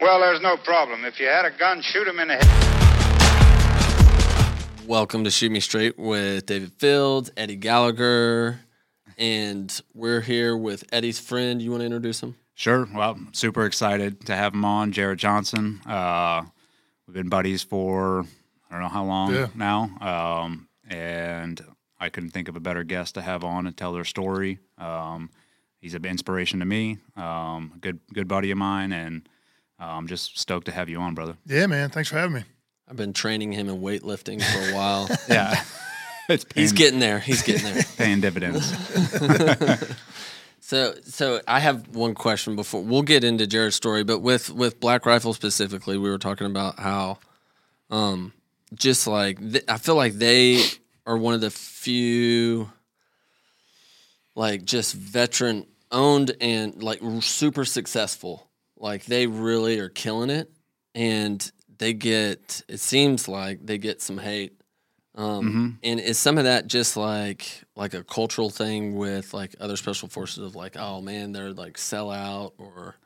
[0.00, 1.04] Well, there's no problem.
[1.04, 2.46] If you had a gun, shoot him in the head.
[4.86, 8.60] Welcome to Shoot Me Straight with David Fields, Eddie Gallagher,
[9.18, 11.60] and we're here with Eddie's friend.
[11.60, 12.34] You want to introduce him?
[12.54, 12.88] Sure.
[12.92, 15.80] Well, super excited to have him on, Jarret Johnson.
[15.86, 16.44] Uh,
[17.06, 18.24] we've been buddies for
[18.70, 19.48] I don't know how long Yeah.
[19.54, 21.60] now, um, and
[21.98, 24.58] I couldn't think of a better guest to have on and tell their story.
[24.78, 25.28] Um,
[25.78, 29.28] he's an inspiration to me, um, a good good buddy of mine, and
[29.86, 31.36] I'm just stoked to have you on, brother.
[31.46, 31.90] Yeah, man.
[31.90, 32.44] Thanks for having me.
[32.88, 35.08] I've been training him in weightlifting for a while.
[35.28, 35.62] Yeah,
[36.28, 37.18] it's paying, He's getting there.
[37.20, 37.82] He's getting there.
[37.96, 38.72] paying dividends.
[40.62, 44.78] So, so I have one question before we'll get into Jarret's story, but with with
[44.78, 47.18] Black Rifle specifically, we were talking about how,
[47.90, 48.32] um,
[48.74, 50.62] just like th- I feel like they
[51.06, 52.70] are one of the few,
[54.36, 58.46] like just veteran owned and like super successful.
[58.80, 60.50] Like they really are killing it,
[60.94, 62.62] and they get.
[62.68, 64.54] It seems like they get some hate.
[65.14, 69.76] Um, And is some of that just like like a cultural thing with like other
[69.76, 72.96] special forces of like, oh man, they're like sell out or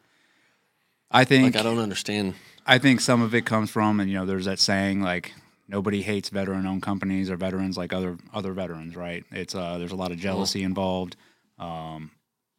[1.11, 2.35] I think like I don't understand.
[2.67, 5.33] I think some of it comes from, and you know, there's that saying like
[5.69, 9.25] nobody hates veteran-owned companies or veterans like other other veterans, right?
[9.31, 11.17] It's uh, there's a lot of jealousy involved.
[11.59, 12.11] Um,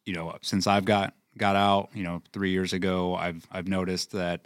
[0.04, 4.12] you know, since I've got got out, you know, three years ago, I've I've noticed
[4.12, 4.42] that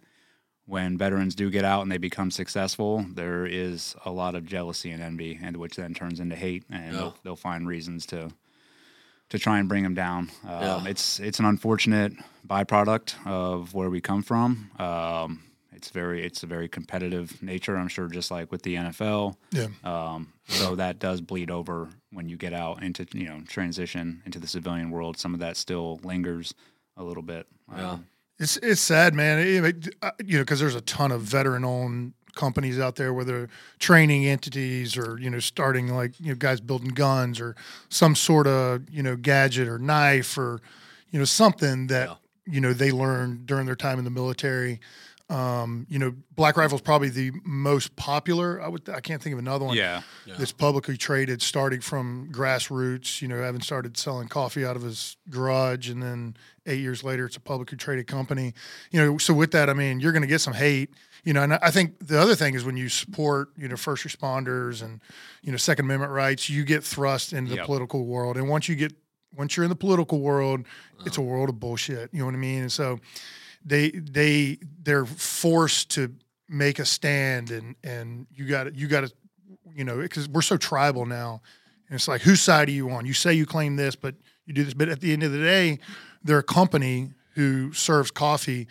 [0.67, 4.91] when veterans do get out and they become successful, there is a lot of jealousy
[4.93, 6.99] and envy, and which then turns into hate, and Yeah.
[7.01, 8.31] they'll, they'll find reasons to
[9.31, 10.31] to try and bring them down.
[10.45, 10.85] Um, Yeah.
[10.87, 12.13] It's it's an unfortunate
[12.47, 14.71] byproduct of where we come from.
[14.79, 17.77] Um, it's very it's a very competitive nature.
[17.77, 19.37] I'm sure, just like with the NFL.
[19.53, 19.69] Yeah.
[19.85, 24.39] Um, so that does bleed over when you get out into you know transition into
[24.39, 25.17] the civilian world.
[25.17, 26.55] Some of that still lingers
[26.97, 27.47] a little bit.
[27.75, 27.93] Yeah.
[27.93, 28.07] Um,
[28.39, 29.39] It's it's sad, man.
[29.39, 33.49] It- it- uh, you know, because there's a ton of veteran-owned companies out there, whether
[33.79, 37.55] training entities or you know, starting like you know, guys building guns or
[37.91, 40.61] some sort of you know gadget or knife or
[41.11, 42.15] you know something that Yeah.
[42.55, 44.81] you know they learned during their time in the military.
[45.31, 48.61] Um, you know, Black Rifle is probably the most popular.
[48.61, 49.77] I would I can't think of another one.
[50.27, 50.35] yeah.
[50.37, 53.23] that's publicly traded, starting from grassroots.
[53.23, 56.37] You know, having started selling coffee out of his garage, and then
[56.67, 58.55] eight years later, it's a publicly traded company.
[58.91, 60.91] You know, so with that, I mean, you're going to get some hate.
[61.23, 64.05] You know, and I think the other thing is when you support, you know, first
[64.05, 65.01] responders and
[65.43, 67.67] you know Second Amendment rights, you get thrust into the Yep.
[67.67, 68.95] political world, and once you get
[69.37, 70.67] once you're in the political world,
[71.07, 72.11] it's a world of bullshit.
[72.13, 72.63] You know what I mean?
[72.63, 72.99] And so
[73.65, 76.15] they they they're forced to
[76.49, 79.13] make a stand, and and you got you got to
[79.75, 81.43] you know because we're so tribal now,
[81.89, 83.07] and it's like whose side are you on?
[83.07, 84.15] You say you claim this, but
[84.47, 85.79] you do this, but at the end of the day,
[86.25, 88.67] they're a company who serves coffee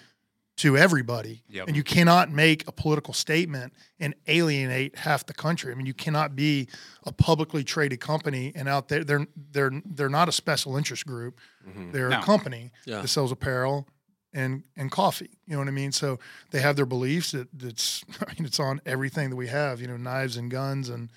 [0.58, 1.68] to everybody, Yep.
[1.70, 5.72] and you cannot make a political statement and alienate half the country.
[5.72, 6.68] I mean, you cannot be
[7.06, 11.40] a publicly traded company and out there they're they're they're not a special interest group.
[11.66, 11.92] Mm-hmm.
[11.92, 12.20] They're No.
[12.20, 13.02] a company Yeah.
[13.02, 13.88] that sells apparel
[14.34, 15.30] and and coffee.
[15.48, 15.92] You know what I mean?
[15.92, 16.20] So
[16.52, 19.82] they have their beliefs that that's I mean it's on everything that we have.
[19.82, 21.10] You know, knives and guns and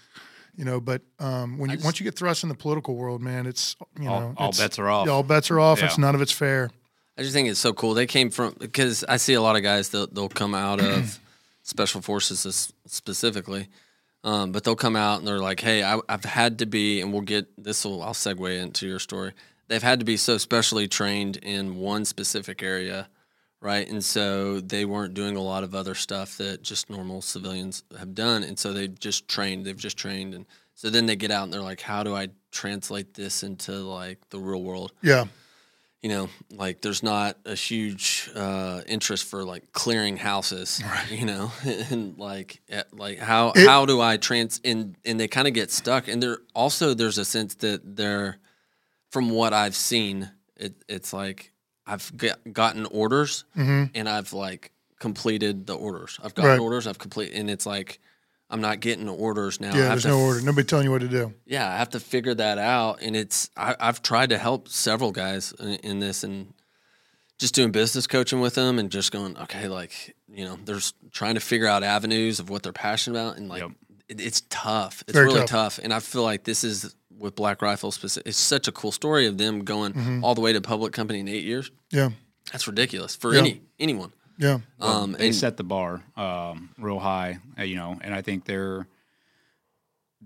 [0.57, 0.81] you know.
[0.81, 3.77] But um, when you just- once you get thrust in the political world, man, it's
[4.01, 5.09] you All- know all it's- bets are off.
[5.09, 5.83] All bets are off.
[5.83, 6.71] It's none of it's fair.
[7.19, 7.93] I just think it's so cool.
[7.93, 11.19] They came from because I see a lot of guys that they'll come out of
[11.63, 13.69] special forces specifically,
[14.25, 17.13] um, but they'll come out and they're like, "Hey, I, I've had to be," and
[17.13, 17.85] we'll get this.
[17.85, 19.33] will I'll segue into your story.
[19.73, 23.09] They've had to be so specially trained in one specific area,
[23.61, 23.89] right?
[23.89, 28.15] And so they weren't doing a lot of other stuff that just normal civilians have
[28.15, 29.65] done, and so they just trained.
[29.65, 30.45] They've just trained, and
[30.75, 34.19] so then they get out and they're like, "How do I translate this into like
[34.29, 35.25] the real world?" Yeah.
[36.03, 41.11] you know, like there's not a huge uh, interest for like clearing houses, right.
[41.13, 45.29] you know, and like eh, like how It- how do I trans and and they
[45.29, 48.37] kind of get stuck, and there also there's a sense that they're,
[49.13, 51.53] from what I've seen, it it's like
[51.87, 53.85] I've get, gotten orders mm-hmm.
[53.95, 56.19] and I've like completed the orders.
[56.25, 56.59] I've gotten Right.
[56.61, 58.01] orders, I've completed, and it's like.
[58.51, 59.73] I'm not getting orders now.
[59.73, 59.83] I Yeah.
[59.85, 60.43] have There's to no order.
[60.43, 61.33] Nobody telling you what to do.
[61.47, 65.11] yeah, I have to figure that out, and it's I, I've tried to help several
[65.11, 66.53] guys in, in this, and
[67.39, 71.33] just doing business coaching with them, and just going, okay, like you know, there's trying
[71.37, 73.71] to figure out avenues of what they're passionate about, and like Yep.
[74.11, 75.03] it, it's tough.
[75.09, 75.77] It's Very really tough.
[75.77, 75.79] tough.
[75.83, 78.27] and I feel like this is with Black Rifle specific.
[78.29, 80.25] It's such a cool story of them going Mm-hmm.
[80.25, 81.71] all the way to public company in eight years.
[81.91, 82.11] Yeah.
[82.51, 83.41] That's ridiculous for Yeah.
[83.41, 84.13] any anyone.
[84.39, 84.59] Yeah.
[84.81, 88.45] Um, they and set the bar um, real high, uh, you know, and I think
[88.45, 88.87] they're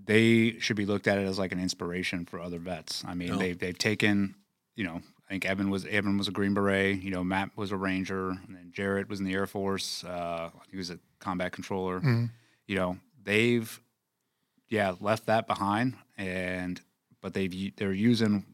[0.05, 3.03] they should be looked at it as like an inspiration for other vets.
[3.05, 3.37] I mean, Oh.
[3.37, 4.35] they've they've taken,
[4.75, 7.01] you know, I think Evan was Evan was a Green Beret.
[7.01, 10.03] You know, Matt was a Ranger, and then Jarred was in the Air Force.
[10.03, 12.01] Uh, he was a combat controller.
[12.67, 13.79] You know, they've
[14.69, 16.79] yeah left that behind, and
[17.21, 18.45] but they've they're using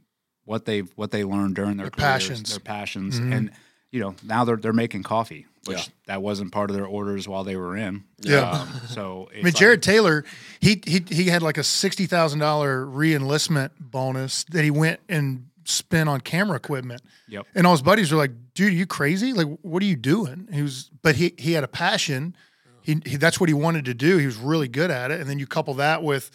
[0.45, 2.49] what they've what they learned during their Their careers, passions.
[2.51, 3.51] their passions, and
[3.91, 5.93] you know now they're they're making coffee, which Yeah.
[6.07, 8.03] that wasn't part of their orders while they were in.
[8.21, 8.49] Yeah.
[8.51, 10.25] Um, so I mean, Jarred Taylor,
[10.59, 15.47] he he he had like a sixty thousand dollar reenlistment bonus that he went and
[15.65, 17.01] spent on camera equipment.
[17.29, 17.47] Yep.
[17.55, 19.31] And all his buddies were like, "Dude, are you crazy?
[19.33, 22.35] Like, what are you doing?" He was, but he he had a passion.
[22.83, 24.17] He, he that's what he wanted to do.
[24.17, 25.19] He was really good at it.
[25.21, 26.29] And then you couple that with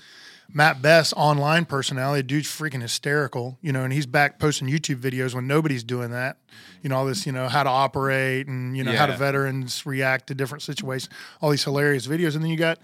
[0.50, 5.34] Matt Best, online personality, dude's freaking hysterical, you know, and he's back posting YouTube videos
[5.34, 6.38] when nobody's doing that.
[6.82, 9.18] You know, all this, you know, how to operate and you know how do Yeah.
[9.18, 11.12] veterans react to different situations.
[11.42, 12.78] All these hilarious videos, and then you got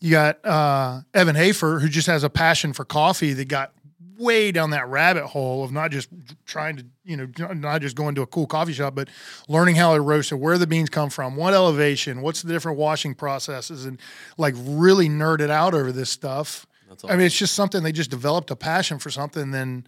[0.00, 3.72] you got uh, Evan Hafer, who just has a passion for coffee that got
[4.20, 6.08] way down that rabbit hole of not just
[6.44, 9.08] trying to, you know, not just going to a cool coffee shop, but
[9.48, 12.78] learning how to roast it, where the beans come from, what elevation, what's the different
[12.78, 14.00] washing processes, and
[14.36, 16.66] like really nerded out over this stuff.
[16.88, 19.86] That's I mean, it's just something they just developed a passion for something, then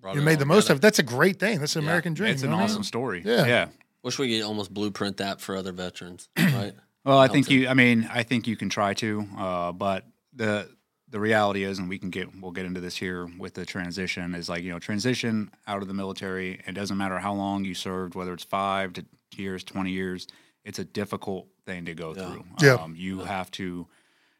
[0.00, 0.74] Brought you made the most together.
[0.74, 0.82] of it.
[0.82, 1.58] That's a great thing.
[1.60, 2.32] That's an American dream.
[2.32, 2.84] it's an know what I awesome mean?
[2.84, 3.22] story.
[3.24, 3.46] Yeah.
[3.46, 3.68] yeah.
[4.02, 6.72] Wish we could almost blueprint that for other veterans, right?
[7.04, 7.68] Well, I think you.
[7.68, 10.68] I mean, I think you can try to, uh, but the
[11.08, 14.34] the reality is, and we can get we'll get into this here with the transition
[14.34, 16.60] is like you know transition out of the military.
[16.66, 19.04] It doesn't matter how long you served, whether it's five to
[19.36, 20.26] years, twenty years.
[20.64, 22.44] It's a difficult thing to go through.
[22.60, 22.74] Yeah.
[22.74, 23.86] Um, you have to,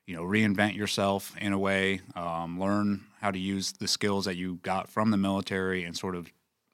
[0.07, 4.37] you know, reinvent yourself in a way, um, learn how to use the skills that
[4.37, 6.29] you got from the military, and sort of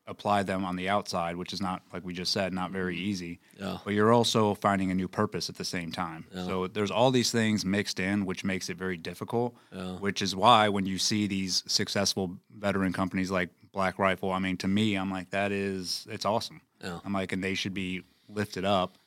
[0.08, 3.38] apply them on the outside, which is not like we just said, not very easy
[3.58, 3.78] Yeah.
[3.84, 6.26] but you're also finding a new purpose at the same time.
[6.34, 9.54] So there's all these things mixed in, which makes it very difficult.
[10.00, 14.56] Which is why when you see these successful veteran companies like Black Rifle, I mean,
[14.58, 16.60] to me, I'm like, that is, it's awesome.
[16.82, 16.98] Yeah.
[17.04, 18.98] I'm like, and they should be lifted up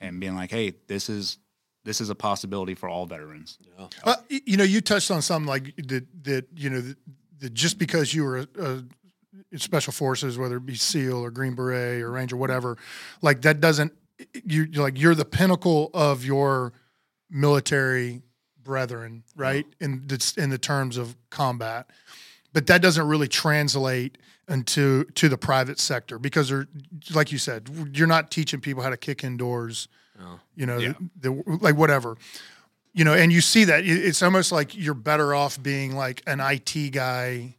[0.00, 1.38] and being like, hey, this is
[1.84, 3.58] this is a possibility for all veterans.
[4.04, 6.06] Uh, you know, you touched on something like that.
[6.22, 6.96] That you know, that,
[7.40, 8.88] that just because you were a, a in
[9.56, 12.76] special forces, whether it be SEAL or Green Beret or Ranger, whatever,
[13.22, 13.92] like that doesn't.
[14.44, 16.72] You you're like you're the pinnacle of your
[17.30, 18.22] military
[18.62, 19.66] brethren, right?
[19.80, 21.86] In the in the terms of combat,
[22.52, 26.68] but that doesn't really translate into to the private sector because they're
[27.12, 29.88] like you said, you're not teaching people how to kick indoors.
[30.20, 30.38] Oh.
[30.54, 30.92] You know, Yeah.
[31.20, 32.16] the, the, like whatever
[32.96, 36.38] you know, and you see that it's almost like you're better off being like an
[36.40, 37.56] IT guy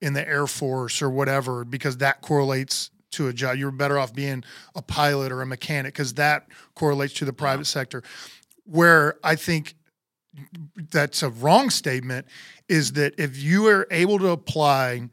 [0.00, 3.56] in the Air Force or whatever because that correlates to a job.
[3.56, 7.66] You're better off being a pilot or a mechanic because that correlates to the private
[7.66, 8.02] sector.
[8.64, 9.74] Where I think
[10.90, 12.26] that's a wrong statement
[12.68, 15.08] is that if you are able to apply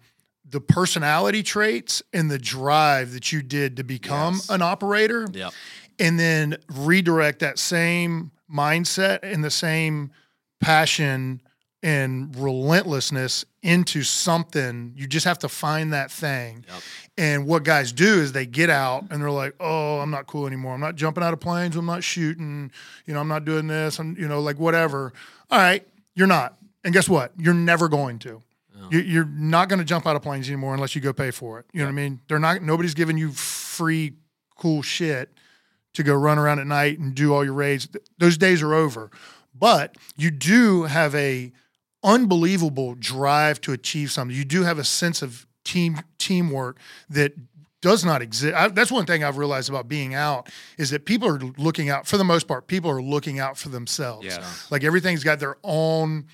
[0.47, 4.49] the personality traits and the drive that you did to become Yes.
[4.49, 5.53] an operator, Yep.
[5.97, 10.11] and then redirect that same mindset and the same
[10.59, 11.41] passion
[11.81, 14.93] and relentlessness into something.
[14.95, 16.65] You just have to find that thing.
[16.67, 16.81] Yep.
[17.17, 20.45] And what guys do is they get out and they're like, "Oh, I'm not cool
[20.47, 20.73] anymore.
[20.73, 21.75] I'm not jumping out of planes.
[21.75, 22.71] I'm not shooting.
[23.05, 23.99] You know, I'm not doing this.
[23.99, 25.13] I'm, you know, like whatever."
[25.49, 25.85] All right,
[26.15, 26.57] you're not.
[26.83, 27.31] And guess what?
[27.37, 28.41] You're never going to.
[28.91, 31.57] You- You're not going to jump out of planes anymore unless you go pay for
[31.59, 31.65] it.
[31.73, 32.19] You know what I mean?
[32.27, 32.61] They're not.
[32.61, 34.13] Nobody's giving you free
[34.57, 35.31] cool shit
[35.93, 37.87] to go run around at night and do all your raids.
[38.19, 39.09] Those days are over.
[39.57, 41.51] But you do have a
[42.05, 44.35] unbelievable drive to achieve something.
[44.37, 46.77] You do have a sense of team teamwork
[47.09, 47.33] that
[47.81, 48.55] does not exist.
[48.55, 52.07] I, that's one thing I've realized about being out is that people are looking out
[52.07, 52.67] for the most part.
[52.67, 54.25] People are looking out for themselves.
[54.25, 54.67] Yes.
[54.71, 56.25] Like everything's got their own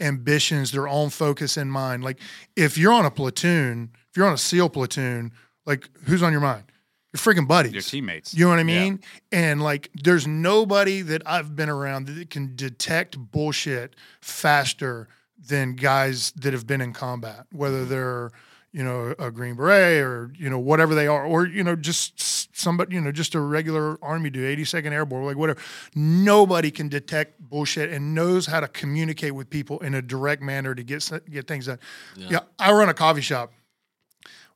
[0.00, 2.02] ambitions, their own focus in mind.
[2.04, 2.18] Like
[2.56, 5.32] if you're on a platoon, if you're on a SEAL platoon,
[5.66, 6.64] like who's on your mind?
[7.12, 7.72] Your freaking buddies.
[7.72, 8.34] Your teammates.
[8.34, 8.84] You know what I Yeah.
[8.84, 9.00] mean?
[9.32, 15.08] And like, there's nobody that I've been around that can detect bullshit faster
[15.38, 17.90] than guys that have been in combat, whether mm-hmm.
[17.90, 18.30] they're,
[18.72, 22.56] you know, a Green Beret or, you know, whatever they are, or, you know, just
[22.56, 25.60] somebody, you know, just a regular Army dude, 82nd Airborne, like whatever.
[25.94, 30.74] Nobody can detect bullshit and knows how to communicate with people in a direct manner
[30.74, 31.78] to get, get things done.
[32.16, 33.52] yeah I run a coffee shop.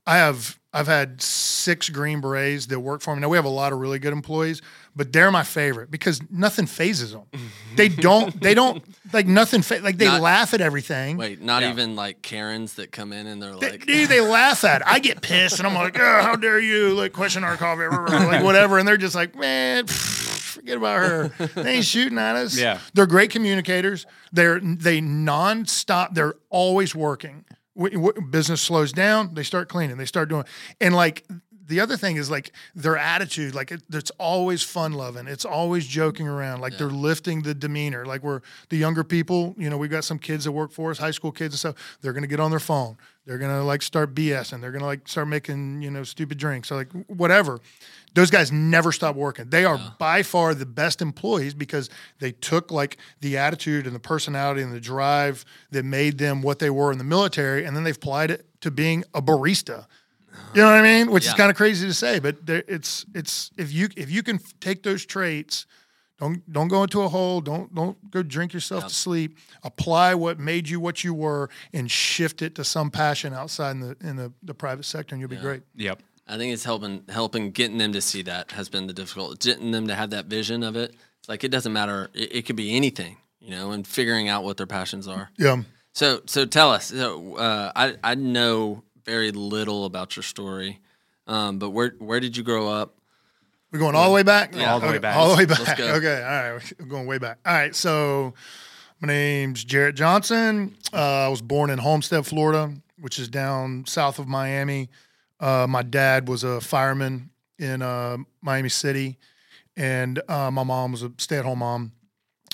[0.07, 3.21] I have I've had six Green Berets that work for me.
[3.21, 4.63] Now we have a lot of really good employees,
[4.97, 7.25] but they're my favorite because nothing fazes them.
[7.77, 11.19] they don't they don't like nothing fa- like they Not- laugh at everything.
[11.19, 11.71] Wait, not Yeah.
[11.73, 14.81] even like Karens that come in and they're They, like, dude, they laugh at.
[14.81, 14.87] it.
[14.87, 17.87] I get pissed and I'm like, oh, how dare you like question our coffee,
[18.27, 21.29] like whatever, and they're just like, man, forget about her.
[21.55, 22.59] They ain't shooting at us.
[22.59, 22.79] Yeah.
[22.95, 24.07] they're great communicators.
[24.33, 26.15] They're they nonstop.
[26.15, 27.45] They're always working.
[27.77, 30.45] W- w- business slows down, they start cleaning, they start doing,
[30.81, 31.25] and like
[31.67, 35.87] the other thing is like their attitude, like it, it's always fun loving, it's always
[35.87, 38.05] joking around, like they're lifting the demeanor.
[38.05, 40.99] Like we're the younger people, you know, we've got some kids that work for us,
[40.99, 41.99] high school kids and stuff.
[42.01, 45.29] They're gonna get on their phone, they're gonna like start BSing, they're gonna like start
[45.29, 47.61] making you know stupid drinks or like whatever.
[48.15, 49.49] Those guys never stop working.
[49.49, 51.89] They are by far the best employees because
[52.19, 56.59] they took like the attitude and the personality and the drive that made them what
[56.59, 59.87] they were in the military, and then they've applied it to being a barista.
[60.55, 61.11] You know what I mean?
[61.11, 64.23] Which is kind of crazy to say, but there, it's it's if you if you
[64.23, 65.67] can f- take those traits,
[66.19, 69.39] don't don't go into a hole, don't don't go drink yourself to sleep.
[69.63, 73.81] Apply what made you what you were, and shift it to some passion outside in
[73.81, 75.63] the in the, the private sector, and you'll be great.
[75.77, 76.03] Yep.
[76.27, 79.41] I think it's helping helping getting them to see that has been the difficult.
[79.41, 80.95] Getting them to have that vision of it.
[81.21, 82.11] It's like it doesn't matter.
[82.15, 85.31] It, it could be anything, you know, and figuring out what their passions are.
[85.37, 85.63] Yeah.
[85.93, 86.87] So so tell us.
[86.87, 90.79] So uh, I I know very little about your story,
[91.27, 92.95] um, but where where did you grow up?
[93.73, 94.55] We're going all the way back.
[94.55, 94.73] Yeah.
[94.73, 95.17] All the way Okay, back.
[95.17, 95.79] All the way Let's back.
[95.79, 95.95] go.
[95.95, 96.23] Okay.
[96.23, 96.75] All right.
[96.79, 97.39] We're going way back.
[97.47, 97.75] All right.
[97.75, 98.35] So
[99.01, 100.77] my name's Jarret Johnson.
[100.93, 104.91] Uh, I was born in Homestead, Florida, which is down south of Miami.
[105.43, 109.19] Uh, my dad was a fireman in uh, Miami City,
[109.77, 111.93] and uh, my mom was a stay-at-home mom.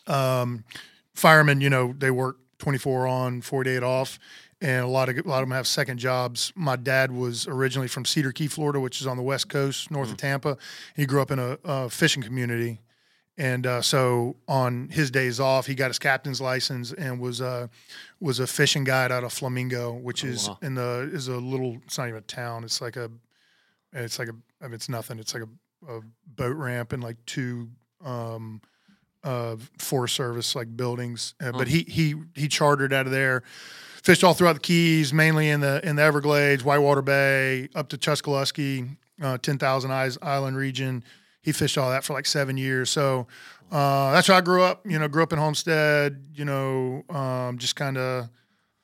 [0.06, 0.64] Um,
[1.12, 4.18] firemen, you know, they work 24 on, 48 off,
[4.62, 6.50] and a lot of a lot of them have second jobs.
[6.56, 10.10] My dad was originally from Cedar Key, Florida, which is on the west coast, north
[10.10, 10.56] of Tampa.
[10.96, 12.80] He grew up in a, a fishing community,
[13.38, 17.68] and uh, so on his days off, he got his captain's license and was uh,
[18.20, 20.58] was a fishing guide out of Flamingo, which is wow.
[20.60, 21.78] in the is a little.
[21.86, 22.64] It's not even a town.
[22.64, 23.10] It's like a,
[23.92, 24.34] it's like a.
[24.60, 25.20] I mean, it's nothing.
[25.20, 27.68] It's like a, a boat ramp and like two.
[28.04, 28.60] Um,
[29.24, 33.42] uh, Forest Service like buildings, uh, but he he he chartered out of there,
[34.00, 37.98] fished all throughout the Keys, mainly in the in the Everglades, Whitewater Bay, up to
[37.98, 41.04] Chokoloskee, uh, Ten Thousand Islands region.
[41.48, 42.90] He fished all that for like seven years.
[42.90, 43.26] So
[43.72, 44.84] uh, that's how I grew up.
[44.84, 46.22] You know, grew up in Homestead.
[46.34, 48.28] You know, um, just kind of,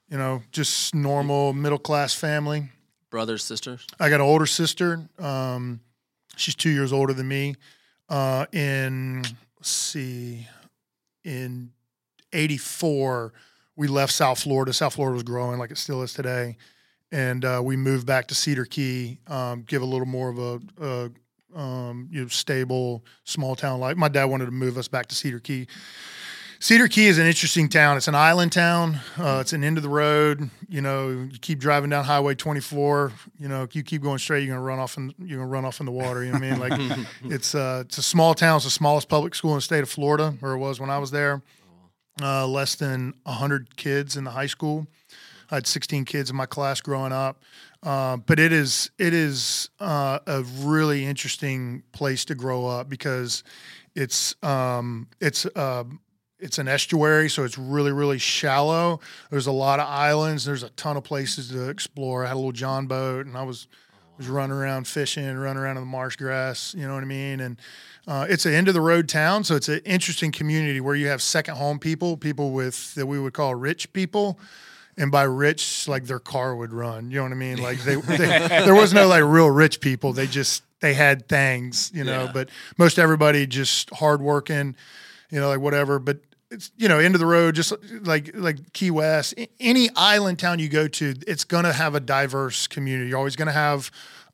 [0.08, 2.70] you know, just normal middle class family.
[3.10, 3.86] Brothers, sisters.
[4.00, 5.06] I got an older sister.
[5.18, 5.80] Um,
[6.36, 7.56] she's two years older than me.
[8.08, 9.24] Uh, in
[9.58, 10.48] let's see,
[11.22, 11.70] in
[12.32, 13.34] '84,
[13.76, 14.72] we left South Florida.
[14.72, 16.56] South Florida was growing like it still is today,
[17.12, 19.18] and uh, we moved back to Cedar Key.
[19.26, 21.10] Um, give a little more of a, a
[21.54, 23.96] um, you know stable small town life.
[23.96, 25.66] My dad wanted to move us back to Cedar Key.
[26.60, 27.98] Cedar Key is an interesting town.
[27.98, 28.98] It's an island town.
[29.18, 30.48] Uh, it's an end of the road.
[30.68, 33.12] You know, you keep driving down Highway 24.
[33.38, 35.64] You know, if you keep going straight, you're gonna run off and you're gonna run
[35.64, 36.24] off in the water.
[36.24, 36.88] You know what I mean?
[36.88, 38.56] Like, it's uh, it's a small town.
[38.56, 40.98] It's the smallest public school in the state of Florida, or it was when I
[40.98, 41.42] was there.
[42.22, 44.86] Uh, less than 100 kids in the high school.
[45.50, 47.42] I had 16 kids in my class growing up.
[47.84, 53.44] Uh, but it is it is uh, a really interesting place to grow up because
[53.94, 55.84] it's um, it's uh,
[56.38, 59.00] it's an estuary, so it's really really shallow.
[59.30, 60.46] There's a lot of islands.
[60.46, 62.24] There's a ton of places to explore.
[62.24, 63.68] I had a little John boat, and I was
[64.16, 66.74] was running around fishing, running around in the marsh grass.
[66.74, 67.40] You know what I mean?
[67.40, 67.60] And
[68.06, 71.08] uh, it's an end of the road town, so it's an interesting community where you
[71.08, 74.38] have second home people, people with that we would call rich people.
[74.96, 77.10] And by rich, like their car would run.
[77.10, 77.60] You know what I mean?
[77.60, 78.16] Like they, they
[78.48, 80.12] there was no like real rich people.
[80.12, 82.24] They just they had things, you know.
[82.24, 82.32] Yeah.
[82.32, 84.76] But most everybody just hardworking,
[85.30, 85.98] you know, like whatever.
[85.98, 86.18] But
[86.50, 87.72] it's you know end of the road, just
[88.02, 92.66] like like Key West, any island town you go to, it's gonna have a diverse
[92.66, 93.10] community.
[93.10, 93.90] You're always gonna have.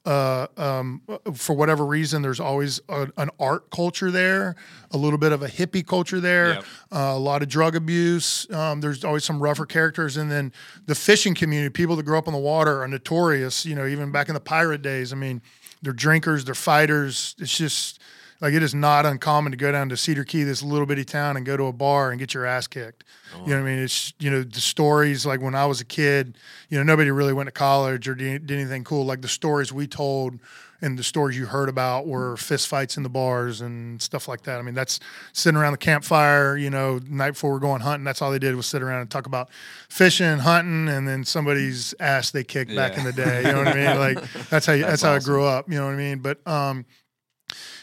[0.07, 1.03] Uh, um,
[1.35, 4.57] for whatever reason, there's always a, an art culture there,
[4.93, 6.65] a little bit of a hippie culture there, Yep.
[6.91, 8.51] uh, a lot of drug abuse.
[8.51, 10.53] Um, there's always some rougher characters, and then
[10.87, 13.67] the fishing community, people that grow up on the water, are notorious.
[13.67, 15.13] You know, even back in the pirate days.
[15.13, 15.43] I mean,
[15.83, 17.35] they're drinkers, they're fighters.
[17.39, 18.01] It's just
[18.41, 21.37] like it is not uncommon to go down to Cedar Key, this little bitty town,
[21.37, 23.05] and go to a bar and get your ass kicked.
[23.45, 23.79] You know what I mean?
[23.85, 26.37] It's you know the stories like when I was a kid.
[26.69, 29.05] You know, nobody really went to college or did, did anything cool.
[29.05, 30.39] Like the stories we told
[30.83, 34.43] and the stories you heard about were fist fights in the bars and stuff like
[34.45, 34.59] that.
[34.59, 34.99] I mean, that's
[35.33, 36.57] sitting around the campfire.
[36.57, 38.05] You know, night before we're going hunting.
[38.05, 39.51] That's all they did was sit around and talk about
[39.89, 43.43] fishing, hunting, and then somebody's ass they kicked back in the day.
[43.45, 43.99] You know what I mean?
[43.99, 45.69] Like that's how you, that's, That's how I grew up.
[45.69, 46.21] You know what I mean?
[46.21, 46.87] But um,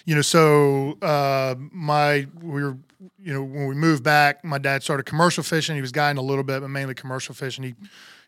[0.08, 2.78] you know, so uh, my we were,
[3.20, 5.76] you know, when we moved back, my dad started commercial fishing.
[5.76, 7.66] He was guiding a little bit, but mainly commercial fishing.
[7.66, 7.76] He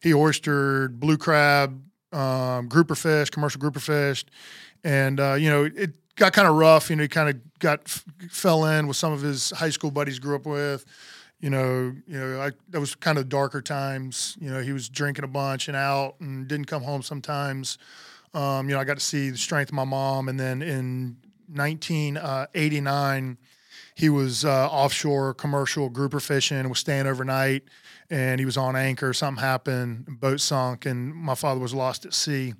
[0.01, 1.81] he oystered, blue crab,
[2.13, 4.29] um, grouper fish, commercial grouper fished,
[4.83, 6.91] and uh, you know, it got kind of rough.
[6.91, 9.91] You know, he kind of got f- fell in with some of his high school
[9.91, 10.85] buddies grew up with.
[11.41, 14.37] you know, you know, I, that was kind of darker times.
[14.41, 17.77] You know, he was drinking a bunch and out and didn't come home sometimes.
[18.33, 20.29] Um, you know, I got to see the strength of my mom.
[20.29, 21.17] And then in
[21.53, 23.37] 1989,
[23.95, 27.63] he was uh, offshore commercial grouper fishing was staying overnight.
[28.11, 29.13] And he was on anchor.
[29.13, 32.55] Something happened, boat sunk, and my father was lost at sea.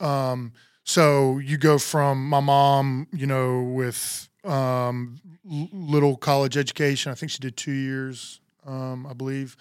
[0.00, 0.52] Um,
[0.84, 7.12] so you go from my mom, you know, with um, little college education.
[7.12, 9.56] I think she did two years, um, I believe.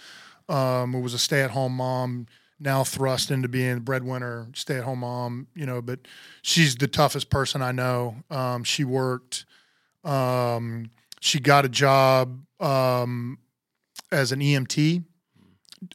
[0.47, 2.27] Um, was a stay-at-home mom.
[2.61, 5.47] Now thrust into being breadwinner, stay-at-home mom.
[5.55, 5.99] You know, but
[6.41, 8.15] she's the toughest person I know.
[8.29, 9.45] Um, she worked.
[10.03, 13.39] Um, she got a job um,
[14.11, 15.03] as an EMT.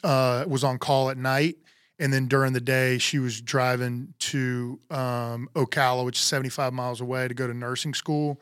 [0.02, 1.56] Uh, was on call at night,
[2.00, 7.00] and then during the day she was driving to um, Ocala, which is 75 miles
[7.00, 8.40] away, to go to nursing school.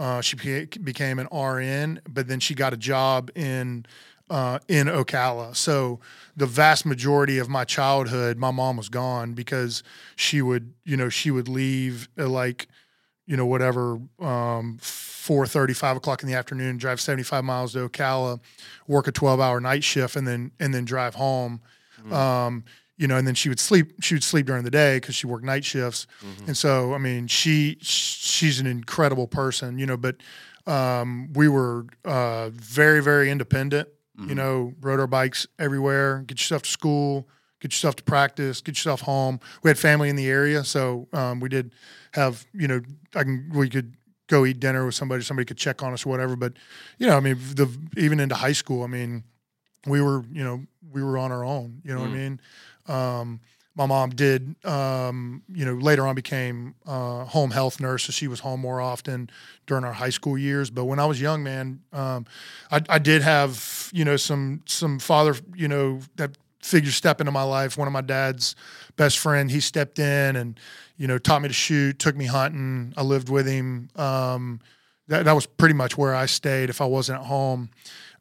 [0.00, 3.84] Uh, she beca- became an RN, but then she got a job in
[4.30, 5.54] uh, in Ocala.
[5.54, 6.00] So
[6.36, 9.82] the vast majority of my childhood, my mom was gone because
[10.16, 12.68] she would, you know, she would leave at like,
[13.26, 18.40] you know, whatever, um, 4.30, 5 o'clock in the afternoon, drive 75 miles to Ocala,
[18.86, 21.60] work a 12 hour night shift and then, and then drive home.
[22.10, 22.64] Um,
[22.96, 23.94] you know, and then she would sleep.
[24.02, 26.06] She would sleep during the day because she worked night shifts,
[26.46, 29.96] and so I mean, she she's an incredible person, you know.
[29.96, 30.16] But
[30.66, 33.88] um, we were uh, very very independent.
[34.28, 36.24] You know, rode our bikes everywhere.
[36.26, 37.26] Get yourself to school.
[37.60, 38.60] Get yourself to practice.
[38.60, 39.40] Get yourself home.
[39.62, 41.72] We had family in the area, so um, we did
[42.12, 42.80] have you know
[43.14, 43.94] I can we could
[44.28, 45.22] go eat dinner with somebody.
[45.22, 46.36] Somebody could check on us or whatever.
[46.36, 46.54] But
[46.98, 49.24] you know, I mean, the even into high school, I mean,
[49.86, 51.82] we were you know we were on our own.
[51.84, 52.40] You know what I mean?
[52.86, 53.40] Um,
[53.76, 58.26] my mom did, um, you know, later on became uh, home health nurse, so she
[58.26, 59.30] was home more often
[59.66, 60.70] during our high school years.
[60.70, 62.26] But when I was young, man, um,
[62.70, 67.32] I, I did have, you know, some some father, you know, that figure step into
[67.32, 67.78] my life.
[67.78, 68.56] One of my dad's
[68.96, 70.58] best friend, he stepped in and,
[70.96, 72.92] you know, taught me to shoot, took me hunting.
[72.96, 73.88] I lived with him.
[73.96, 74.60] Um,
[75.08, 77.70] that that was pretty much where I stayed if I wasn't at home.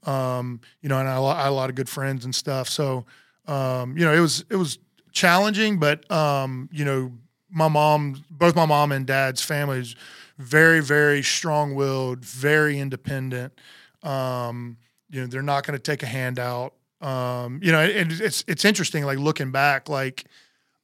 [0.04, 2.70] Um, you know, and I, I had a lot of good friends and stuff.
[2.70, 3.06] So,
[3.48, 4.78] um, you know, it was it was
[5.20, 7.12] challenging, but um, you know,
[7.50, 9.96] my mom, both my mom and dad's families,
[10.38, 13.54] very very strong willed, very independent.
[14.02, 14.78] Um,
[15.10, 16.74] you know, they're not going to take a handout.
[17.02, 19.04] Um, you know, and it's it's interesting.
[19.04, 20.26] Like looking back, like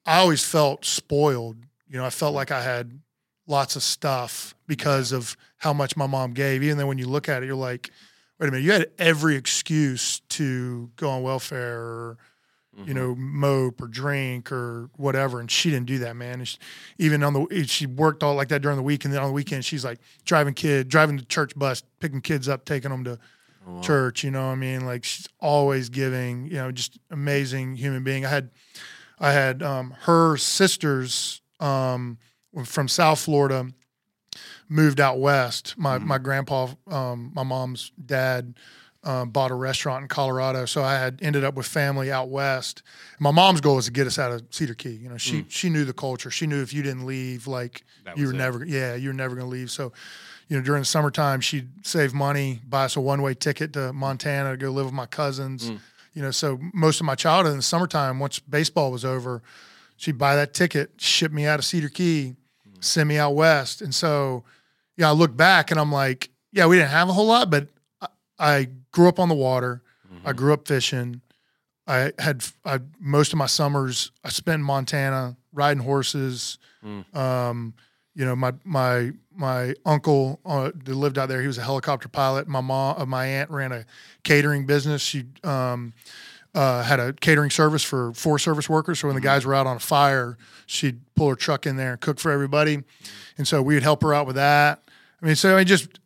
[0.06, 1.58] I always felt spoiled.
[1.88, 3.00] You know, I felt like I had
[3.48, 6.62] lots of stuff because of how much my mom gave.
[6.62, 7.90] Even though when you look at it, you're like,
[8.40, 12.18] wait a minute, you had every excuse to go on welfare or
[12.84, 15.40] you know, mope or drink or whatever.
[15.40, 16.40] And she didn't do that, man.
[16.40, 16.58] And she,
[16.98, 19.06] even on the, she worked all like that during the week.
[19.06, 22.50] And then on the weekend, she's like driving kid, driving the church bus, picking kids
[22.50, 23.18] up, taking them to
[23.82, 24.24] church.
[24.24, 24.86] You know what I mean?
[24.86, 28.26] Like she's always giving, you know, just amazing human being.
[28.26, 28.50] I had,
[29.20, 32.18] I had um, her sisters um,
[32.66, 33.68] from South Florida
[34.68, 35.76] moved out west.
[35.78, 38.56] My my grandpa, um, my mom's dad,
[39.06, 42.84] um, bought a restaurant in Colorado, so I had ended up with family out west.
[43.20, 44.90] My mom's goal was to get us out of Cedar Key.
[44.90, 45.46] You know, she mm.
[45.50, 46.30] she knew the culture.
[46.30, 48.38] She knew if you didn't leave, like That you were it.
[48.38, 49.72] never, yeah, you were never going to leave.
[49.72, 49.94] So.
[50.48, 54.52] You know, during the summertime, she'd save money, buy us a one-way ticket to Montana
[54.52, 55.72] to go live with my cousins.
[55.72, 55.80] Mm.
[56.14, 59.42] You know, so most of my childhood in the summertime, once baseball was over,
[59.98, 62.36] she'd buy that ticket, ship me out of Cedar Key,
[62.70, 62.84] mm.
[62.84, 63.82] send me out west.
[63.82, 64.44] And so,
[64.98, 67.70] yeah, I look back and I'm like, yeah, we didn't have a whole lot, but
[68.40, 69.82] I, grew up on the water.
[70.24, 71.22] I grew up fishing.
[71.88, 76.58] I had I, most of my summers I spent in Montana riding horses.
[77.14, 77.74] Um,
[78.16, 81.42] you know, my my my uncle uh, that lived out there.
[81.42, 82.48] He was a helicopter pilot.
[82.48, 83.86] My mom, uh, my aunt ran a
[84.24, 85.02] catering business.
[85.02, 85.94] She um,
[86.56, 89.00] uh, had a catering service for Forest Service workers.
[89.00, 91.92] So when the guys were out on a fire, she'd pull her truck in there
[91.92, 92.82] and cook for everybody.
[93.38, 94.82] And so we would help her out with that.
[95.22, 96.00] I mean, so I just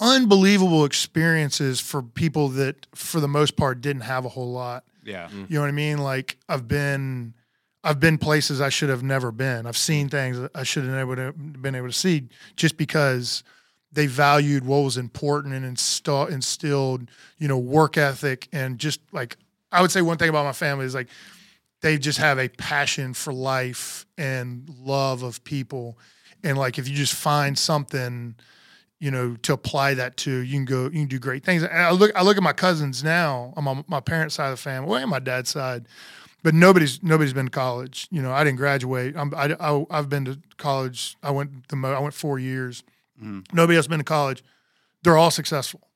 [0.00, 4.84] unbelievable experiences for people that, for the most part, didn't have a whole lot.
[5.04, 5.26] Yeah.
[5.26, 5.44] Mm-hmm.
[5.48, 5.98] You know what I mean?
[5.98, 7.34] Like I've been,
[7.82, 9.66] I've been places I should have never been.
[9.66, 10.10] I've seen mm.
[10.10, 13.42] things I should have never been able to see just because
[13.92, 17.08] they valued what was important and install, instilled,
[17.38, 19.36] you know, work ethic and just like
[19.72, 21.08] I would say one thing about my family is like
[21.80, 25.98] they just have a passion for life and love of people.
[26.42, 28.34] And like if you just find something,
[29.00, 31.62] you know, to apply that to, you can go, you can do great things.
[31.62, 34.58] And I look, I look at my cousins now on my, my parents' side of
[34.58, 35.86] the family, well, and my dad's side,
[36.42, 38.08] but nobody's nobody's been to college.
[38.10, 39.16] You know, I didn't graduate.
[39.16, 41.16] I'm, I, I have been to college.
[41.22, 42.82] I went the mo- I went four years.
[43.20, 43.56] Mm-hmm.
[43.56, 44.42] Nobody else been to college.
[45.02, 45.88] They're all successful,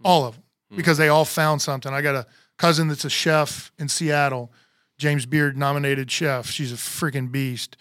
[0.00, 0.06] hmm.
[0.06, 0.44] all of them.
[0.70, 0.76] Hmm.
[0.76, 1.92] because they all found something.
[1.92, 2.26] I got a
[2.58, 4.52] cousin that's a chef in Seattle,
[4.98, 6.50] James Beard nominated chef.
[6.50, 7.76] She's a freaking beast.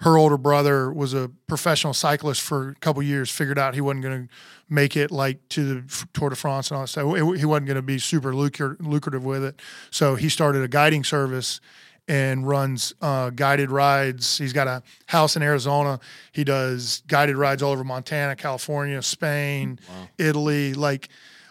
[0.00, 3.30] Her older brother was a professional cyclist for a couple years.
[3.30, 4.34] Figured out he wasn't going to
[4.68, 7.16] make it like to the Tour de France and all that stuff.
[7.16, 9.60] He wasn't going to be super lucrative with it.
[9.90, 11.60] So he started a guiding service
[12.08, 14.38] and runs uh, guided rides.
[14.38, 15.98] He's got a house in Arizona.
[16.30, 19.78] He does guided rides all over Montana, California, Spain,
[20.18, 20.74] Italy.
[20.74, 21.08] Like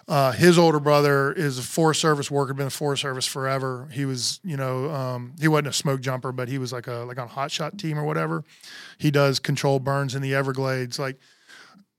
[0.08, 3.88] uh, his older brother is a Forest Service worker, been in Forest Service forever.
[3.91, 6.98] He was, you know, um, he wasn't a smoke jumper, but he was like a
[7.08, 8.44] like on a hot shot team or whatever.
[8.98, 11.00] He does control burns in the Everglades.
[11.00, 11.18] Like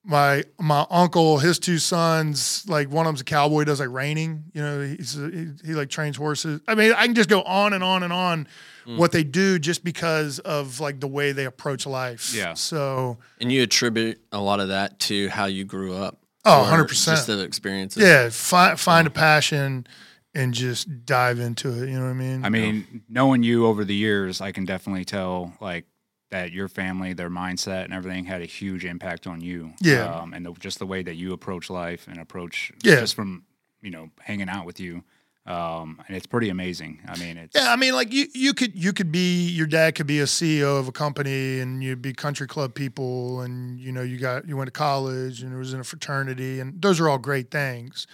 [0.04, 4.44] my my uncle, his two sons, like one of them's a cowboy, does like reining.
[4.54, 6.60] You know, he's he, he like trains horses.
[6.68, 8.46] I mean, I can just go on and on and on
[8.86, 12.32] what they do just because of like the way they approach life.
[12.32, 12.54] Yeah.
[12.54, 16.18] So And you attribute a lot of that to how you grew up.
[16.46, 16.88] Oh, 100%.
[16.88, 18.02] Just the experiences.
[18.02, 19.86] yeah, find find a passion
[20.34, 21.88] and just dive into it.
[21.88, 22.44] You know what I mean?
[22.44, 25.84] I mean, knowing you over the years, I can definitely tell like
[26.30, 29.72] that your family, their mindset, and everything had a huge impact on you.
[29.80, 30.04] Yeah.
[30.20, 32.96] um, and the, just the way that you approach life and approach Yeah.
[33.00, 33.44] just from
[33.82, 35.04] you know hanging out with you,
[35.46, 37.00] um, and it's pretty amazing.
[37.06, 39.94] I mean, it's Yeah, I mean, like you, you could, you could be, your dad
[39.94, 43.92] could be a CEO of a company, and you'd be country club people, and you
[43.92, 46.98] know, you got, you went to college, and it was in a fraternity, and those
[46.98, 48.08] are all great things.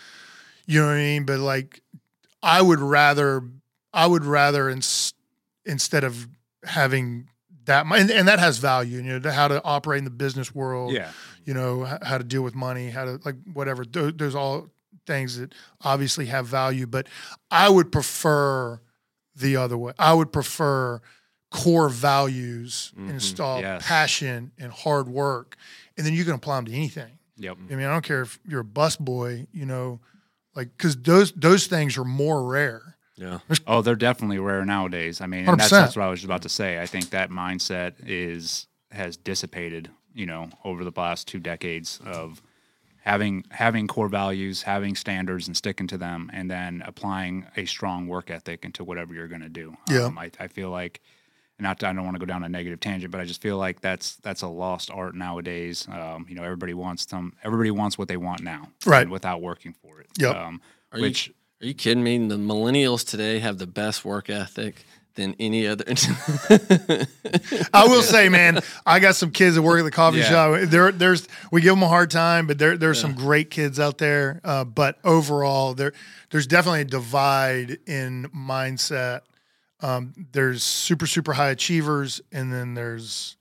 [0.67, 1.25] You know what I mean?
[1.25, 1.81] But like,
[2.43, 3.43] I would rather,
[3.95, 5.15] I would rather, ins-
[5.65, 6.29] instead of
[6.65, 7.29] having
[7.65, 10.93] that, and, and that has value, you know, how to operate in the business world,
[10.93, 11.13] yeah,
[11.47, 13.85] you know, how to deal with money, how to like whatever.
[13.87, 14.69] There's all
[15.07, 17.07] things that obviously have value, but
[17.51, 18.81] I would prefer
[19.35, 19.93] the other way.
[19.99, 21.01] I would prefer
[21.51, 23.07] core values mm-hmm.
[23.07, 23.87] and install Yes.
[23.87, 25.57] passion and hard work,
[25.97, 27.19] and then you can apply them to anything.
[27.37, 30.01] yep, I mean, I don't care if you're a bus boy, you know,
[30.55, 32.97] like because those those things are more rare.
[33.17, 33.39] Yeah.
[33.67, 35.21] Oh, they're definitely rare nowadays.
[35.21, 36.81] I mean, and that's, that's what I was about to say.
[36.81, 42.43] I think that mindset is has dissipated, you know, over the past two decades of
[43.03, 48.07] having having core values, having standards, and sticking to them, and then applying a strong
[48.07, 49.77] work ethic into whatever you're going to do.
[49.91, 50.05] Yeah.
[50.05, 51.01] Um, I, I feel like.
[51.61, 53.57] Not, to- I don't want to go down a negative tangent, but I just feel
[53.57, 55.87] like that's that's a lost art nowadays.
[55.89, 57.35] Um, you know, everybody wants them.
[57.45, 59.03] Everybody wants what they want now, Right.
[59.03, 60.09] and without working for it.
[60.19, 60.35] Yep.
[60.35, 60.61] Um,
[60.93, 62.19] Are which you are you kidding me?
[62.27, 65.85] The millennials today have the best work ethic than any other.
[67.73, 70.25] I will say, man, I got some kids that work at the coffee Yeah.
[70.29, 70.61] shop.
[70.69, 73.99] There, there's we give them a hard time, but there there's some great kids out
[73.99, 74.41] there.
[74.45, 75.93] Uh, but overall, there
[76.31, 79.23] there's definitely a divide in mindset.
[79.81, 83.37] Um, there's super super high achievers, and then there's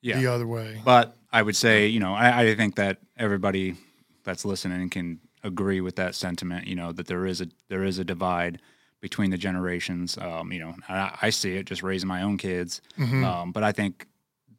[0.00, 0.18] yeah.
[0.18, 0.80] the other way.
[0.84, 3.76] But I would say, you know, I, I think that everybody
[4.24, 6.66] that's listening can agree with that sentiment.
[6.66, 8.60] You know, that there is a there is a divide
[9.00, 10.16] between the generations.
[10.18, 12.80] Um, you know, I, I see it just raising my own kids.
[12.98, 14.06] Um, but I think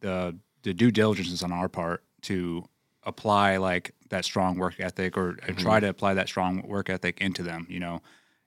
[0.02, 2.66] the the due diligence is on our part to
[3.04, 7.22] apply like that strong work ethic or uh try to apply that strong work ethic
[7.22, 7.66] into them.
[7.70, 8.02] You know,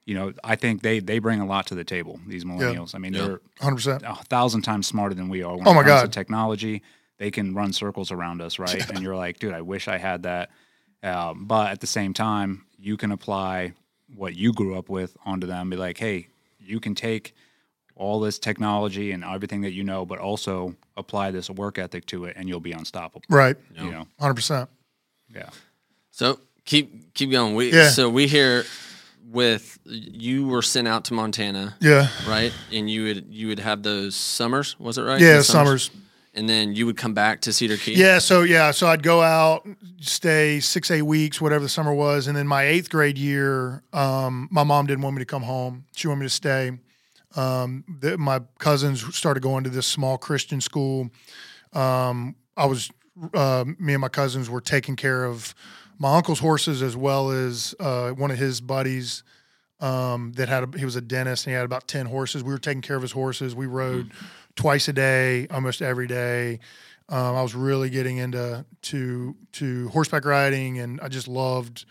[0.05, 2.19] you know, I think they they bring a lot to the table.
[2.27, 2.95] These millennials.
[2.95, 3.21] I mean, Yeah.
[3.27, 4.03] they're Hundred percent.
[4.05, 5.55] a thousand times smarter than we are.
[5.57, 6.13] When Oh it my comes to God.
[6.13, 6.81] technology,
[7.17, 8.87] they can run circles around us, right?
[8.93, 10.49] and you're like, dude, I wish I had that.
[11.03, 13.73] Um, but at the same time, you can apply
[14.15, 15.69] what you grew up with onto them.
[15.69, 16.27] Be like, hey,
[16.59, 17.33] you can take
[17.95, 22.25] all this technology and everything that you know, but also apply this work ethic to
[22.25, 23.23] it, and you'll be unstoppable.
[23.29, 23.55] Right.
[23.75, 24.69] You know, Hundred percent.
[25.33, 25.49] yeah,
[26.11, 27.55] so keep keep going.
[27.55, 27.89] We Yeah.
[27.89, 28.65] so we hear
[29.31, 32.09] with you were sent out to Montana, Yeah.
[32.27, 32.51] right?
[32.71, 35.21] And you would you would have those summers, was it right?
[35.21, 35.37] Yeah.
[35.37, 35.91] The Summers.
[36.33, 37.95] And then you would come back to Cedar Key.
[37.95, 39.67] Yeah, so yeah, so I'd go out,
[39.99, 44.47] stay six, eight weeks, whatever the summer was, and then my eighth grade year, um,
[44.49, 46.71] my mom didn't want me to come home; she wanted me to stay.
[47.35, 51.09] Um, the, my cousins started going to this small Christian school.
[51.73, 52.91] Um, I was,
[53.33, 55.53] uh, me and my cousins were taking care of
[55.97, 59.23] my uncle's horses as well as uh, one of his buddies
[59.79, 62.43] um, that had a, he was a dentist and he had about 10 horses.
[62.43, 63.55] We were taking care of his horses.
[63.55, 64.11] We rode
[64.55, 66.59] twice a day, almost every day.
[67.09, 71.85] Um, I was really getting into to to horseback riding, and I just loved,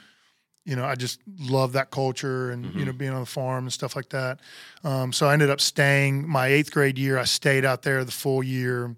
[0.65, 3.73] you know, I just loved that culture and you know being on the farm and
[3.73, 4.41] stuff like that.
[4.83, 7.19] Um, so I ended up staying my eighth grade year.
[7.19, 8.97] I stayed out there the full year,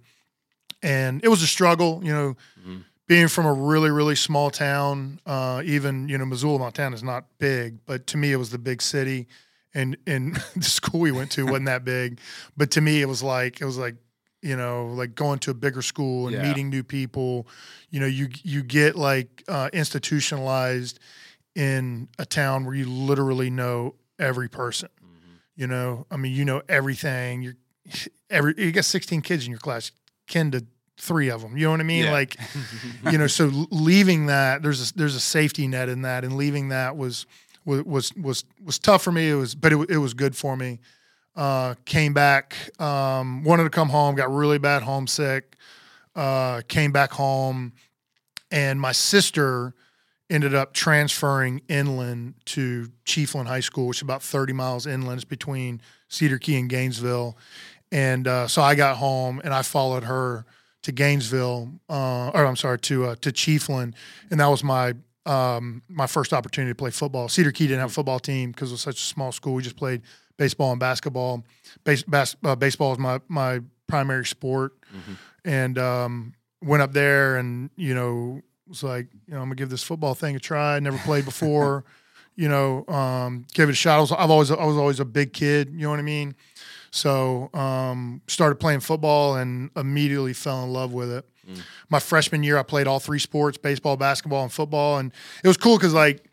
[0.83, 2.37] and it was a struggle, you know,
[3.09, 5.19] being from a really really small town.
[5.27, 8.59] Uh, even you know Missoula, Montana is not big, but to me it was the
[8.59, 9.27] big city,
[9.75, 12.21] and and the school we went to wasn't that big,
[12.57, 13.97] but to me it was like it was like
[14.43, 16.43] you know like going to a bigger school and Yeah.
[16.43, 17.47] meeting new people.
[17.91, 20.99] You know, you you get like uh, institutionalized
[21.55, 24.89] in a town where you literally know every person.
[25.55, 27.43] You know, I mean, you know everything.
[27.43, 27.57] You're
[28.31, 29.93] every you got 16 kids in your class,
[30.27, 30.65] kin to
[30.99, 31.57] three of them.
[31.57, 32.05] You know what I mean?
[32.05, 32.13] Yeah.
[32.13, 32.37] Like,
[33.11, 36.69] you know, so leaving that there's a, there's a safety net in that, and leaving
[36.71, 37.27] that was
[37.65, 39.31] was was was, was tough for me.
[39.31, 40.81] It was, but it, it was good for me.
[41.35, 45.57] Uh, came back, um, wanted to come home, got really bad homesick.
[46.15, 47.73] Uh, came back home,
[48.51, 49.75] and my sister
[50.29, 55.19] ended up transferring inland to Chiefland High School, which is about 30 miles inland.
[55.19, 57.37] It's between Cedar Key and Gainesville.
[57.91, 60.45] And uh, so I got home and I followed her
[60.83, 63.95] to Gainesville, uh, or I'm sorry, to uh, to Chiefland,
[64.31, 64.95] and that was my
[65.27, 67.29] um, my first opportunity to play football.
[67.29, 69.55] Cedar Key didn't have a football team because it was such a small school.
[69.55, 70.03] We just played
[70.37, 71.45] baseball and basketball.
[71.85, 74.73] Base, bas- uh, baseball was my my primary sport,
[75.45, 79.71] and um, went up there and you know was like, you know, I'm gonna give
[79.71, 80.79] this football thing a try.
[80.81, 81.85] Never played before,
[82.37, 83.99] you know, um, give it a shot.
[83.99, 85.69] I was, I've always, I was always a big kid.
[85.73, 86.35] You know what I mean?
[86.91, 91.27] So um, started playing football and immediately fell in love with it.
[91.89, 94.99] My freshman year, I played all three sports: baseball, basketball, and football.
[94.99, 96.25] And it was cool because, like,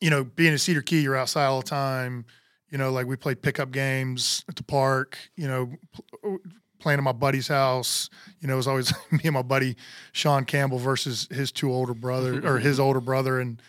[0.00, 2.24] you know, being in Cedar Key, you're outside all the time.
[2.70, 5.18] You know, like we played pickup games at the park.
[5.36, 6.48] You know, pl- uh,
[6.78, 8.10] playing at my buddy's house.
[8.40, 9.76] You know, it was always me and my buddy
[10.12, 13.60] Sean Campbell versus his two older brother or his older brother and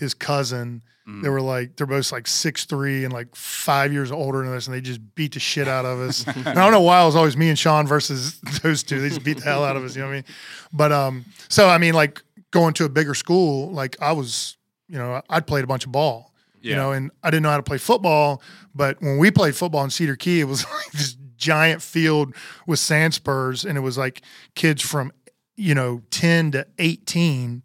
[0.00, 0.82] his cousin.
[1.22, 4.68] They were like they're both like six three and like five years older than us,
[4.68, 6.24] and they just beat the shit out of us.
[6.26, 9.00] and I don't know why it was always me and Sean versus those two.
[9.00, 9.96] They just beat the hell out of us.
[9.96, 10.24] You know what I mean?
[10.72, 14.56] But um, so I mean, like going to a bigger school, like I was,
[14.88, 16.32] you know, I'd played a bunch of ball.
[16.62, 18.42] You know, and I didn't know how to play football,
[18.74, 22.34] but when we played football in Cedar Key, it was like this giant field
[22.66, 24.22] with sand spurs, and it was like
[24.54, 25.10] kids from,
[25.56, 27.64] you know, ten to 18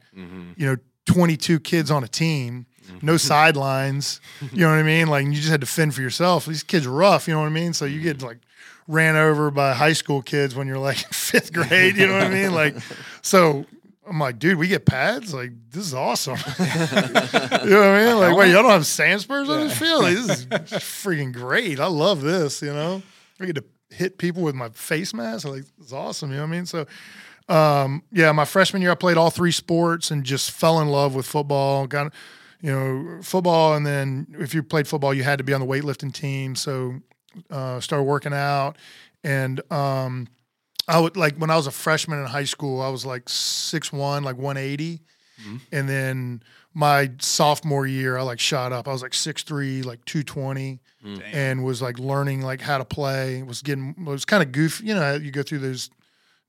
[0.58, 2.66] you know, 22 kids on a team,
[3.02, 3.18] no mm-hmm.
[3.18, 4.22] sidelines.
[4.52, 5.08] You know what I mean?
[5.08, 6.46] Like you just had to fend for yourself.
[6.46, 7.28] These kids are rough.
[7.28, 7.74] You know what I mean?
[7.74, 8.40] So you get like
[8.88, 11.98] ran over by high school kids when you're like in fifth grade.
[11.98, 12.54] You know what I mean?
[12.54, 12.76] Like,
[13.22, 13.66] so
[14.08, 15.34] I'm like, dude, we get pads.
[15.34, 16.38] Like this is awesome.
[16.60, 18.18] you know what I mean?
[18.18, 20.04] Like, wait, y'all don't have sand spurs on this field?
[20.04, 21.80] Like, this is freaking great.
[21.80, 22.62] I love this.
[22.62, 23.02] You know,
[23.40, 25.48] I get to hit people with my face mask.
[25.48, 26.30] Like, it's awesome.
[26.32, 26.66] You know what I mean?
[26.66, 26.86] So
[27.48, 31.14] um, yeah, my freshman year, I played all three sports and just fell in love
[31.16, 31.86] with football.
[31.88, 32.14] Got,
[32.62, 35.68] you know, football, and then if you played football, you had to be on the
[35.68, 36.56] weightlifting team.
[36.56, 36.96] So,
[37.52, 38.78] uh, started working out,
[39.24, 40.28] and um,
[40.88, 43.92] I would like when I was a freshman in high school, I was like six
[43.94, 44.58] one, like one
[45.72, 46.42] and then
[46.74, 48.88] my sophomore year, I like shot up.
[48.88, 50.80] I was like six three, like two twenty,
[51.34, 53.44] and was like learning like how to play.
[53.44, 54.88] Was getting was kind of goofy.
[54.88, 55.90] You know, you go through those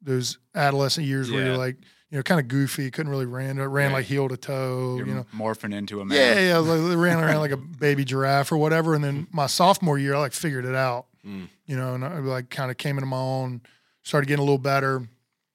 [0.02, 1.76] those adolescent years where you're like,
[2.10, 2.90] you know, kind of goofy.
[2.90, 3.92] Couldn't really ran ran Right.
[3.98, 4.96] like heel to toe.
[4.98, 6.16] You're you know, morphing into a man.
[6.16, 6.58] yeah, yeah.
[6.58, 8.94] Like, they ran around like a baby giraffe or whatever.
[8.94, 11.06] And then my sophomore year, I like figured it out.
[11.24, 13.60] You know, and I like kind of came into my own,
[14.04, 14.98] started getting a little better.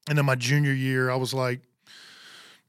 [0.10, 1.62] And then my junior year, I was like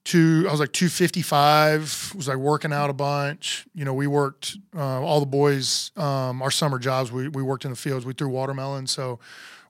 [0.05, 0.45] two.
[0.49, 2.13] I was like two fifty five.
[2.15, 3.67] Was like working out a bunch.
[3.75, 5.91] You know, we worked uh, all the boys.
[5.97, 8.07] Um, our summer jobs, we we worked in the fields.
[8.07, 9.19] We threw watermelons, so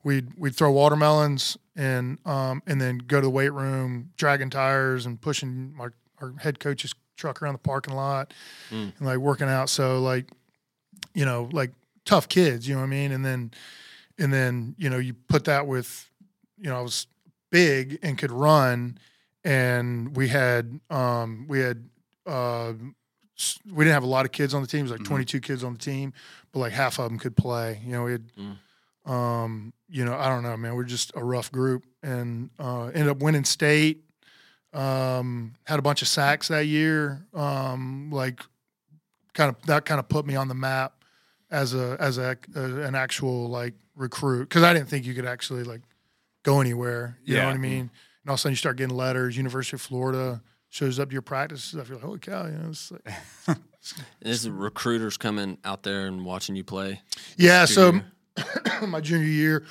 [0.05, 5.07] we'd we'd throw watermelons and um, and then go to the weight room, dragging tires
[5.07, 8.33] and pushing our, our head coach's truck around the parking lot
[8.71, 9.69] and like working out.
[9.71, 10.29] So like,
[11.15, 11.73] you know, like
[12.05, 13.13] tough kids, you know what I mean?
[13.13, 13.51] And then
[14.19, 16.09] and then, you know, you put that with,
[16.59, 17.07] you know, I was
[17.51, 18.99] big and could run
[19.45, 21.89] and we had um we had
[22.27, 22.73] uh
[23.67, 24.81] we didn't have a lot of kids on the team.
[24.81, 25.07] It was like Mhm.
[25.07, 26.13] 22 kids on the team,
[26.53, 27.81] but like half of them could play.
[27.85, 28.25] You know, we had,
[29.05, 30.75] um, you know, I don't know, man.
[30.75, 34.05] We're just a rough group, and uh, ended up winning state.
[34.73, 37.27] Um, had a bunch of sacks that year.
[37.35, 38.41] Um, like,
[39.35, 41.05] kind of that kind of put me on the map
[41.51, 45.27] as a as a, a an actual like recruit because I didn't think you could
[45.27, 45.83] actually like
[46.43, 47.19] go anywhere.
[47.25, 47.81] You know what I mean?
[47.81, 49.37] And all of a sudden you start getting letters.
[49.37, 51.89] University of Florida shows up to your practice stuff.
[51.89, 52.47] You're like, holy cow!
[52.47, 53.59] You know, it's like,
[54.21, 57.03] Is recruiters coming out there and watching you play?
[57.37, 58.07] Yeah, so Junior.
[58.87, 59.65] my junior year,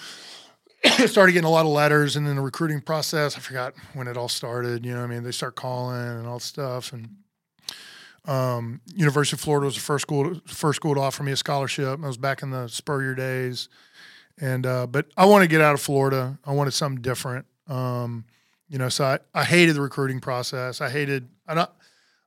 [1.08, 3.36] started getting a lot of letters, and then the recruiting process.
[3.38, 4.86] I forgot when it all started.
[4.86, 7.10] You know, I mean, they start calling and all stuff, and
[8.26, 12.00] um, University of Florida was the first school first school to offer me a scholarship.
[12.04, 13.70] I was back in the Spurrier days,
[14.40, 16.38] and uh, but I wanted to get out of Florida.
[16.46, 17.46] I wanted something different.
[17.68, 18.26] Um,
[18.70, 20.82] you know, so I, I hated the recruiting process.
[20.82, 21.70] I hated I don't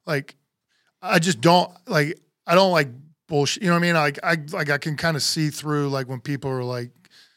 [0.06, 0.36] like
[1.00, 2.88] I just don't like I don't like
[3.28, 3.62] bullshit.
[3.62, 3.94] You know what I mean?
[3.94, 6.90] Like I like I can kind of see through like when people are like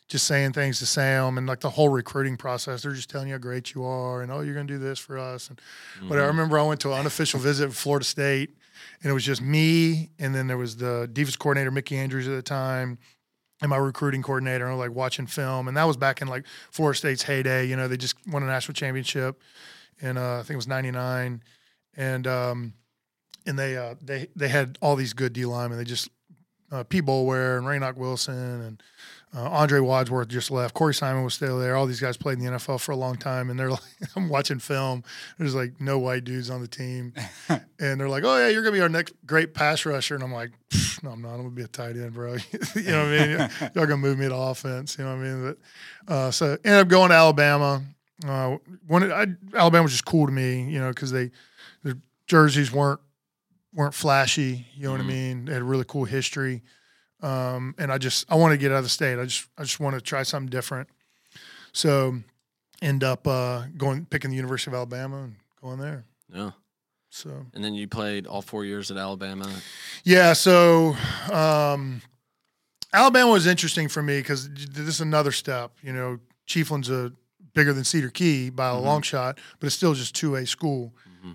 [0.08, 2.84] just saying things to Sam and like the whole recruiting process.
[2.84, 5.18] They're just telling you how great you are and oh you're gonna do this for
[5.18, 5.60] us and
[6.08, 6.26] whatever.
[6.26, 8.52] I remember I went to an unofficial visit at Florida State
[9.02, 12.36] and it was just me, and then there was the defense coordinator Mickey Andrews at
[12.36, 12.98] the time,
[13.62, 14.68] and my recruiting coordinator.
[14.68, 17.66] And like watching film, and that was back in like Florida State's heyday.
[17.66, 19.42] You know, they just won a national championship,
[20.02, 21.44] and uh, I think it was '99,
[21.96, 22.74] and um,
[23.48, 25.78] and they uh, they they had all these good D linemen.
[25.78, 26.10] They just
[26.72, 28.84] uh, Pete Boulware and Reinard Wilson and
[29.36, 30.74] uh, Andre Wadsworth just left.
[30.74, 31.76] Corey Simon was still there.
[31.76, 33.82] All these guys played in the NFL for a long time, and they're like,
[34.16, 35.04] I'm watching film.
[35.38, 37.14] There's like no white dudes on the team,
[37.50, 40.34] and they're like, "Oh yeah, you're gonna be our next great pass rusher," and I'm
[40.34, 40.52] like,
[41.04, 41.36] "No, I'm not.
[41.36, 42.34] I'm gonna be a tight end, bro.
[42.76, 43.50] you know what I mean?
[43.76, 44.98] Y'all gonna move me to offense.
[44.98, 45.56] You know what I mean?"
[46.08, 47.84] But uh, so ended up going to Alabama.
[48.26, 48.58] Uh,
[48.88, 51.32] when I, Alabama was just cool to me, you know, because they
[51.84, 51.96] their
[52.28, 53.00] jerseys weren't
[53.74, 54.66] weren't flashy.
[54.76, 55.46] You know what I mean?
[55.46, 56.64] They had a really cool history,
[57.22, 59.20] um, and I just I want to get out of the state.
[59.20, 60.90] I just I just want to try something different.
[61.74, 62.18] So,
[62.82, 66.06] end up uh, going picking the University of Alabama and going there.
[66.34, 66.52] Yeah.
[67.10, 69.50] So And then you played all four years at Alabama.
[70.04, 70.96] yeah, so
[71.32, 72.02] um,
[72.94, 75.72] Alabama was interesting for me because this is another step.
[75.82, 77.14] You know, Chiefland's a
[77.54, 80.94] bigger than Cedar Key by a long shot, but it's still just two A school.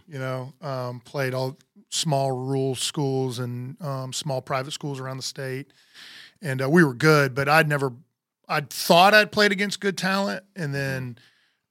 [0.08, 1.58] You know, um, played all
[1.92, 5.68] small rural schools and um, small private schools around the state,
[6.40, 7.34] and uh, we were good.
[7.34, 7.92] But I'd never,
[8.48, 11.18] I thought I'd played against good talent, and then,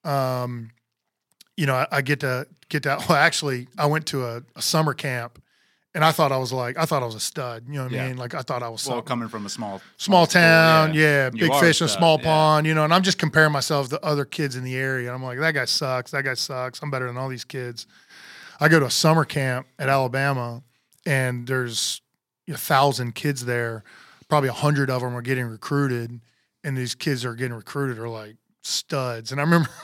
[0.03, 0.69] um,
[1.57, 2.97] you know, I, I get to get to.
[3.09, 5.41] Well, actually, I went to a, a summer camp.
[5.93, 7.65] And I thought I was like, I thought I was a stud.
[7.67, 8.15] You know what I mean?
[8.15, 11.29] Like I thought I was Well, something coming from a small small school, town, yeah,
[11.33, 12.23] You big fish in a small yeah.
[12.23, 12.85] pond, you know.
[12.85, 15.07] And I'm just comparing myself to other kids in the area.
[15.07, 16.11] And I'm like, that guy sucks.
[16.11, 16.81] That guy sucks.
[16.81, 17.87] I'm better than all these kids.
[18.61, 20.61] I go to a summer camp at Alabama,
[21.03, 22.01] and there's
[22.47, 23.83] a thousand kids there.
[24.29, 26.21] Probably a hundred of them are getting recruited,
[26.63, 29.31] and these kids are getting recruited are like studs.
[29.31, 29.69] And I remember.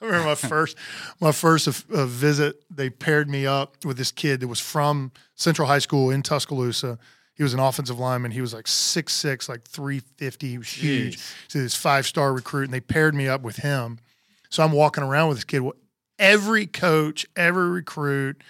[0.00, 0.76] I remember my first,
[1.20, 2.64] my first uh, visit.
[2.74, 6.98] They paired me up with this kid that was from Central High School in Tuscaloosa.
[7.34, 8.32] He was an offensive lineman.
[8.32, 10.48] He was like six six, like three fifty.
[10.48, 11.18] He was huge.
[11.18, 11.34] Jeez.
[11.46, 14.00] So this five star recruit, and they paired me up with him.
[14.50, 15.60] So I'm walking around with this kid.
[15.60, 15.74] Well,
[16.18, 18.42] Every coach, every recruit,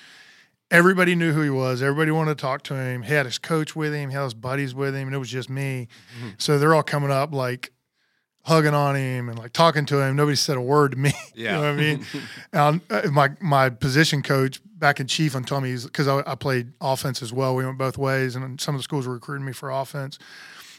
[0.70, 1.82] everybody knew who he was.
[1.82, 3.02] Everybody wanted to talk to him.
[3.02, 4.10] He had his coach with him.
[4.10, 5.88] He had his buddies with him, and it was just me.
[6.38, 7.72] So they're all coming up like
[8.44, 10.16] hugging on him and like talking to him.
[10.16, 11.12] Nobody said a word to me.
[11.34, 11.52] you Yeah.
[11.52, 12.06] know what I mean?
[12.52, 16.72] and uh, my my position coach back in Chiefland told me because I, I played
[16.80, 17.54] offense as well.
[17.54, 20.18] We went both ways, and some of the schools were recruiting me for offense.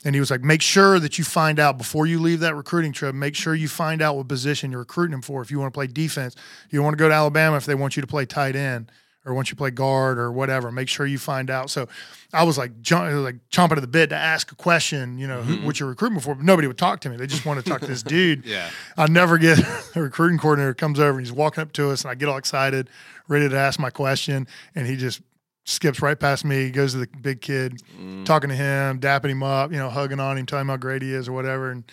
[0.03, 2.91] And he was like, make sure that you find out before you leave that recruiting
[2.91, 5.41] trip, make sure you find out what position you're recruiting him for.
[5.41, 6.35] If you want to play defense,
[6.69, 8.91] you want to go to Alabama if they want you to play tight end
[9.25, 10.71] or want you to play guard or whatever.
[10.71, 11.69] Make sure you find out.
[11.69, 11.87] So
[12.33, 15.41] I was like, jump, like chomping at the bit to ask a question, you know,
[15.41, 15.65] who, mm-hmm.
[15.65, 17.15] what you're recruiting for, but nobody would talk to me.
[17.15, 18.45] They just wanted to talk to this dude.
[18.45, 18.69] Yeah.
[18.97, 19.59] I never get
[19.95, 22.37] a recruiting coordinator comes over and he's walking up to us and I get all
[22.37, 22.89] excited,
[23.29, 25.21] ready to ask my question, and he just
[25.65, 28.25] skips right past me, goes to the big kid, mm.
[28.25, 31.01] talking to him, dapping him up, you know, hugging on him, telling him how great
[31.01, 31.71] he is or whatever.
[31.71, 31.83] And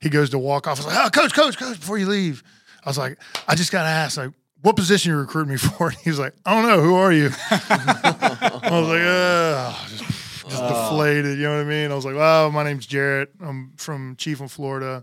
[0.00, 0.78] he goes to walk off.
[0.80, 2.42] I was like, oh, coach, coach, coach, before you leave.
[2.84, 5.88] I was like, I just got to ask, like, what position you recruiting me for?
[5.88, 6.82] And he was like, I don't know.
[6.82, 7.30] Who are you?
[7.50, 10.04] I was like, Ugh, just,
[10.50, 10.90] just ah.
[10.90, 11.38] deflated.
[11.38, 11.92] You know what I mean?
[11.92, 13.28] I was like, well, my name's Jarret.
[13.40, 15.02] I'm from Chiefland, Florida.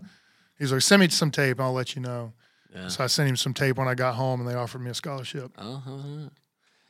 [0.58, 2.32] He's like, send me some tape and I'll let you know.
[2.74, 2.88] Yeah.
[2.88, 4.94] So I sent him some tape when I got home and they offered me a
[4.94, 5.52] scholarship.
[5.56, 6.28] Uh-huh.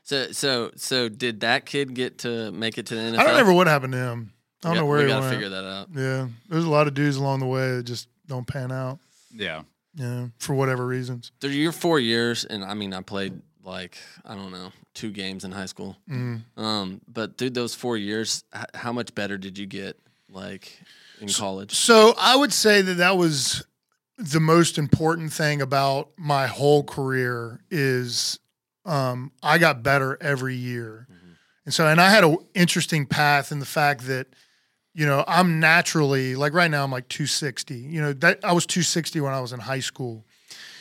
[0.09, 3.19] So so so did that kid get to make it to the NFL?
[3.19, 4.33] I don't remember what happened to him.
[4.65, 5.35] I don't We got- know where we he gotta went.
[5.35, 5.89] figure that out.
[5.95, 9.01] Yeah, there's a lot of dudes along the way that just don't pan out.
[9.35, 9.63] Yeah.
[9.95, 11.31] Yeah, for whatever reasons.
[11.43, 15.45] Through your four years, and I mean, I played like I don't know two games
[15.45, 15.97] in high school.
[16.09, 16.41] Mm.
[16.57, 19.99] Um, but through those four years, h- how much better did you get,
[20.31, 20.81] like
[21.21, 21.75] in college?
[21.75, 23.63] So I would say that that was
[24.17, 28.39] the most important thing about my whole career is
[28.85, 31.07] um, I got better every year,
[31.65, 34.29] and so and I had an interesting path in the fact that
[34.95, 37.75] you know I'm naturally like right now I'm like 260.
[37.75, 40.25] You know that I was 260 when I was in high school.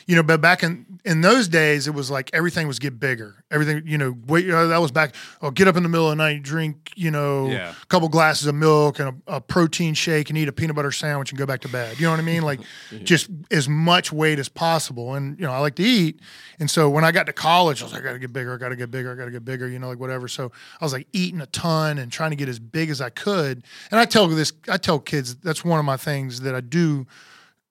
[0.08, 3.44] You know, but back in in those days, it was like everything was get bigger.
[3.50, 5.14] Everything, you know, wait, uh, that was back.
[5.42, 7.72] Oh, get up in the middle of the night, drink, you know, Yeah.
[7.82, 10.90] a couple glasses of milk and a, a protein shake, and eat a peanut butter
[10.92, 11.98] sandwich and go back to bed.
[12.00, 12.42] You know what I mean?
[12.42, 12.60] Like,
[13.04, 15.14] just as much weight as possible.
[15.14, 16.20] And you know, I like to eat,
[16.58, 18.54] and so when I got to college, I was like, I got to get bigger.
[18.54, 19.12] I got to get bigger.
[19.12, 19.68] I got to get bigger.
[19.68, 20.26] You know, like whatever.
[20.26, 20.50] So
[20.80, 23.62] I was like eating a ton and trying to get as big as I could.
[23.90, 27.06] And I tell this, I tell kids that's one of my things that I do.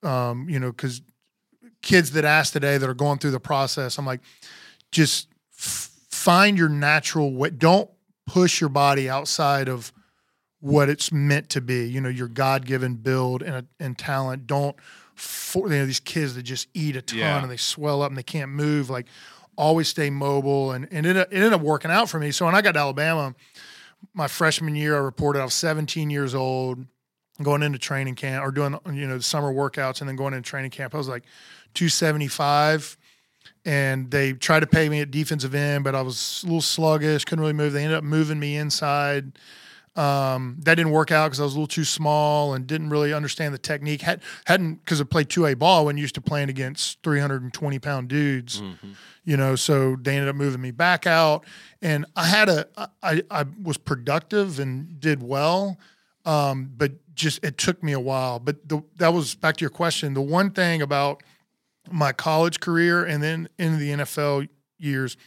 [0.04, 1.02] Um, you know, because
[1.88, 4.20] kids that ask today that are going through the process, I'm like,
[4.92, 7.50] just f- find your natural way.
[7.50, 7.90] Don't
[8.26, 9.94] push your body outside of
[10.60, 11.88] what it's meant to be.
[11.88, 14.48] You know, your God given build and, and talent.
[14.48, 14.76] Don't,
[15.16, 17.42] for, you know, these kids that just eat a ton Yeah.
[17.42, 18.90] and they swell up and they can't move.
[18.90, 19.08] Like,
[19.58, 22.32] always stay mobile, and, and it, it ended up working out for me.
[22.32, 23.34] So when I got to Alabama,
[24.14, 26.86] my freshman year, I reported I was 17 years old,
[27.42, 30.48] going into training camp or doing you know the summer workouts, and then going into
[30.48, 30.94] training camp.
[30.94, 31.24] I was like
[31.74, 32.98] 275,
[33.66, 37.26] and they tried to pay me at defensive end, but I was a little sluggish,
[37.26, 37.74] couldn't really move.
[37.74, 39.38] They ended up moving me inside.
[39.98, 43.14] Um, that didn't work out because I was a little too small and didn't really
[43.14, 44.02] understand the technique.
[44.02, 48.08] Had, hadn't because I played two A ball when used to playing against 320 pound
[48.08, 48.62] dudes,
[49.26, 49.56] you know.
[49.56, 51.46] So they ended up moving me back out,
[51.82, 52.68] and I had a
[53.02, 55.80] I I was productive and did well,
[56.26, 58.38] um, but just it took me a while.
[58.38, 60.14] But the, that was back to your question.
[60.14, 61.24] The one thing about
[61.92, 65.18] my college career and then into the NFL years,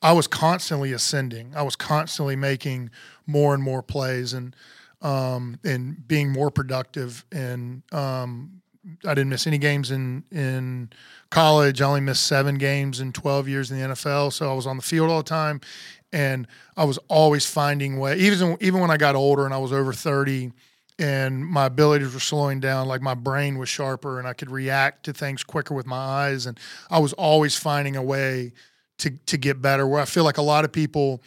[0.00, 1.52] I was constantly ascending.
[1.54, 2.90] I was constantly making
[3.26, 4.54] more and more plays and
[5.00, 7.24] um, and being more productive.
[7.32, 8.62] And um,
[9.04, 10.90] I didn't miss any games in in
[11.30, 11.80] college.
[11.80, 14.32] I only missed seven games in twelve years in the NFL.
[14.32, 15.60] So I was on the field all the time,
[16.12, 16.46] and
[16.76, 18.16] I was always finding way.
[18.18, 20.52] Even even when I got older and I was over thirty.
[20.98, 25.04] And my abilities were slowing down, like my brain was sharper, and I could react
[25.04, 26.46] to things quicker with my eyes.
[26.46, 26.58] And
[26.90, 28.52] I was always finding a way
[28.98, 29.86] to to get better.
[29.86, 31.22] Where I feel like a lot of people,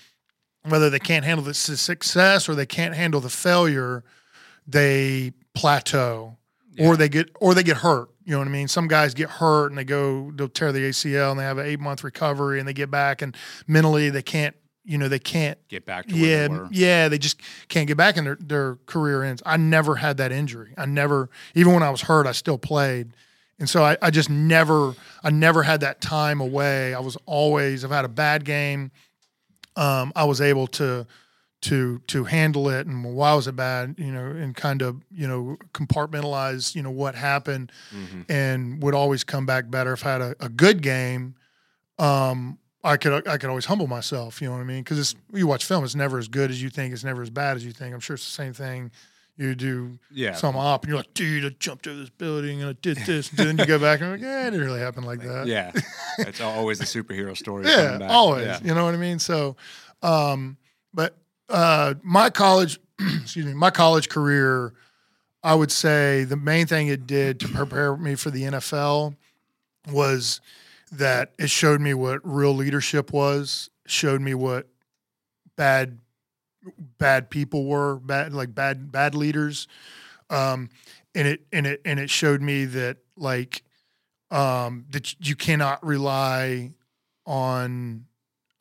[0.64, 4.04] whether they can't handle the success or they can't handle the failure,
[4.68, 6.38] they plateau
[6.80, 8.10] or they get or they get hurt.
[8.26, 8.68] You know what I mean?
[8.68, 11.66] Some guys get hurt and they go they'll tear the ACL and they have an
[11.66, 13.36] eight month recovery and they get back and
[13.68, 14.56] mentally they can't.
[14.86, 15.58] You know they can't.
[15.68, 16.68] Get back to where Yeah, they were.
[16.72, 19.42] yeah, they just can't get back and their their career ends.
[19.46, 20.74] I never had that injury.
[20.78, 23.12] I never, even when I was hurt, I still played.
[23.58, 26.94] And so I, I just never, I never had that time away.
[26.94, 28.92] I was always, I've had a bad game.
[29.78, 31.08] Um, I was able to,
[31.62, 32.86] to, to handle it.
[32.86, 33.96] And why was it bad?
[33.98, 37.72] You know, and kind of, you know, compartmentalize, you know, what happened
[38.30, 39.94] and would always come back better.
[39.94, 41.36] If I had a, a good game,
[41.98, 44.42] um, I could, I could always humble myself.
[44.42, 44.84] You know what I mean?
[44.84, 46.94] Cause you watch film, it's never as good as you think.
[46.94, 47.94] It's never as bad as you think.
[47.94, 48.92] I'm sure it's the same thing.
[49.38, 50.34] You do Yeah.
[50.36, 53.30] some op and you're like, dude, I jumped over this building and I did this.
[53.32, 55.48] And then you go back and you're like, yeah, it didn't really happen like that.
[55.48, 55.72] Yeah.
[56.20, 57.66] It's always the superhero story.
[57.68, 58.10] Yeah, back.
[58.10, 58.46] always.
[58.46, 58.60] Yeah.
[58.64, 59.20] You know what I mean?
[59.20, 59.58] So,
[60.02, 60.56] um,
[60.94, 61.18] but
[61.50, 62.80] uh, my college,
[63.22, 64.74] excuse me, my college career,
[65.44, 69.16] I would say the main thing it did to prepare me for the NFL
[69.92, 70.40] was
[70.92, 74.68] that it showed me what real leadership was, showed me what
[75.56, 76.00] bad
[76.98, 79.68] bad people were, bad like bad bad leaders.
[80.30, 80.70] Um,
[81.14, 83.64] and it and it and it showed me that like
[84.32, 86.72] um, that you cannot rely
[87.26, 88.06] on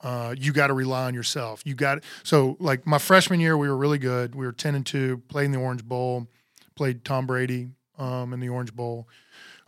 [0.03, 1.63] uh, you got to rely on yourself.
[1.65, 4.35] You got so like my freshman year we were really good.
[4.35, 6.29] We were ten and two, played in the Orange Bowl,
[6.77, 7.69] played Tom Brady
[7.99, 9.09] um, in the Orange Bowl,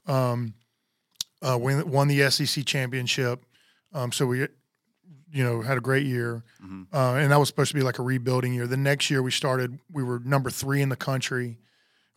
[0.07, 0.55] um,
[1.49, 3.45] uh, win, won the SEC championship.
[3.93, 4.41] Um, so we,
[5.33, 6.43] you know, had a great year,
[6.93, 8.67] uh, and that was supposed to be like a rebuilding year.
[8.67, 11.59] The next year we started, we were number three in the country.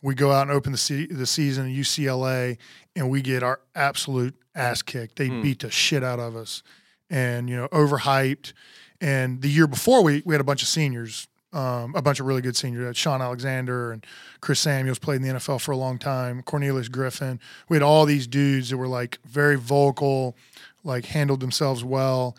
[0.02, 2.56] We go out and open the se- the season at UCLA,
[2.96, 5.16] and we get our absolute ass kicked.
[5.16, 6.62] They beat the shit out of us,
[7.10, 8.52] and you know, overhyped.
[9.00, 12.26] And the year before, we we had a bunch of seniors, um, a bunch of
[12.26, 12.96] really good seniors.
[12.96, 14.06] Shaun Alexander and
[14.40, 16.42] Chris Samuels played in the NFL for a long time.
[16.42, 17.40] Cornelius Griffin.
[17.68, 20.36] We had all these dudes that were like very vocal,
[20.84, 22.36] like handled themselves well.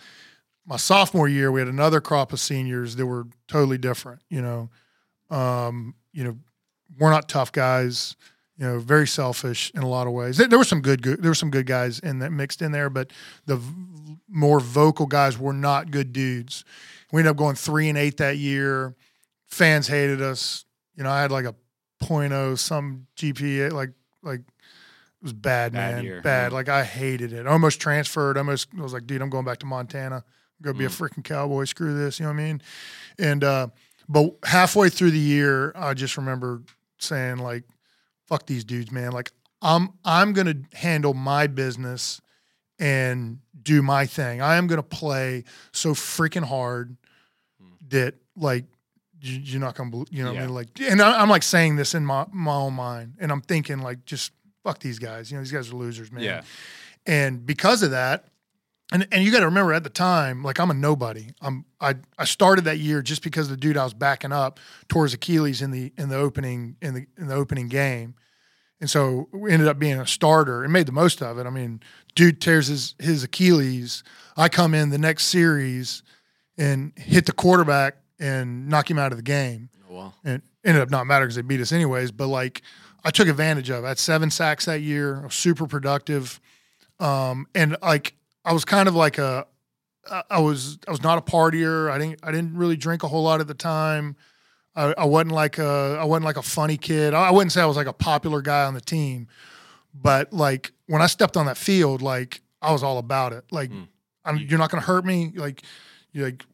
[0.66, 4.22] My sophomore year, we had another crop of seniors that were totally different.
[4.30, 4.70] You know,
[5.36, 6.38] um, you know,
[6.98, 8.16] we're not tough guys.
[8.58, 10.38] You know, very selfish in a lot of ways.
[10.38, 12.72] There, there were some good, good, there were some good guys in that mixed in
[12.72, 13.12] there, but
[13.48, 16.64] the v- more vocal guys were not good dudes.
[17.12, 18.96] We ended up going three and eight that year.
[19.48, 20.66] Fans hated us.
[20.96, 21.56] You know, I had like a
[22.04, 23.92] 0.0 some GPA, like
[24.24, 26.52] like it was bad, Bad man, year, bad.
[26.52, 26.56] yeah.
[26.56, 27.46] Like I hated it.
[27.46, 28.38] I almost transferred.
[28.38, 30.24] I almost I was like, dude, I'm going back to Montana.
[30.62, 31.66] Go be a freaking cowboy.
[31.66, 32.20] Screw this.
[32.20, 32.62] You know what I mean?
[33.20, 33.68] And uh,
[34.08, 36.62] but halfway through the year, I just remember
[37.00, 37.64] saying like,
[38.28, 39.12] "Fuck these dudes, man!
[39.12, 39.32] Like
[39.62, 42.22] I'm I'm gonna handle my business
[42.80, 44.42] and do my thing.
[44.42, 46.96] I am gonna play so freaking hard
[47.92, 48.66] that like
[49.22, 51.76] you, you're not gonna, you know, what I mean, like, and I, I'm like saying
[51.76, 54.32] this in my my own mind, and I'm thinking like, just
[54.64, 55.32] fuck these guys.
[55.32, 56.24] You know, these guys are losers, man.
[56.24, 56.42] Yeah.
[57.06, 58.26] And because of that,
[58.92, 61.28] and and you got to remember at the time, like I'm a nobody.
[61.42, 65.04] I'm I I started that year just because the dude I was backing up tore
[65.04, 68.16] his Achilles in the in the opening in the in the opening game,
[68.80, 71.46] and so we ended up being a starter and made the most of it.
[71.46, 71.82] I mean,
[72.16, 74.04] dude tears his his Achilles.
[74.36, 76.04] I come in the next series
[76.58, 80.14] and hit the quarterback and knock him out of the game Oh, wow.
[80.24, 82.12] and ended up not mattering because they beat us anyways.
[82.12, 82.62] But like,
[83.04, 83.84] I took advantage of.
[83.84, 83.86] it.
[83.86, 85.22] I had seven sacks that year.
[85.22, 86.40] I was super productive,
[87.00, 88.14] um, and like
[88.46, 89.48] I was kind of like a
[90.30, 91.90] I was I was not a partier.
[91.92, 94.16] I didn't I didn't really drink a whole lot at the time.
[94.76, 97.14] I, I wasn't like a I wasn't like a funny kid.
[97.14, 99.28] I, I wouldn't say I was like a popular guy on the team,
[99.94, 103.46] but like when I stepped on that field, like I was all about it.
[103.52, 103.72] Like
[104.26, 105.32] I'm, you're not going to hurt me.
[105.36, 105.64] Like
[106.12, 106.46] you like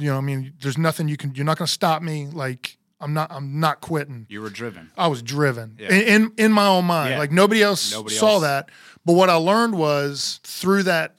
[0.00, 2.26] you know I mean there's nothing you can you're not going to stop me.
[2.26, 4.26] Like I'm not I'm not quitting.
[4.28, 4.90] You were driven.
[4.96, 5.92] I was driven Yeah.
[5.92, 7.10] in, in in my own mind.
[7.12, 7.18] Yeah.
[7.18, 8.42] Like nobody else Nobody saw else.
[8.42, 8.70] that.
[9.04, 11.16] But what I learned was through that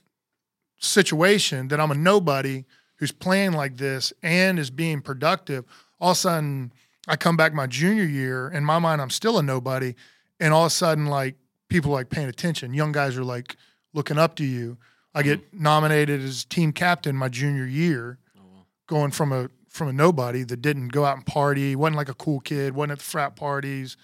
[0.80, 2.66] situation that I'm a nobody
[2.98, 5.66] who's playing like this and is being productive.
[6.00, 6.74] All of a sudden,
[7.08, 8.50] I come back my junior year.
[8.50, 9.96] In my mind, I'm still a nobody,
[10.40, 11.36] and all of a sudden, like
[11.70, 12.74] people are like paying attention.
[12.74, 13.56] Young guys are like
[13.94, 14.78] looking up to you.
[15.16, 15.64] I get Mm-hmm.
[15.64, 18.20] nominated as team captain my junior year,
[18.88, 22.14] going from a from a nobody that didn't go out and party, wasn't like a
[22.16, 23.98] cool kid, wasn't at the frat parties,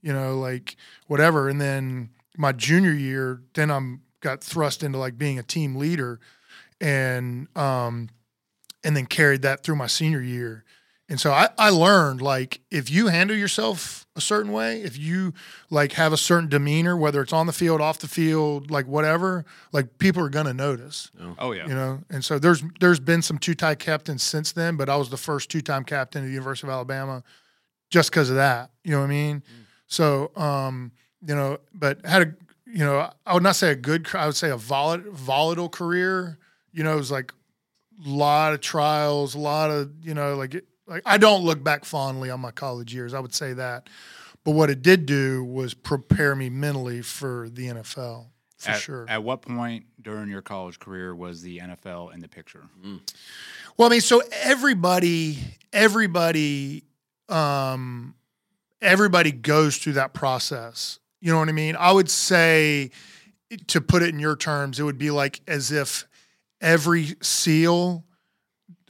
[0.00, 0.76] you know, like
[1.08, 1.48] whatever.
[1.48, 6.20] And then my junior year, then I'm got thrust into like being a team leader,
[6.80, 8.08] and um,
[8.84, 10.64] and then carried that through my senior year.
[11.10, 15.32] And so I, I learned like if you handle yourself a certain way, if you
[15.70, 19.46] like have a certain demeanor, whether it's on the field, off the field, like whatever,
[19.72, 21.66] like people are gonna notice Oh yeah.
[21.66, 22.00] you know.
[22.10, 25.16] And so there's there's been some two time captains since then, but I was the
[25.16, 27.22] first two time captain at the University of Alabama,
[27.90, 28.70] just because of that.
[28.84, 29.42] You know what I mean?
[29.86, 30.92] So um,
[31.26, 32.34] you know, but had a
[32.66, 36.38] you know I would not say a good, I would say a volatile volatile career.
[36.70, 37.32] You know, it was like
[38.04, 41.62] a lot of trials, a lot of you know like it, like I don't look
[41.62, 43.14] back fondly on my college years.
[43.14, 43.88] I would say that.
[44.44, 48.26] But what it did do was prepare me mentally for the NFL
[48.58, 49.06] for at, sure.
[49.08, 52.64] At what point during your college career was the NFL in the picture?
[53.76, 55.38] Well, I mean, so everybody,
[55.72, 56.84] everybody,
[57.28, 58.14] um,
[58.82, 60.98] everybody goes through that process.
[61.20, 61.76] You know what I mean?
[61.76, 62.90] I would say,
[63.68, 66.06] to put it in your terms, it would be like as if
[66.60, 68.04] every SEAL,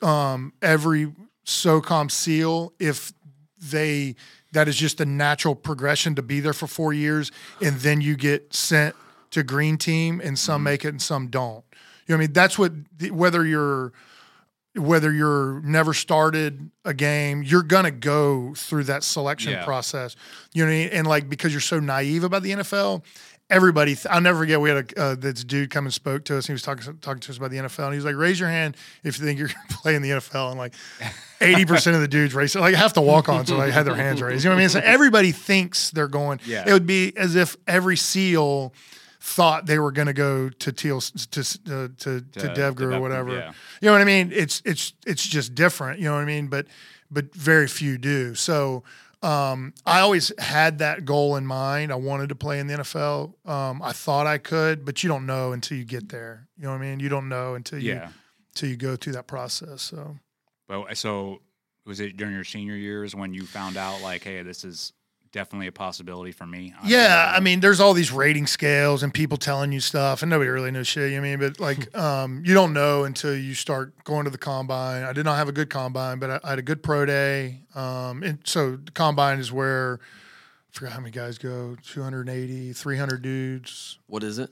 [0.03, 1.13] um, every
[1.49, 3.13] SOCOM SEAL, if
[3.59, 4.15] they
[4.53, 7.31] that is just a natural progression to be there for four years,
[7.61, 8.95] and then you get sent
[9.31, 10.65] to green team, and some mm-hmm.
[10.65, 11.65] make it and some don't.
[12.07, 12.33] You know what I mean?
[12.33, 12.73] That's what
[13.11, 13.93] whether you're
[14.75, 19.65] whether you're never started a game, you're gonna go through that selection Yeah.
[19.65, 20.17] process.
[20.53, 20.89] You know what I mean?
[20.91, 23.03] And like because you're so naive about the NFL,
[23.51, 23.95] everybody.
[23.95, 24.61] Th- I'll never forget.
[24.61, 26.45] We had a uh, this dude come and spoke to us.
[26.45, 28.39] And he was talking talking to us about the NFL, and he was like, "Raise
[28.41, 30.75] your hand if you think you're gonna play in the NFL." And like
[31.41, 33.95] eighty percent of the dudes raised, like have to walk on, so they had their
[33.95, 34.45] hands raised.
[34.45, 34.69] You know what I mean?
[34.71, 36.41] So everybody thinks they're going.
[36.45, 36.65] Yeah.
[36.67, 38.73] It would be as if every SEAL
[39.21, 43.01] thought they were going to go to Teal to uh, to to, To- Devgru or
[43.01, 43.31] whatever.
[43.35, 43.53] yeah.
[43.81, 44.31] You know what I mean?
[44.33, 45.99] It's it's it's just different.
[46.01, 46.47] You know what I mean?
[46.49, 46.67] But
[47.11, 48.35] but very few do.
[48.35, 48.85] So
[49.23, 51.91] um, I always had that goal in mind.
[51.93, 53.35] I wanted to play in the NFL.
[53.49, 56.47] Um, I thought I could, but you don't know until you get there.
[56.57, 57.01] You know what I mean?
[57.01, 58.11] You don't know until you Yeah.
[58.55, 59.83] until you go through that process.
[59.83, 60.17] So
[60.69, 61.41] But so
[61.85, 64.93] was it during your senior years when you found out like, hey, this is
[65.39, 66.75] definitely a possibility for me?
[66.83, 70.23] I Yeah, think- I mean, there's all these rating scales and people telling you stuff,
[70.23, 71.11] and nobody really knows shit.
[71.13, 74.25] You know what I mean, but like, um, you don't know until you start going
[74.25, 75.05] to the combine.
[75.05, 77.61] I did not have a good combine, but I, I had a good pro day.
[77.77, 83.23] Um, and so the combine is where I forgot how many guys go 280, 300
[83.23, 83.99] dudes.
[84.09, 84.51] What is it?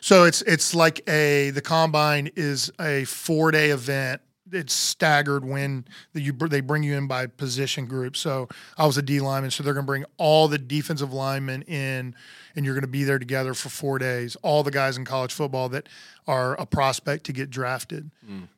[0.00, 4.22] So it's it's like a the combine is a four day event.
[4.52, 8.16] It's staggered when the, you they bring you in by position group.
[8.16, 11.62] So I was a D lineman, so they're going to bring all the defensive linemen
[11.62, 12.14] in,
[12.54, 14.36] and you're going to be there together for four days.
[14.42, 15.88] All the guys in college football that
[16.26, 18.10] are a prospect to get drafted.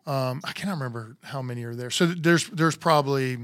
[0.07, 1.91] Um, I cannot remember how many are there.
[1.91, 3.37] So there's there's probably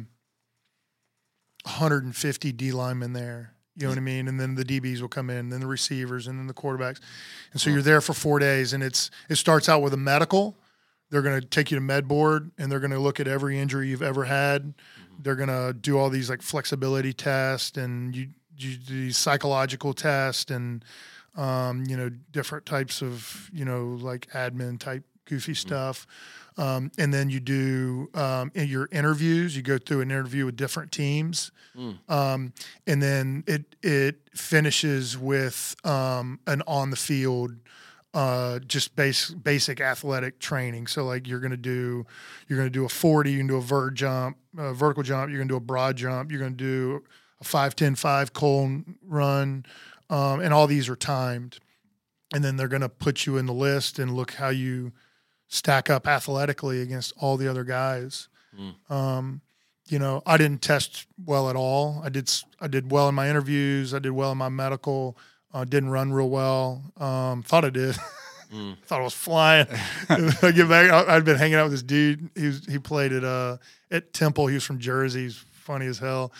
[1.64, 3.54] 150 D linemen there.
[3.76, 4.28] You know what I mean?
[4.28, 7.00] And then the DBs will come in, and then the receivers, and then the quarterbacks.
[7.52, 10.56] And so you're there for four days, and it's it starts out with a medical.
[11.10, 13.58] They're going to take you to med board, and they're going to look at every
[13.58, 14.74] injury you've ever had.
[15.22, 19.92] They're going to do all these like flexibility tests and you, you do these psychological
[19.92, 20.84] tests and
[21.36, 26.06] um, you know different types of you know like admin type goofy stuff.
[26.56, 29.56] Um, and then you do um, in your interviews.
[29.56, 31.52] You go through an interview with different teams,
[32.08, 32.52] um,
[32.86, 37.52] and then it it finishes with um, an on the field,
[38.12, 40.86] uh, just base, basic athletic training.
[40.88, 42.06] So like you're gonna do
[42.48, 45.38] you're gonna do a forty, you can do a vert jump, a vertical jump, you're
[45.38, 47.04] gonna do a broad jump, you're gonna do
[47.40, 49.64] a 5 10 5 cone run,
[50.10, 51.58] um, and all these are timed,
[52.34, 54.92] and then they're gonna put you in the list and look how you
[55.48, 58.28] stack up athletically against all the other guys.
[58.92, 59.40] Um,
[59.88, 62.00] you know, I didn't test well at all.
[62.04, 62.30] I did
[62.60, 63.92] I did well in my interviews.
[63.94, 65.16] I did well in my medical.
[65.52, 66.82] Uh, didn't run real well.
[66.96, 67.96] Um, thought I did.
[68.86, 69.68] Thought I was flying.
[70.08, 70.90] I get back.
[70.90, 72.30] I, I'd been hanging out with this dude.
[72.34, 73.58] He was, he played at uh
[73.92, 74.48] at Temple.
[74.48, 75.22] He was from Jersey.
[75.22, 76.32] He's funny as hell.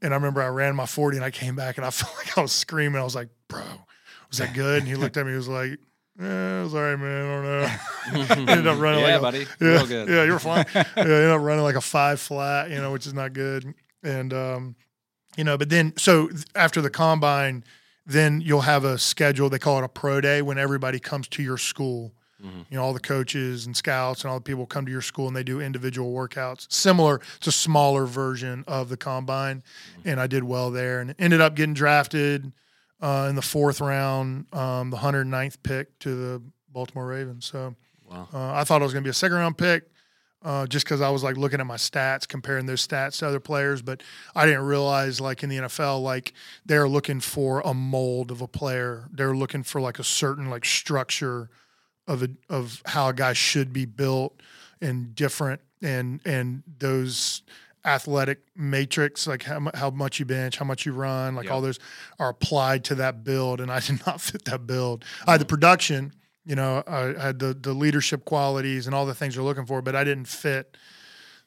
[0.00, 2.38] And I remember I ran my forty and I came back and I felt like
[2.38, 3.00] I was screaming.
[3.00, 3.64] I was like, "Bro,
[4.28, 5.32] was that good?" And he looked at me.
[5.32, 5.78] He was like.
[6.20, 7.24] Yeah, it was all right, man.
[7.24, 8.52] I don't know.
[8.52, 9.38] ended up running Yeah, like a- buddy.
[9.38, 10.08] yeah, Real good.
[10.08, 10.66] yeah, you were flying.
[10.74, 13.72] yeah, ended up running like a five flat, you know, which is not good.
[14.02, 14.76] And um,
[15.38, 17.64] you know, but then so after the combine,
[18.06, 19.48] then you'll have a schedule.
[19.50, 22.12] They call it a pro day when everybody comes to your school.
[22.42, 25.26] You know, all the coaches and scouts and all the people come to your school
[25.26, 26.72] and they do individual workouts.
[26.72, 29.62] Similar, a smaller version of the combine.
[30.06, 32.50] And I did well there and ended up getting drafted
[33.02, 37.44] uh, in the fourth round, um, the 109th pick to the Baltimore Ravens.
[37.44, 37.74] So
[38.10, 38.26] Wow.
[38.32, 39.84] uh, I thought I was going to be a second round pick
[40.42, 43.40] uh, just because I was like looking at my stats, comparing those stats to other
[43.40, 43.82] players.
[43.82, 44.02] But
[44.34, 46.32] I didn't realize, like in the NFL, like
[46.64, 49.08] they're looking for a mold of a player.
[49.12, 51.50] They're looking for like a certain like structure
[52.06, 54.40] of a, of how a guy should be built
[54.80, 57.42] and different and and those
[57.84, 61.78] athletic matrix like how, how much you bench how much you run like all those
[62.18, 65.46] are applied to that build and i did not fit that build i had the
[65.46, 66.12] production
[66.44, 69.82] you know i had the the leadership qualities and all the things you're looking for
[69.82, 70.76] but i didn't fit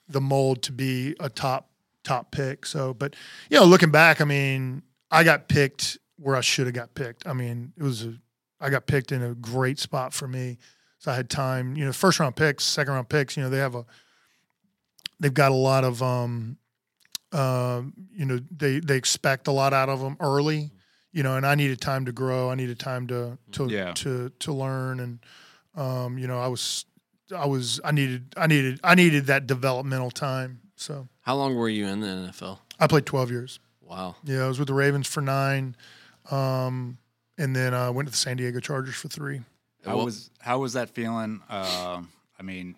[0.07, 1.69] the mold to be a top
[2.03, 2.65] top pick.
[2.65, 3.15] So but
[3.49, 7.27] you know looking back i mean i got picked where i should have got picked.
[7.27, 8.15] I mean it was a
[8.59, 10.57] i got picked in a great spot for me.
[10.99, 13.57] So i had time you know first round picks second round picks you know they
[13.57, 13.85] have a
[15.19, 16.57] they've got a lot of um
[17.31, 20.71] um you know they they expect a lot out of them early
[21.13, 23.93] you know and i needed time to grow i needed time to to Yeah.
[23.93, 25.19] to to learn and
[25.75, 26.85] um you know i was
[27.35, 31.69] i was i needed i needed i needed that developmental time so How long were
[31.69, 32.59] you in the NFL?
[32.79, 34.15] i played 12 years Wow.
[34.23, 35.75] yeah i was with the ravens for nine
[36.31, 36.97] um
[37.37, 39.41] and then i went to the san diego chargers for three
[39.85, 41.41] How Well- was how was that feeling?
[41.49, 42.01] Uh,
[42.39, 42.75] I mean,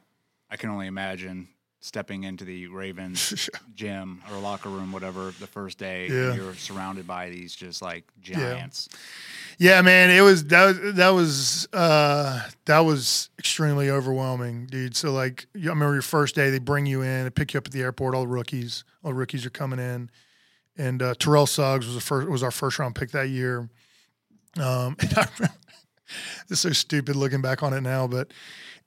[0.49, 1.47] I can only imagine
[1.85, 6.07] stepping into the Ravens gym or locker room, whatever, the first day.
[6.07, 6.33] Yeah.
[6.33, 8.89] You're surrounded by these just like giants.
[9.59, 14.95] Yeah, man, it was that was that was uh that was extremely overwhelming, dude.
[14.95, 17.67] So like, I remember your first day, they bring you in, they pick you up
[17.67, 18.15] at the airport.
[18.15, 20.09] All the rookies, all the rookies are coming in,
[20.77, 23.69] and uh, Terrell Suggs was the first was our first round pick that year.
[24.57, 25.57] Um, and I remember,
[26.49, 28.31] it's so stupid looking back on it now, but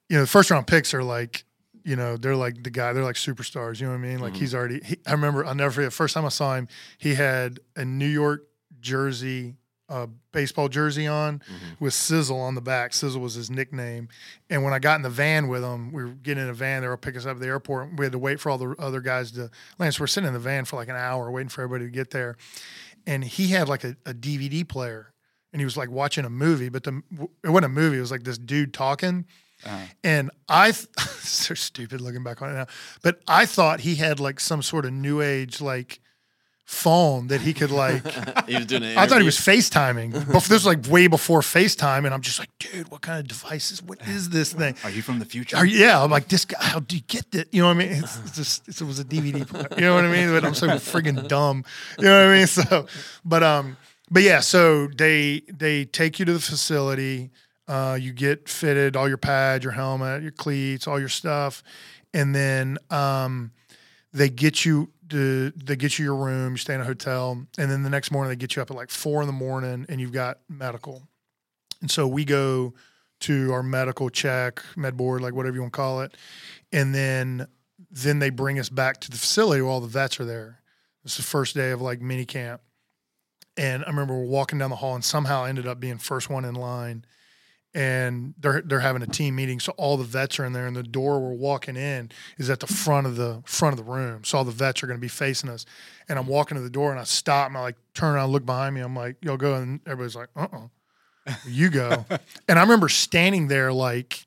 [0.09, 1.45] you know, the first round picks are like.
[1.89, 2.93] You know, they're like the guy.
[2.93, 3.81] They're like superstars.
[3.81, 4.19] You know what I mean?
[4.19, 4.81] Like he's already.
[4.85, 5.45] He, I remember.
[5.45, 5.91] I'll never forget.
[5.91, 6.69] The first time I saw him,
[6.99, 8.47] he had a New York
[8.81, 9.57] jersey
[9.89, 11.41] uh, baseball jersey on
[11.81, 12.93] with Sizzle on the back.
[12.93, 14.09] Sizzle was his nickname.
[14.51, 16.83] And when I got in the van with him, we were getting in a van.
[16.83, 17.97] They were picking us up at the airport.
[17.97, 19.95] We had to wait for all the other guys to land.
[19.95, 22.11] So we're sitting in the van for like an hour waiting for everybody to get
[22.11, 22.37] there.
[23.07, 25.15] And he had like a, a DVD player
[25.55, 27.03] and he was like watching a movie, but the
[27.43, 27.97] it wasn't a movie.
[27.97, 29.25] It was like this dude talking.
[30.05, 32.67] And I, th- so stupid looking back on it now,
[33.03, 36.01] but I thought he had like some sort of new age like
[36.69, 38.07] phone that he could like
[38.47, 38.97] He was doing it.
[38.99, 40.13] I thought he was FaceTiming.
[40.13, 43.27] Bef- this was like way before FaceTime, and I'm just like, dude, what kind of
[43.27, 43.83] devices?
[43.83, 44.75] What is this thing?
[44.85, 45.57] Are you from the future?
[45.57, 46.59] Are yeah, I'm like, this guy.
[46.61, 47.53] How do you get that?
[47.55, 47.93] You know what I mean?
[47.93, 49.49] It's, it's just it's, it was a DVD.
[49.49, 49.67] player.
[49.77, 50.29] You know what I mean?
[50.29, 51.65] But I'm so friggin' dumb.
[51.99, 52.47] You know what I mean?
[52.47, 52.87] So,
[53.25, 53.79] but um,
[54.11, 54.41] but yeah.
[54.41, 57.31] So they they take you to the facility.
[57.69, 61.63] Uh, you get fitted all your pads, your helmet, your cleats, all your stuff,
[62.15, 63.53] and then um,
[64.13, 66.53] they get you to they get you your room.
[66.53, 68.77] You stay in a hotel, and then the next morning they get you up at
[68.77, 71.03] like four in the morning, and you've got medical.
[71.81, 72.75] And so we go
[73.21, 76.17] to our medical check, med board, like whatever you want to call it,
[76.73, 77.47] and then
[77.91, 80.61] then they bring us back to the facility where all the vets are there.
[81.05, 82.63] It's the first day of like mini camp,
[83.57, 86.31] and I remember we're walking down the hall, and somehow I ended up being first
[86.31, 87.05] one in line.
[87.79, 90.75] And they're they're having a team meeting, so all the vets are in there, and
[90.75, 94.25] the door we're walking in is at the front of the front of the room.
[94.25, 95.65] So all the vets are going to be facing us,
[96.09, 98.45] and I'm walking to the door, and I stop, and I like turn around, look
[98.45, 102.05] behind me, I'm like, "Y'all go," and everybody's like, "Uh, uh you go."
[102.49, 104.27] and I remember standing there like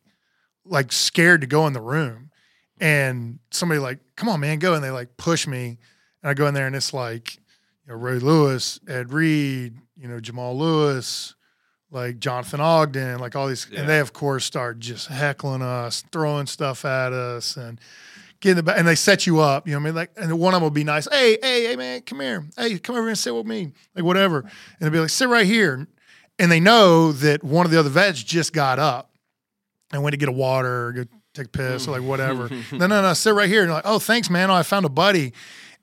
[0.66, 2.32] like scared to go in the room.
[2.80, 5.78] And somebody like come on man go and they like push me.
[6.24, 10.08] And i go in there and it's like you know ray lewis ed reed you
[10.08, 11.36] know jamal lewis
[11.92, 16.48] like jonathan ogden like all these and they of course start just heckling us throwing
[16.48, 17.80] stuff at us and
[18.40, 20.40] getting the back and they set you up you know what i mean like and
[20.40, 23.08] one of them will be nice hey hey hey man come here hey come over
[23.08, 25.88] and sit with me like whatever and they'll be like sit right here
[26.40, 29.12] and they know that one of the other vets just got up
[29.94, 32.50] and went to get a water or go take a piss or like whatever.
[32.72, 33.64] no, no, no, sit right here.
[33.64, 34.50] And like, oh, thanks, man.
[34.50, 35.34] Oh, I found a buddy.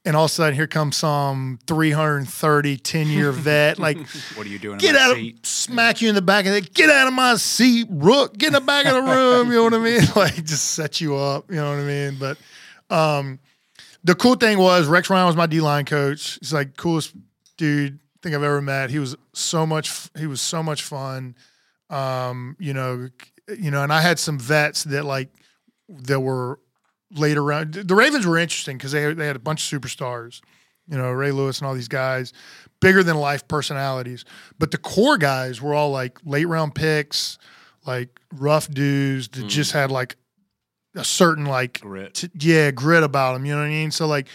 [0.08, 3.98] And all of a sudden here comes some 330 10 year vet like
[4.34, 4.78] What are you doing?
[4.78, 5.38] get in out seat?
[5.38, 8.36] of smack you in the back of the get out of my seat rook.
[8.36, 10.00] Get in the back of the room you know what i mean?
[10.16, 12.16] Like just set you up you know what i mean?
[12.18, 12.38] But
[12.90, 13.38] um
[14.02, 16.38] the cool thing was rex ryan was my d-line coach.
[16.40, 17.12] He's like coolest
[17.58, 18.90] dude I think i've ever met.
[18.90, 21.36] He was so much he was so much fun.
[21.90, 23.08] Um you know
[23.58, 25.28] you know and i had some vets that like
[25.88, 26.60] that were
[27.14, 30.40] later round the ravens were interesting because they, they had a bunch of superstars
[30.88, 32.32] you know ray lewis and all these guys
[32.80, 34.24] bigger than life personalities.
[34.58, 37.38] But the core guys were all like late round picks,
[37.86, 39.48] like rough dudes that mm.
[39.48, 40.16] just had like
[40.94, 42.14] a certain like Grit.
[42.14, 43.44] t- yeah grit about them.
[43.44, 43.90] You know what I mean?
[43.90, 44.28] So like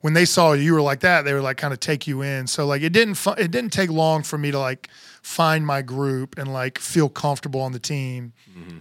[0.00, 2.46] when they saw you were like that, they were like kind of take you in.
[2.46, 4.88] So like it didn't fu- it didn't take long for me to like
[5.26, 8.32] find my group and like feel comfortable on the team.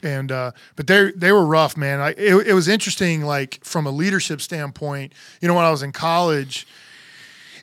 [0.04, 2.00] And uh, but they they were rough, man.
[2.00, 5.14] I, it, it was interesting, like from a leadership standpoint.
[5.42, 6.68] You know, when I was in college,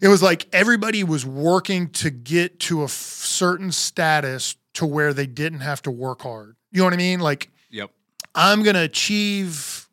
[0.00, 5.14] it was like everybody was working to get to a f- certain status to where
[5.14, 6.56] they didn't have to work hard.
[6.72, 7.20] You know what I mean?
[7.20, 7.90] Like Yep.
[8.34, 9.88] I'm going to achieve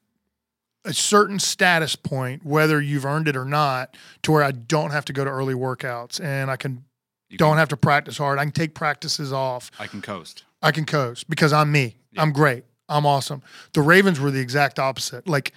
[0.84, 5.06] a certain status point, whether you've earned it or not, to where I don't have
[5.06, 6.86] to go to early workouts and I can
[7.30, 8.40] You don't have to practice hard.
[8.40, 9.72] I can take practices off.
[9.80, 10.44] I can coast.
[10.62, 11.96] I can coast because I'm me.
[12.18, 12.66] I'm great.
[12.90, 13.44] I'm awesome.
[13.74, 15.28] The Ravens were the exact opposite.
[15.28, 15.54] Like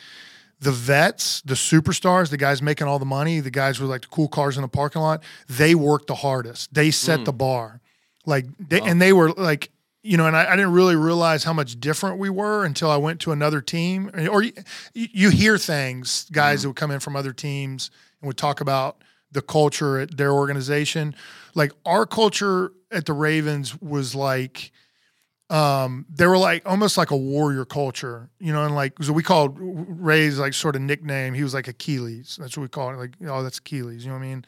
[0.61, 4.09] the vets, the superstars, the guys making all the money, the guys with like the
[4.09, 6.73] cool cars in the parking lot, they worked the hardest.
[6.73, 7.25] They set mm.
[7.25, 7.81] the bar.
[8.27, 9.71] Like they and they were like,
[10.03, 12.97] you know, and I, I didn't really realize how much different we were until I
[12.97, 14.11] went to another team.
[14.31, 14.53] Or you,
[14.95, 16.63] you hear things, guys mm.
[16.63, 19.03] that would come in from other teams and would talk about
[19.33, 21.15] the culture at their organization.
[21.55, 24.73] Like our culture at the Ravens was like
[25.51, 29.23] um, they were like almost like a warrior culture, you know, and like so we
[29.23, 31.35] called Ray's like sort of nickname.
[31.35, 32.39] He was like Achilles.
[32.41, 32.97] That's what we call it.
[32.97, 34.03] Like, oh, that's Achilles.
[34.05, 34.45] You know what I mean?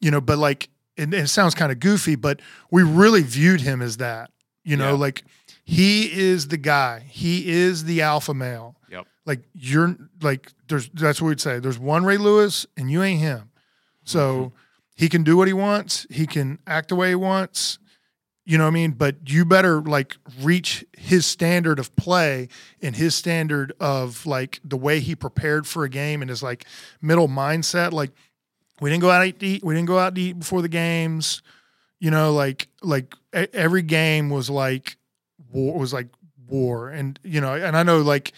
[0.00, 0.68] You know, but like,
[0.98, 4.30] and, and it sounds kind of goofy, but we really viewed him as that.
[4.62, 4.98] You know, Yeah.
[4.98, 5.24] like
[5.64, 7.04] he is the guy.
[7.08, 8.76] He is the alpha male.
[8.90, 9.06] Yep.
[9.24, 11.60] Like you're like there's that's what we'd say.
[11.60, 13.50] There's one Ray Lewis, and you ain't him.
[14.04, 14.52] So
[14.96, 16.06] he can do what he wants.
[16.10, 17.78] He can act the way he wants.
[18.46, 18.92] You know what I mean?
[18.92, 22.48] But you better like reach his standard of play
[22.80, 26.64] and his standard of like the way he prepared for a game and his like
[27.02, 27.92] middle mindset.
[27.92, 28.12] Like
[28.80, 29.64] we didn't go out to eat.
[29.64, 31.42] We didn't go out to eat before the games.
[31.98, 34.96] You know, like like every game was like
[35.50, 36.08] war was like
[36.46, 38.32] war, and you know, and I know like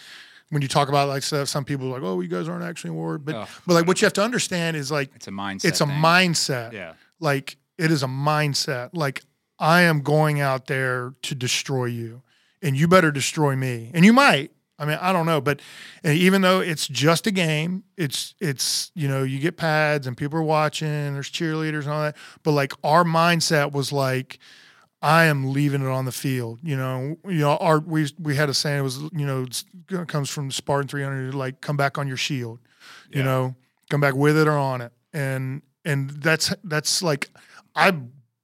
[0.49, 2.89] when you talk about like stuff, some people are like, oh, you guys aren't actually
[2.91, 5.31] in war, but Oh, but like what you have to understand is like It's a
[5.31, 5.65] mindset.
[5.65, 5.95] it's a thing.
[5.95, 6.93] mindset Yeah.
[7.19, 9.23] like it is a mindset like
[9.57, 12.21] i am going out there to destroy you
[12.61, 15.61] and you better destroy me and you might i mean i don't know but
[16.03, 20.37] even though it's just a game it's it's you know you get pads and people
[20.39, 24.39] are watching there's cheerleaders and all that but like our mindset was like
[25.01, 26.59] I am leaving it on the field.
[26.61, 29.45] You know, you know, our we we had a saying it was you know
[29.89, 32.59] it comes from Spartan 300 like come back on your shield.
[33.11, 33.55] You know,
[33.89, 37.29] come back with it or on it, and and that's that's like
[37.75, 37.93] I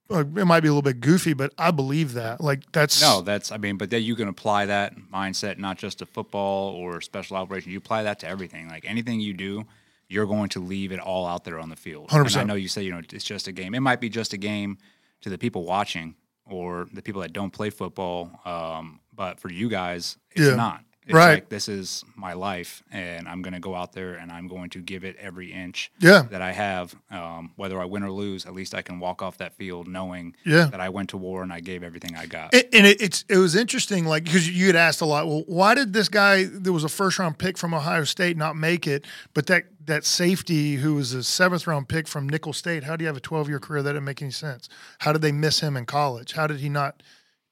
[0.09, 3.21] uh, it might be a little bit goofy, but I believe that like that's No,
[3.21, 7.01] that's I mean, but then you can apply that mindset not just to football or
[7.01, 7.71] special operations.
[7.71, 8.67] You apply that to everything.
[8.69, 9.65] Like anything you do,
[10.07, 12.09] you're going to leave it all out there on the field.
[12.09, 12.25] 100%.
[12.25, 13.73] And I know you say you know it's just a game.
[13.73, 14.77] It might be just a game
[15.21, 16.15] to the people watching
[16.49, 18.39] or the people that don't play football.
[18.45, 20.55] Um, but for you guys, it's Yeah.
[20.55, 20.84] not.
[21.05, 21.35] It's Right.
[21.35, 24.71] like this is my life, and I'm going to go out there and I'm going
[24.71, 26.95] to give it every inch yeah that I have.
[27.11, 30.35] Um, whether I win or lose, at least I can walk off that field knowing
[30.43, 30.65] yeah.
[30.65, 32.53] that I went to war and I gave everything I got.
[32.55, 35.27] It, and it, it's it was interesting, like because you had asked a lot.
[35.27, 38.55] Well, why did this guy that was a first round pick from Ohio State not
[38.55, 39.05] make it?
[39.35, 43.03] But that that safety who was a seventh round pick from Nicholls State, how do
[43.03, 43.83] you have a twelve year career?
[43.83, 44.69] That didn't make any sense.
[44.99, 46.33] How did they miss him in college?
[46.33, 47.03] How did he not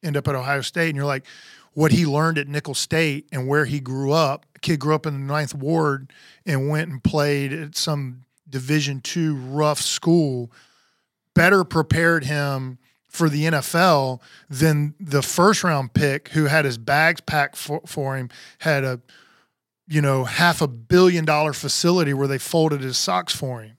[0.01, 0.89] end up at Ohio State?
[0.89, 1.25] And you're like,
[1.73, 4.45] what he learned at Nicholls State and where he grew up.
[4.55, 6.11] A kid grew up in the ninth ward
[6.45, 10.51] and went and played at some Division two rough school.
[11.33, 17.21] Better prepared him for the NFL than the first round pick who had his bags
[17.21, 19.01] packed for, for him, had a
[19.87, 23.77] you know half a billion dollar facility where they folded his socks for him.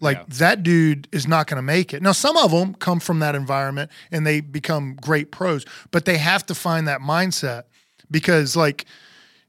[0.00, 0.24] Like Yeah.
[0.28, 2.02] that dude is not going to make it.
[2.02, 6.18] Now, some of them come from that environment and they become great pros, but they
[6.18, 7.64] have to find that mindset
[8.10, 8.84] because, like,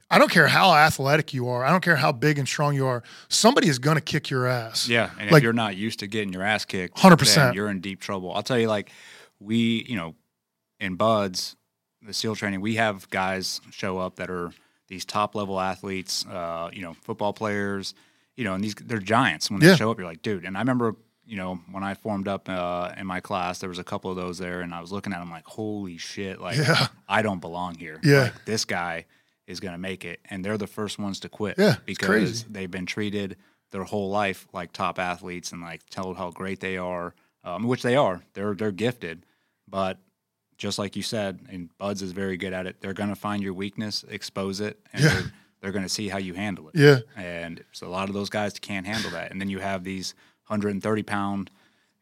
[0.10, 2.86] I don't care how athletic you are, I don't care how big and strong you
[2.86, 4.88] are, somebody is going to kick your ass.
[4.88, 7.36] Yeah, and Like- if you're not used to getting your ass kicked, 100%.
[7.36, 8.34] then you're in deep trouble.
[8.34, 8.92] I'll tell you, like
[9.40, 10.16] we, you know,
[10.80, 11.56] in BUD/S,
[12.02, 14.52] the SEAL training, we have guys show up that are
[14.90, 17.94] these top level athletes, uh, you know, football players,
[18.36, 19.72] you know, and these they're giants when Yeah.
[19.72, 19.98] they show up.
[19.98, 20.46] You're like, dude.
[20.46, 23.80] And I remember, you know, when I formed up uh, in my class, there was
[23.80, 26.58] a couple of those there, and I was looking at them like, holy shit, like
[26.58, 26.88] Yeah.
[27.08, 28.00] I don't belong here.
[28.04, 28.24] Yeah.
[28.24, 29.06] Like, this guy
[29.48, 31.56] is gonna make it, and they're the first ones to quit.
[31.58, 33.38] Yeah, because they've been treated
[33.72, 37.14] their whole life like top athletes and like told how great they are,
[37.44, 38.22] um, which they are.
[38.34, 39.26] They're they're gifted,
[39.68, 39.98] but
[40.58, 42.82] just like you said, and BUD/S is very good at it.
[42.82, 45.22] They're gonna find your weakness, expose it, and Yeah.
[45.62, 46.76] They're, they're gonna see how you handle it.
[46.76, 47.00] Yeah.
[47.16, 49.32] And so a lot of those guys can't handle that.
[49.32, 50.14] And then you have these
[50.48, 51.52] 130 pound,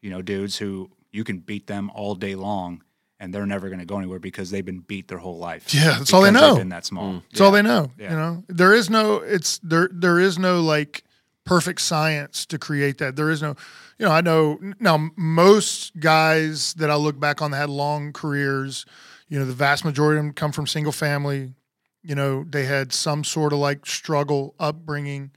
[0.00, 2.82] you know, dudes who you can beat them all day long
[3.20, 5.74] and they're never going to go anywhere because they've been beat their whole life.
[5.74, 6.56] Yeah, that's all they know.
[6.56, 7.12] Been that small.
[7.12, 7.22] Mm.
[7.30, 7.90] That's all they know.
[7.98, 8.10] Yeah.
[8.10, 11.04] You know, there is no it's there there is no like
[11.44, 13.16] perfect science to create that.
[13.16, 13.56] There is no,
[13.98, 18.12] you know, I know now most guys that I look back on that had long
[18.12, 18.86] careers,
[19.28, 21.54] you know, the vast majority of them come from single family.
[22.02, 25.30] You know, they had some sort of like struggle upbringing.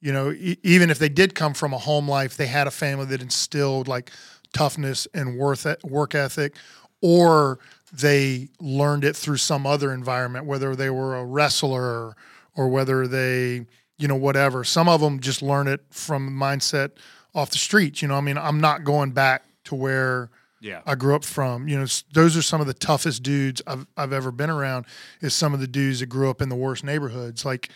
[0.00, 2.70] You know, e- even if they did come from a home life, they had a
[2.70, 4.10] family that instilled like
[4.52, 6.54] toughness and worth work ethic,
[7.00, 7.58] or
[7.92, 12.14] they learned it through some other environment, whether they were a wrestler
[12.54, 13.66] or whether they,
[13.98, 14.64] you know, whatever.
[14.64, 16.90] Some of them just learn it from mindset
[17.34, 18.02] off the streets.
[18.02, 20.30] You know, I mean, I'm not going back to where
[20.60, 20.82] Yeah.
[20.86, 21.68] I grew up from.
[21.68, 24.86] You know, those are some of the toughest dudes I've I've ever been around.
[25.20, 27.44] Is some of the dudes that grew up in the worst neighborhoods.
[27.44, 27.70] Like,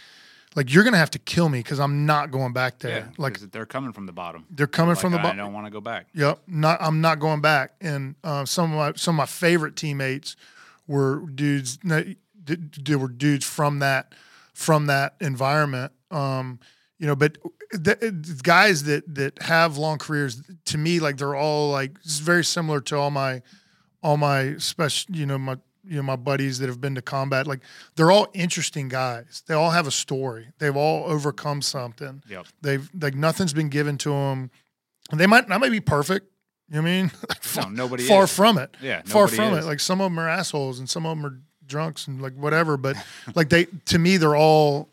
[0.55, 2.99] like you're gonna have to kill me because I'm not going back there.
[2.99, 3.07] yeah.
[3.18, 4.45] like they're coming from the bottom.
[4.51, 5.39] they're coming Like, from the I bottom.
[5.39, 6.07] don't want to go back.
[6.14, 6.41] Yep.
[6.47, 7.72] Not I'm not going back.
[7.80, 10.37] And uh, some of my some of my favorite teammates
[10.87, 14.14] were dudes that d- were dudes from that
[14.53, 15.93] from that environment.
[16.11, 16.61] Um,
[17.05, 17.36] you know, but
[17.70, 22.42] the, guys that that have long careers, to me, like they're all like it's very
[22.42, 23.42] similar to all my
[24.02, 27.46] all my special, you know, my you know my buddies that have been to combat.
[27.46, 27.61] Like
[27.94, 29.42] they're all interesting guys.
[29.46, 30.46] They all have a story.
[30.59, 32.22] They've all overcome something.
[32.26, 32.46] Yep.
[32.62, 34.50] They've like nothing's been given to them.
[35.11, 36.30] And they might not might be perfect.
[36.70, 37.11] You know what I mean?
[37.57, 38.34] No, nobody far is.
[38.34, 38.74] from it.
[38.80, 39.66] Yeah, far from is.
[39.66, 39.68] it.
[39.68, 42.78] Like some of them are assholes and some of them are drunks and like whatever.
[42.78, 42.96] But
[43.34, 44.88] like they, to me, they're all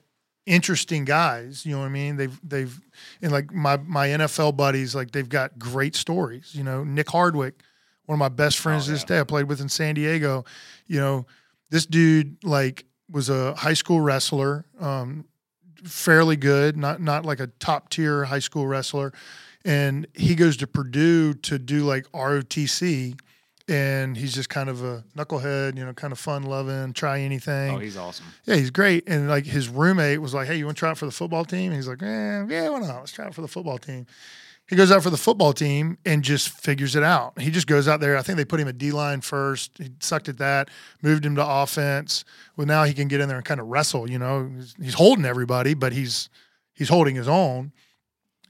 [0.45, 1.65] interesting guys.
[1.65, 2.17] You know what I mean?
[2.17, 2.79] They've they've
[3.21, 6.53] and like my my NFL buddies, like they've got great stories.
[6.53, 7.61] You know, Nick Hardwick,
[8.05, 9.19] one of my best friends Oh, to this day.
[9.19, 10.45] I played with in San Diego.
[10.87, 11.25] You know,
[11.69, 14.65] this dude like was a high school wrestler.
[14.79, 15.25] Um,
[15.83, 19.13] fairly good, not not like a top tier high school wrestler.
[19.63, 23.19] And he goes to Purdue to do like ROTC,
[23.67, 27.75] and he's just kind of a knucklehead, you know, kind of fun loving, try anything.
[27.75, 28.25] Oh, he's awesome.
[28.45, 29.07] yeah, he's great.
[29.07, 31.45] And like his roommate was like, "Hey, you want to try out for the football
[31.45, 32.99] team?" And he's like, eh, "Yeah, why not?
[32.99, 34.05] Let's try out for the football team."
[34.67, 37.37] He goes out for the football team and just figures it out.
[37.41, 38.15] He just goes out there.
[38.15, 39.71] I think they put him at D line first.
[39.77, 40.69] He sucked at that,
[41.01, 42.23] moved him to offense.
[42.55, 44.09] Well, now he can get in there and kind of wrestle.
[44.09, 46.29] You know, he's, he's holding everybody, but he's
[46.73, 47.73] he's holding his own.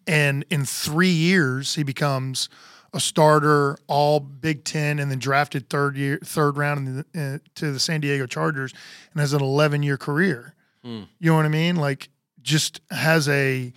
[0.06, 2.50] And in three years, he becomes
[2.94, 7.38] a starter, all Big Ten, and then drafted third year, third round in the, uh,
[7.56, 8.74] to the San Diego Chargers,
[9.14, 10.54] and has an 11 year career.
[10.84, 11.76] You know what I mean?
[11.76, 12.10] Like,
[12.42, 13.72] just has a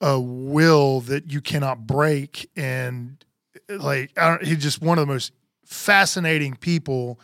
[0.00, 3.24] a will that you cannot break, and
[3.68, 5.32] like, I don't, he's just one of the most
[5.64, 7.18] fascinating people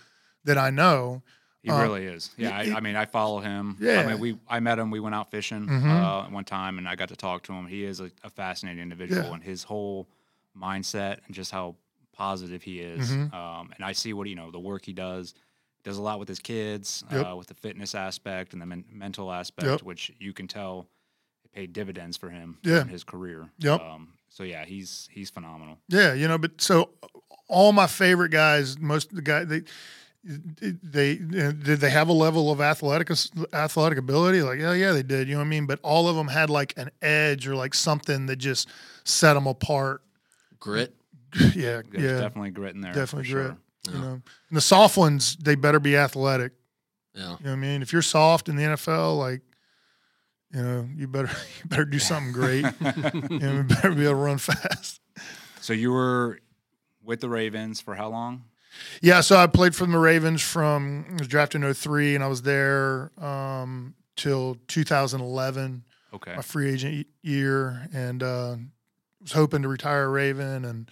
[0.45, 1.23] that I know.
[1.63, 2.31] He Uh, really is.
[2.37, 3.77] Yeah, he- I, I mean, I follow him.
[3.81, 4.01] Yeah.
[4.01, 4.91] I mean, we I met him.
[4.91, 5.89] We went out fishing Mhm.
[5.89, 7.67] uh, one time, and I got to talk to him.
[7.69, 9.35] He is a, a fascinating individual, Yeah.
[9.35, 10.09] and his whole
[10.59, 11.77] mindset and just how
[12.13, 13.11] positive he is.
[13.11, 13.33] Mhm.
[13.35, 15.35] Um, and I see what you know the work he does.
[15.83, 17.27] Does a lot with his kids, Yep.
[17.27, 19.83] uh, with the fitness aspect and the men- mental aspect, Yep.
[19.83, 20.89] which you can tell
[21.45, 22.81] it paid dividends for him Yeah.
[22.83, 23.51] in his career.
[23.59, 23.81] Yep.
[23.81, 25.79] Um, so yeah, he's he's phenomenal.
[25.89, 26.91] Yeah, you know, but so
[27.49, 29.63] all my favorite guys, most of the guys, they
[30.23, 33.11] they did they have a level of athletic
[33.53, 34.41] athletic ability?
[34.43, 35.29] Like, yeah, yeah, they did.
[35.29, 35.67] You know what I mean?
[35.67, 38.69] But all of them had like an edge or like something that just
[39.05, 40.01] set them apart.
[40.65, 40.95] Grit.
[41.55, 42.93] yeah, There's yeah, definitely grit in there.
[42.95, 43.47] definitely grit.
[43.87, 43.93] sure.
[43.95, 44.13] You know,
[44.49, 46.53] and the soft ones, they better be athletic.
[47.13, 47.23] Yeah.
[47.23, 47.83] You know what I mean?
[47.83, 49.43] If you're soft in the NFL, like,
[50.55, 51.29] you know, you better
[51.63, 52.65] you better do something great.
[53.31, 55.01] you know, you better be able to run fast.
[55.61, 56.39] So you were
[57.03, 58.45] with the Ravens for how long?
[59.03, 62.27] Yeah, so I played for the Ravens from I was drafted in 03 and I
[62.29, 65.85] was there um, till 2011,
[66.15, 66.35] Okay.
[66.37, 68.57] my free agent year, and uh,
[69.25, 70.89] was hoping to retire a Raven and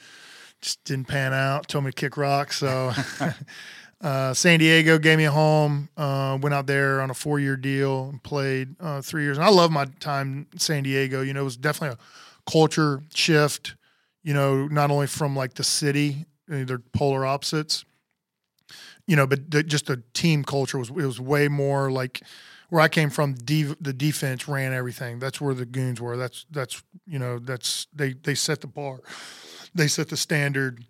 [0.61, 1.68] just didn't pan out.
[1.68, 2.93] Told me to kick rocks, so
[4.01, 5.89] uh, San Diego gave me a home.
[5.97, 9.39] Uh, went out there on a four year deal and played uh, three years.
[9.39, 11.22] And I love my time in San Diego.
[11.22, 13.76] You know, it was definitely a culture shift.
[14.24, 17.85] You know, not only from like the city, uh, they're polar opposites.
[19.07, 22.22] You know, but the, just the team culture was it was way more like
[22.73, 25.18] where I came from, the defense ran everything.
[25.18, 26.16] That's where the goons were.
[26.16, 29.01] That's that's you know that's they they set the bar,
[29.75, 30.83] they set the standard.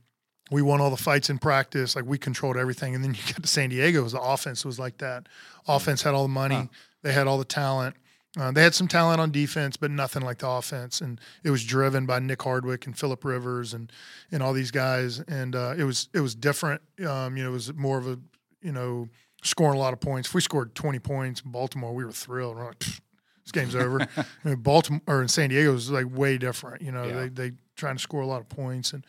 [0.53, 1.97] We won all the fights in practice.
[1.97, 2.95] Like we controlled everything.
[2.95, 5.29] And then you get to San Diego, the offense was like that.
[5.67, 6.69] Offense had all the money.
[7.03, 7.97] They had all the talent.
[8.39, 11.01] Uh, they had some talent on defense, but nothing like the offense.
[11.01, 13.91] And it was driven by Nick Hardwick and Philip Rivers and
[14.31, 15.19] and all these guys.
[15.19, 16.81] And uh, it was it was different.
[17.05, 18.21] Um, you know, it was more of a
[18.63, 19.09] you know
[19.43, 20.29] scoring a lot of points.
[20.29, 22.57] If we scored twenty points in Baltimore, we were thrilled.
[22.57, 24.07] We're like, this game's over.
[24.45, 26.83] in Baltimore or in San Diego is like way different.
[26.83, 27.15] You know, Yeah.
[27.21, 29.05] they they trying to score a lot of points and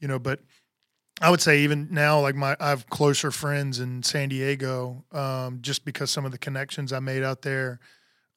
[0.00, 0.40] you know, but
[1.20, 5.58] I would say even now, like my I have closer friends in San Diego, um,
[5.62, 7.80] just because some of the connections I made out there.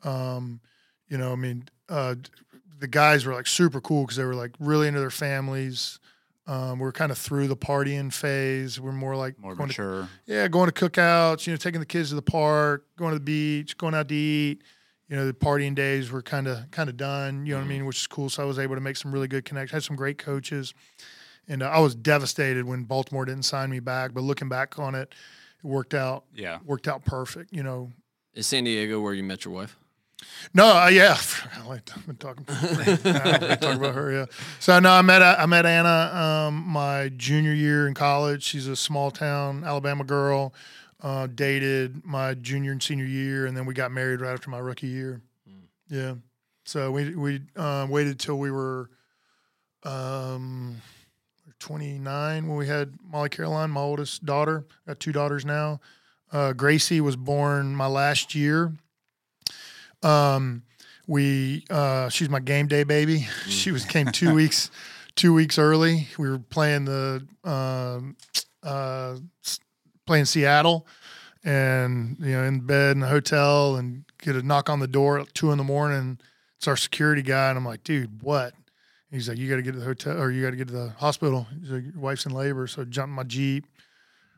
[0.03, 0.59] Um,
[1.07, 2.15] you know, I mean, uh,
[2.79, 5.99] the guys were like super cool because they were like really into their families.
[6.47, 8.79] Um, we're kind of through the partying phase.
[8.79, 12.09] We're more like More going to yeah, going to cookouts, you know, taking the kids
[12.09, 14.61] to the park, going to the beach, going out to eat.
[15.07, 17.45] You know, the partying days were kind of kind of done.
[17.45, 18.29] You know what I mean, which is cool.
[18.29, 19.71] So I was able to make some really good connections.
[19.71, 20.73] Had some great coaches,
[21.47, 24.13] and uh, I was devastated when Baltimore didn't sign me back.
[24.13, 25.13] But looking back on it,
[25.63, 26.59] it worked out Yeah.
[26.65, 27.53] worked out perfect.
[27.53, 27.91] You know,
[28.33, 29.77] Is San Diego where you met your wife?
[30.53, 31.17] No, uh, yeah,
[31.55, 32.45] I like I've been talking.
[32.47, 34.11] I don't really talk about her.
[34.11, 34.25] Yeah.
[34.59, 38.43] So no, I met I met Anna um, my junior year in college.
[38.43, 40.53] She's a small town Alabama girl.
[41.03, 44.59] Uh, dated my junior and senior year, and then we got married right after my
[44.59, 45.21] rookie year.
[45.89, 46.15] Yeah.
[46.65, 48.89] So we we uh, waited till we were
[49.83, 50.77] um,
[51.59, 54.65] 29 when we had Molly Caroline, my oldest daughter.
[54.87, 55.79] Got two daughters now.
[56.31, 58.73] Uh, Gracie was born my last year.
[60.03, 60.63] Um,
[61.07, 63.27] we uh, she's my game day baby.
[63.47, 64.71] She was came two weeks
[65.15, 66.07] two weeks early.
[66.17, 68.15] We were playing the um,
[68.63, 69.17] uh,
[70.05, 70.87] playing Seattle,
[71.43, 75.19] and you know in bed in the hotel, and get a knock on the door
[75.19, 76.19] at two in the morning.
[76.57, 78.53] It's our security guy, and I'm like, dude, what?
[79.09, 80.73] He's like, you got to get to the hotel, or you got to get to
[80.73, 81.45] the hospital.
[81.59, 83.65] He's like, your wife's in labor, so jumped in my jeep,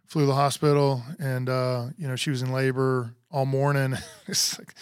[0.07, 3.95] flew to the hospital, and uh, you know she was in labor all morning.
[4.28, 4.74] it's like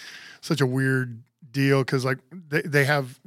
[0.41, 2.17] such a weird deal because like
[2.49, 3.19] they, they have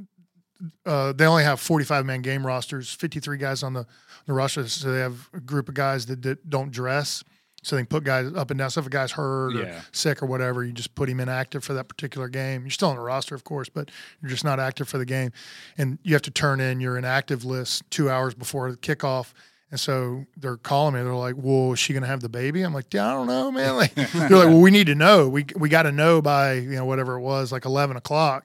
[0.87, 3.87] uh, they only have 45 man game rosters 53 guys on the,
[4.27, 4.67] the roster.
[4.69, 7.23] So they have a group of guys that, that don't dress.
[7.63, 8.69] So they can put guys up and down.
[8.71, 9.81] So if a guy's hurt or Yeah.
[9.93, 12.63] sick or whatever you just put him inactive for that particular game.
[12.63, 13.91] You're still on the roster of course but
[14.21, 15.33] you're just not active for the game.
[15.79, 19.33] And you have to turn in your inactive list two hours before the kickoff
[19.75, 21.03] and so they're calling me.
[21.03, 23.51] They're like, "Well, is she gonna have the baby?" I'm like, "Yeah, I don't know,
[23.51, 25.29] man." Like, they're like, "Well, we need to know.
[25.29, 28.45] We we got to know by you know whatever it was, like 11 o'clock."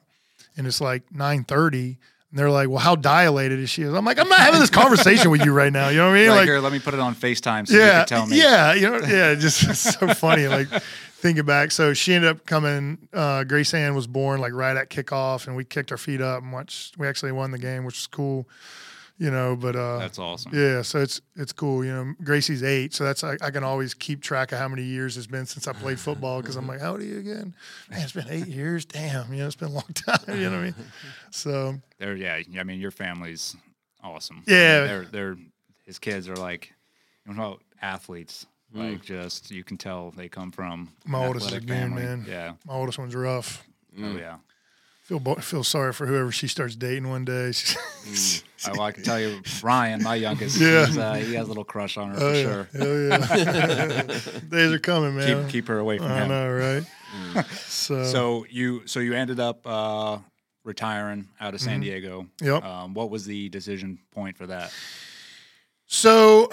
[0.58, 1.98] and it's like 9.30 and
[2.34, 5.46] they're like well how dilated is she i'm like i'm not having this conversation with
[5.46, 7.00] you right now you know what i mean Like, like, here, let me put it
[7.00, 8.38] on FaceTime so you yeah can tell me.
[8.38, 10.68] yeah you know yeah just so funny like
[11.22, 14.90] thinking back so she ended up coming uh grace ann was born like right at
[14.90, 17.96] kickoff and we kicked our feet up and watched we actually won the game which
[17.96, 18.46] was cool
[19.20, 20.52] you know but uh That's awesome.
[20.56, 21.86] yeah, so it's it's cool.
[21.86, 24.84] You know, Gracie's eight, so that's I, I can always keep track of how many
[24.84, 27.54] years it's been since I played football because I'm like, how old are you again?
[27.92, 28.86] Man, it's been eight years.
[28.86, 30.20] Damn, you know, it's been a long time.
[30.30, 30.76] You know what I mean?
[31.32, 32.40] So They're yeah.
[32.60, 33.56] I mean, your family's
[34.04, 34.44] awesome.
[34.48, 34.86] Yeah.
[34.88, 35.38] they're they're
[35.86, 36.74] his kids are like,
[37.28, 38.46] you know, athletes.
[38.74, 42.04] Like just you can tell they come from My oldest is a athletic family.
[42.04, 42.26] man.
[42.28, 42.54] Yeah.
[42.68, 43.66] my oldest one's rough.
[44.00, 44.38] Oh yeah.
[45.10, 47.52] Feel feel sorry for whoever she starts dating one day.
[47.52, 50.86] She's- I I can tell you, Ryan, my youngest, Yeah.
[50.96, 52.68] uh, he has a little crush on her oh for yeah, sure.
[52.74, 54.40] hell yeah.
[54.50, 55.44] Days are coming, man.
[55.46, 56.28] Keep keep her away from I him.
[56.30, 57.46] know, right?
[57.56, 60.20] So, So you so you ended up uh,
[60.64, 61.70] retiring out of Mm-hmm.
[61.70, 62.28] San Diego.
[62.42, 62.64] Yep.
[62.64, 64.72] Um, what was the decision point for that?
[65.88, 66.50] So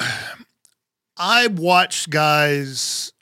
[1.18, 3.12] I watched guys,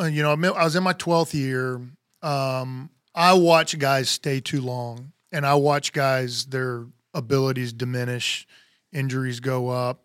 [0.00, 1.80] uh, you know, I was in my 12th year.
[2.22, 8.46] Um, I watch guys stay too long and I watch guys, their abilities diminish,
[8.92, 10.04] injuries go up.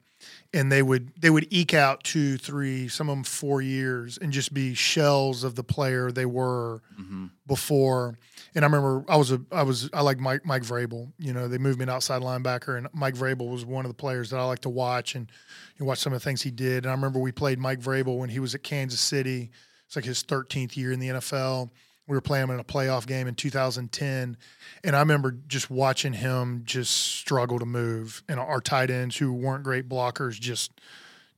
[0.55, 4.31] And they would they would eke out two, three, some of them four years, and
[4.31, 7.25] just be shells of the player they were mm-hmm.
[7.47, 8.19] before.
[8.53, 11.11] And I remember I was a I was I like Mike Mike Vrabel.
[11.17, 13.95] You know, they moved me to outside linebacker, and Mike Vrabel was one of the
[13.95, 15.29] players that I like to watch and
[15.77, 16.85] you watch some of the things he did.
[16.85, 19.49] And I remember we played Mike Vrabel when he was at Kansas City.
[19.87, 21.71] It's like his 13th year in the NFL.
[22.07, 24.37] We were playing him in a playoff game in 2010,
[24.83, 29.31] and I remember just watching him just struggle to move, and our tight ends who
[29.31, 30.71] weren't great blockers just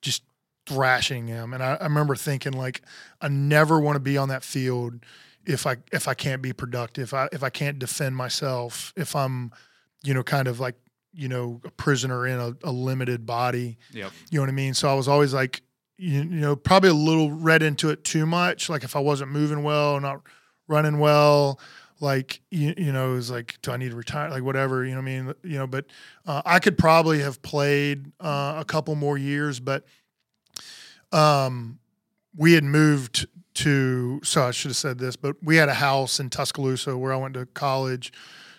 [0.02, 0.24] just
[0.66, 1.54] thrashing him.
[1.54, 2.82] And I, I remember thinking like,
[3.22, 5.06] I never want to be on that field
[5.46, 9.16] if I if I can't be productive, if I if I can't defend myself, if
[9.16, 9.52] I'm,
[10.04, 10.76] you know, kind of like
[11.14, 13.78] you know a prisoner in a, a limited body.
[13.92, 14.12] Yep.
[14.32, 14.74] You know what I mean?
[14.74, 15.62] So I was always like,
[15.98, 18.70] you, you know, probably a little read into it too much.
[18.70, 20.22] Like if I wasn't moving well, not
[20.68, 21.60] running well.
[22.02, 24.30] Like you, you know, it was like, do I need to retire?
[24.30, 24.98] Like whatever, you know.
[24.98, 25.86] what I mean, you know, but
[26.26, 29.86] uh, I could probably have played uh, a couple more years, but
[31.12, 31.80] um,
[32.36, 34.22] we had moved to.
[34.24, 37.18] So I should have said this, but we had a house in Tuscaloosa where I
[37.18, 38.12] went to college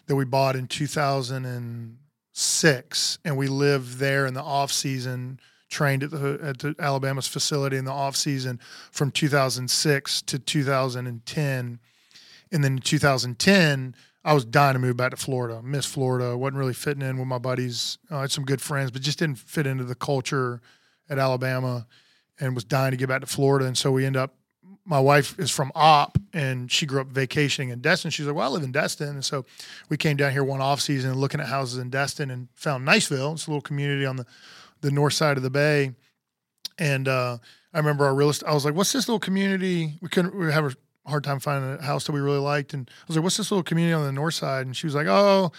[0.07, 5.39] that we bought in 2006, and we lived there in the off season.
[5.69, 8.61] Trained at the at the Alabama's facility in the off season
[8.93, 11.81] from 2006 to 2010,
[12.53, 13.95] and then in 2010
[14.25, 15.63] I was dying to move back to Florida.
[15.63, 16.37] Miss Florida.
[16.37, 17.99] wasn't really fitting in with my buddies.
[18.11, 20.61] I had some good friends, but just didn't fit into the culture
[21.09, 21.87] at Alabama,
[22.41, 23.67] and was dying to get back to Florida.
[23.67, 24.35] And so we end up
[24.87, 28.11] my wife is from Opp and she grew up vacationing in Destin.
[28.11, 29.09] She's like, well, I live in Destin.
[29.09, 29.45] And so
[29.89, 33.33] we came down here one off season looking at houses in Destin and found Niceville.
[33.33, 34.27] It's a little community on the,
[34.83, 35.93] the north side of the bay.
[36.79, 37.39] And uh,
[37.75, 39.95] I remember our real estate, I was like, what's this little community?
[40.01, 40.77] We couldn't, we have a
[41.07, 42.75] hard time finding a house that we really liked.
[42.75, 44.67] And I was like, what's this little community on the north side?
[44.67, 45.53] And she was like, oh,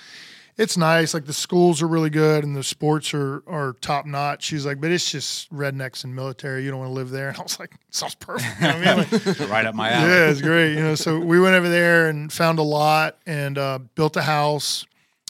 [0.58, 1.14] it's nice.
[1.14, 4.44] Like the schools are really good and the sports are are top notch.
[4.44, 6.64] She's like, but it's just rednecks and military.
[6.64, 7.30] You don't want to live there.
[7.38, 8.60] And I was like, sounds perfect.
[8.60, 9.06] You know I mean?
[9.40, 10.10] Like, right up my alley.
[10.10, 10.74] yeah, it's great.
[10.74, 14.24] You know, so we went over there and found a lot and uh, built a
[14.24, 14.86] house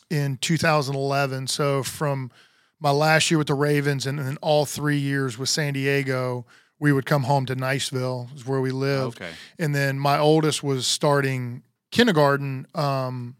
[0.09, 1.47] in 2011.
[1.47, 2.31] So from
[2.79, 6.45] my last year with the Ravens and then all three years with San Diego,
[6.79, 9.21] we would come home to Niceville, is where we lived.
[9.21, 9.31] Okay.
[9.57, 13.35] And then my oldest was starting kindergarten um,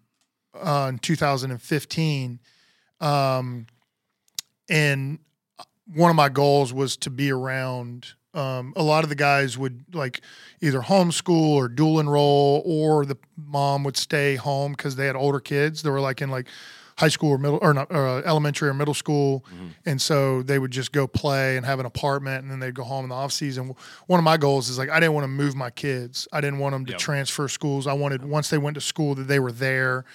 [0.54, 2.40] uh, in 2015.
[3.00, 3.68] Um,
[4.70, 5.20] and
[5.94, 8.14] one of my goals was to be around.
[8.34, 10.22] Um, a lot of the guys would like
[10.62, 15.40] either homeschool or dual enroll, or the mom would stay home because they had older
[15.40, 15.82] kids.
[15.82, 16.48] They were like in like
[16.98, 19.46] high school or middle or not uh, elementary or middle school,
[19.86, 22.84] and so they would just go play and have an apartment, and then they'd go
[22.84, 23.74] home in the off season.
[24.08, 26.28] One of my goals is like I didn't want to move my kids.
[26.34, 27.00] I didn't want them to Yep.
[27.00, 27.86] transfer schools.
[27.88, 30.06] I wanted once they went to school that they were there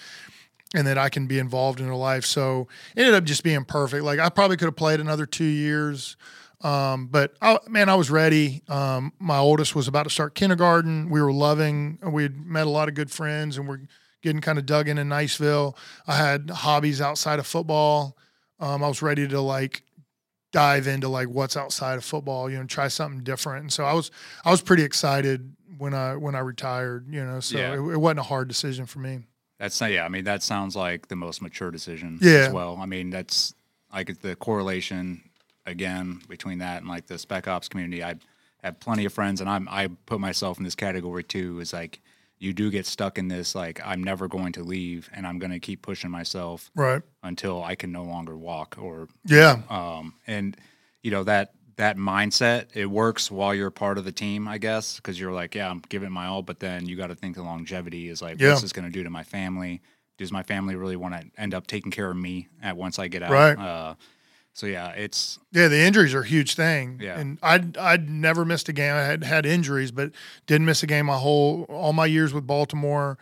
[0.75, 2.25] and that I can be involved in their life.
[2.25, 2.67] So
[2.97, 4.05] it ended up just being perfect.
[4.05, 6.17] Like I probably could have played another two years.
[6.63, 8.63] Um, but I, man, I was ready.
[8.69, 11.11] Um, my oldest was about to start kindergarten.
[11.11, 13.81] We were loving, we had met a lot of good friends and we're
[14.23, 15.77] getting kind of dug in in Niceville.
[16.07, 18.17] I had hobbies outside of football.
[18.61, 19.83] Um, I was ready to like
[20.53, 23.63] dive into like what's outside of football, you know, try something different.
[23.63, 24.11] And so I was,
[24.45, 27.73] I was pretty excited when I, when I retired, you know, so Yeah.
[27.73, 29.21] it, it wasn't a hard decision for me.
[29.59, 30.05] That's not, yeah.
[30.05, 32.33] I mean, that sounds like the most mature decision Yeah.
[32.47, 32.77] as well.
[32.81, 33.55] I mean, that's
[33.93, 35.23] like the correlation
[35.67, 38.03] again between that and like the spec ops community.
[38.05, 38.17] I
[38.63, 41.61] have plenty of friends, and I'm I put myself in this category too.
[41.61, 42.01] Is like
[42.43, 45.53] you do get stuck in this like I'm never going to leave, and I'm going
[45.53, 47.03] to keep pushing myself Right.
[47.23, 49.61] until I can no longer walk or Yeah.
[49.71, 50.57] um, and
[51.03, 54.97] you know that that mindset it works while you're part of the team i guess
[54.97, 57.43] because you're like yeah i'm giving my all but then you got to think the
[57.43, 58.51] longevity is like Yeah.
[58.51, 59.81] what's this going to do to my family
[60.19, 63.09] does my family really want to end up taking care of me at once i
[63.09, 63.59] get out Right.
[63.59, 63.95] uh,
[64.55, 66.99] so yeah it's Yeah, the injuries are a huge thing.
[67.03, 67.19] Yeah.
[67.19, 68.95] And I'd I'd never missed a game.
[68.95, 70.13] I had had injuries, but
[70.47, 73.19] didn't miss a game my whole all my years with Baltimore.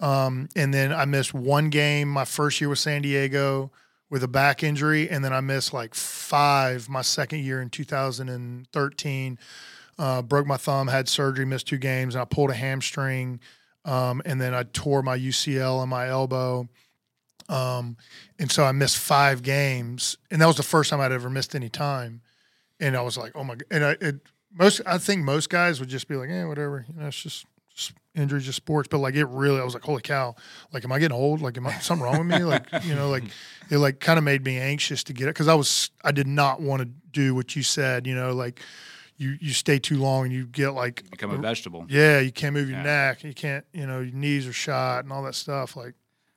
[0.00, 3.70] Um, and then I missed one game my first year with San Diego
[4.10, 9.38] with a back injury, and then I missed like five my second year in 2013.
[9.96, 13.40] Uh, broke my thumb, had surgery, missed two games, and I pulled a hamstring.
[13.84, 16.68] Um, and then I tore my UCL on my elbow.
[17.48, 17.96] Um,
[18.38, 21.54] and so I missed five games, and that was the first time I'd ever missed
[21.54, 22.22] any time.
[22.80, 23.54] And I was like, oh my!
[23.56, 23.64] god!
[23.70, 24.16] And I it,
[24.52, 27.46] most I think most guys would just be like, yeah, whatever, you know, it's just,
[27.74, 28.88] just injuries, just sports.
[28.88, 30.34] But like it really, I was like, holy cow!
[30.72, 31.40] Like, am I getting old?
[31.42, 32.44] Like, am I something wrong with me?
[32.44, 33.24] Like, you know, like
[33.70, 36.26] it like kind of made me anxious to get it because I was I did
[36.26, 38.06] not want to do what you said.
[38.06, 38.60] You know, like
[39.16, 42.54] you you stay too long and you get like become a vegetable yeah, you can't
[42.54, 42.84] move your Yeah.
[42.84, 45.76] neck, you can't, you know, your knees are shot and all that stuff.
[45.76, 45.94] Like,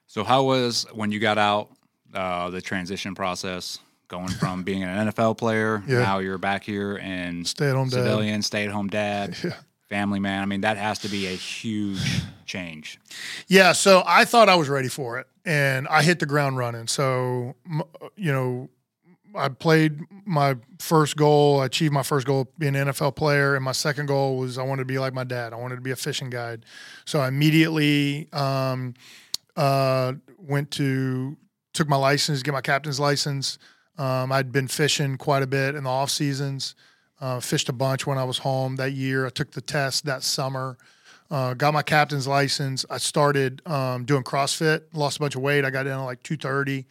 [0.08, 1.70] so how was when you got out
[2.14, 6.00] uh, the transition process going from being an nfl player Yeah.
[6.00, 9.52] now you're back here and stay at home civilian stay-at-home dad Yeah.
[9.90, 13.00] family man i mean that has to be a huge change
[13.48, 16.88] Yeah, so I thought I was ready for it, and I hit the ground running.
[16.88, 17.56] So,
[18.16, 18.70] you know,
[19.36, 23.64] I played my first goal, I achieved my first goal being an NFL player, and
[23.66, 25.52] my second goal was I wanted to be like my dad.
[25.52, 26.64] I wanted to be a fishing guide.
[27.06, 28.94] So I immediately um,
[29.58, 31.36] uh, went to
[31.74, 33.58] took my license, get my captain's license.
[33.98, 36.76] Um, I'd been fishing quite a bit in the off seasons.
[37.20, 39.26] Uh, fished a bunch when I was home that year.
[39.26, 40.78] I took the test that summer.
[41.30, 42.86] Uh, got my captain's license.
[42.90, 44.84] I started um, doing CrossFit.
[44.94, 45.66] Lost a bunch of weight.
[45.66, 46.86] I got down to like 230.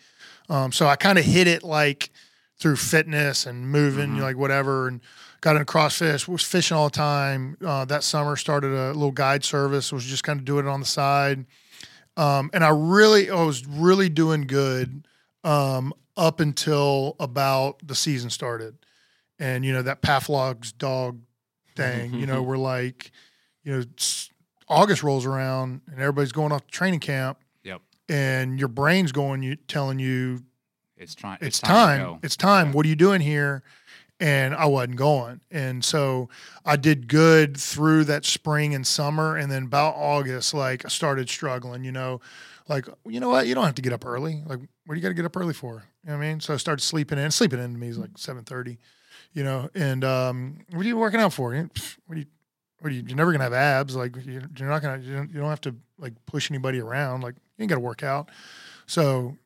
[0.49, 2.11] Um, so I kind of hit it like
[2.59, 4.21] through fitness and moving, Mhm.
[4.21, 5.01] like whatever, and
[5.41, 6.27] got into CrossFit.
[6.29, 7.57] Was fishing all the time.
[7.65, 9.93] Uh, that summer, started a little guide service.
[9.93, 11.47] Was just kind of doing it on the side,
[12.17, 15.07] um, and I really, I was really doing good
[15.45, 18.77] um, up until about the season started,
[19.39, 21.21] and you know that Pavlov's dog
[21.75, 22.15] thing.
[22.15, 23.11] you know, we're like,
[23.65, 23.85] you know,
[24.69, 27.83] August rolls around and everybody's going off to training camp, Yep.
[28.09, 30.43] and your brain's going, you telling you
[30.97, 31.39] It's trying.
[31.43, 32.19] it's, to time.
[32.23, 32.69] It's time.
[32.69, 32.73] Yeah.
[32.75, 33.63] What are you doing here?
[34.19, 35.41] And I wasn't going.
[35.51, 36.31] And so
[36.65, 39.37] I did good through that spring and summer.
[39.37, 42.21] And then about August, like I started struggling, you know,
[42.67, 43.47] like, you know what?
[43.47, 44.43] You don't have to get up early.
[44.47, 45.85] Like, what do you got to get up early for?
[46.03, 46.41] You know what I mean?
[46.41, 47.31] So I started sleeping in.
[47.31, 48.79] Sleeping in to me is like 730,
[49.35, 51.55] you know, and um, what are you working out for?
[52.07, 52.27] What are you,
[52.81, 53.95] what are you, you're never going to have abs.
[53.97, 57.21] Like you- you're not going to, you don't have to like push anybody around.
[57.23, 58.31] Like you ain't got to work out.
[58.87, 59.37] So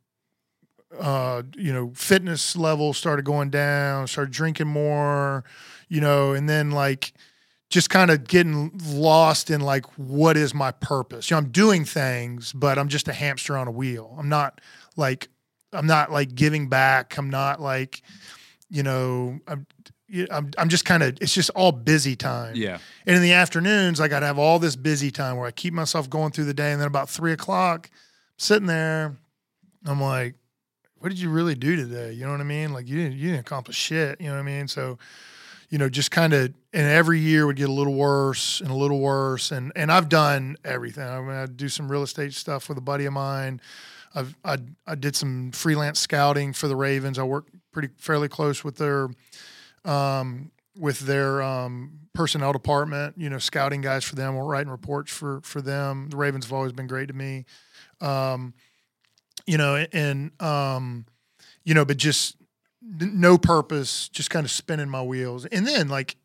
[0.98, 5.44] uh, you know, fitness level started going down, started drinking more,
[5.88, 7.12] you know, and then like
[7.68, 11.30] just kind of getting lost in like what is my purpose.
[11.30, 14.14] You know, I'm doing things, but I'm just a hamster on a wheel.
[14.18, 14.60] I'm not
[14.96, 15.28] like
[15.72, 17.16] I'm not like giving back.
[17.16, 18.02] I'm not like,
[18.68, 19.66] you know, I'm
[20.30, 22.56] I'm, I'm just kind of it's just all busy time.
[22.56, 22.78] Yeah.
[23.06, 26.10] And in the afternoons, like I'd have all this busy time where I keep myself
[26.10, 26.72] going through the day.
[26.72, 27.90] And then about three o'clock,
[28.36, 29.16] sitting there,
[29.86, 30.34] I'm like,
[31.00, 32.12] what did you really do today?
[32.12, 32.72] You know what I mean?
[32.72, 34.20] Like you didn't, you didn't accomplish shit.
[34.20, 34.68] You know what I mean?
[34.68, 34.98] So,
[35.70, 38.74] you know, just kind of, and every year would get a little worse and a
[38.74, 39.50] little worse.
[39.50, 41.08] And, and I've done everything.
[41.08, 43.60] I mean, I do some real estate stuff with a buddy of mine.
[44.14, 47.18] I've, I, I did some freelance scouting for the Ravens.
[47.18, 49.08] I work pretty fairly close with their,
[49.84, 55.12] um, with their um, personnel department, you know, scouting guys for them, we're writing reports
[55.12, 56.08] for for them.
[56.10, 57.44] The Ravens have always been great to me,
[58.00, 58.54] um,
[59.50, 61.06] you know, and um,
[61.64, 62.36] you know, but just
[62.80, 65.44] no purpose, just kind of spinning my wheels.
[65.46, 66.16] And then like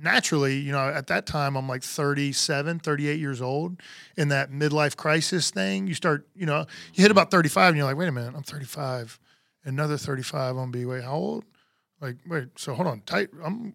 [0.00, 3.80] naturally, you know, at that time I'm like 37, 38 years old
[4.16, 5.86] in that midlife crisis thing.
[5.86, 8.42] You start, you know, you hit about 35 and you're like, wait a minute, I'm
[8.42, 9.20] 35.
[9.64, 11.44] Another 35, I'm gonna be wait, how old?
[12.00, 13.28] Like, wait, so hold on, tight.
[13.44, 13.74] I'm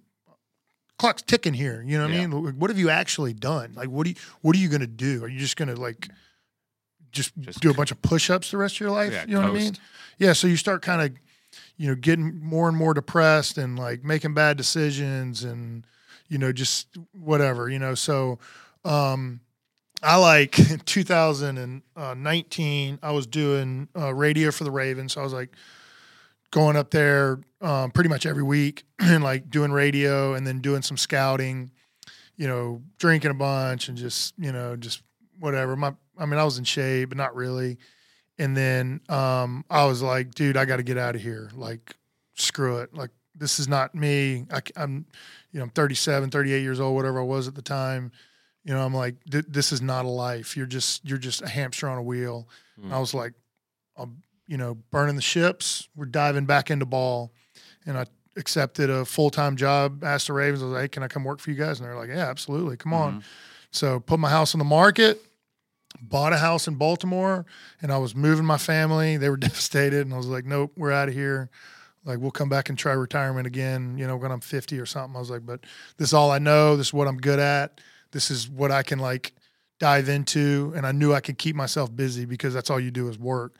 [0.97, 1.83] clock's ticking here.
[1.85, 2.23] You know what Yeah.
[2.23, 2.43] I mean?
[2.45, 3.73] Like, What have you actually done?
[3.75, 5.23] Like, what do you, what are you gonna do?
[5.23, 6.09] Are you just gonna like
[7.11, 9.13] just, Just do a bunch of push-ups the rest of your life?
[9.13, 9.77] Yeah, you know what I mean?
[10.17, 10.33] Yeah.
[10.33, 11.11] So you start kind of,
[11.77, 15.85] you know, getting more and more depressed and like making bad decisions and,
[16.27, 17.95] you know, just whatever, you know.
[17.95, 18.39] So,
[18.83, 19.41] um,
[20.03, 25.13] I like in 2019, I was doing uh, radio for the Ravens.
[25.13, 25.55] So I was like
[26.51, 30.81] going up there um, pretty much every week and like doing radio and then doing
[30.81, 31.71] some scouting,
[32.35, 35.01] you know, drinking a bunch and just, you know, just
[35.39, 35.75] whatever.
[35.75, 37.77] My, I mean, I was in shape, but not really.
[38.39, 41.49] And then um, I was like, dude, I got to get out of here.
[41.55, 41.95] Like,
[42.35, 42.93] screw it.
[42.93, 44.45] Like, this is not me.
[44.51, 45.05] I, am
[45.51, 48.11] you know, I'm 37, 38 years old, whatever I was at the time.
[48.63, 50.57] You know, I'm like, th- this is not a life.
[50.57, 52.47] You're just, you're just a hamster on a wheel.
[52.75, 53.01] And I hmm.
[53.01, 53.33] was like,
[53.95, 55.87] I'm, you know, burning the ships.
[55.95, 57.31] We're diving back into ball.
[57.85, 60.03] And I accepted a full time job.
[60.03, 61.79] Asked the Ravens, I was like, hey, can I come work for you guys?
[61.79, 62.77] And they're like, yeah, absolutely.
[62.77, 63.13] Come on.
[63.13, 63.21] Mm-hmm.
[63.71, 65.21] So put my house on the market,
[66.01, 67.45] bought a house in Baltimore,
[67.81, 69.17] and I was moving my family.
[69.17, 70.05] They were devastated.
[70.05, 71.49] And I was like, nope, we're out of here.
[72.05, 75.15] Like, we'll come back and try retirement again, you know, when I'm 50 or something.
[75.15, 75.61] I was like, but
[75.97, 76.77] this is all I know.
[76.77, 77.81] This is what I'm good at.
[78.11, 79.33] This is what I can like
[79.79, 80.73] dive into.
[80.75, 83.55] And I knew I could keep myself busy because that's all you do is work.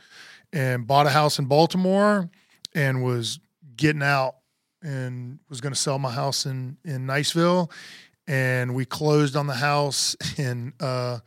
[0.54, 2.30] And bought a house in Baltimore
[2.74, 3.40] and was
[3.76, 4.36] getting out
[4.82, 7.70] and was going to sell my house in, in Niceville.
[8.28, 11.20] And we closed on the house in, uh,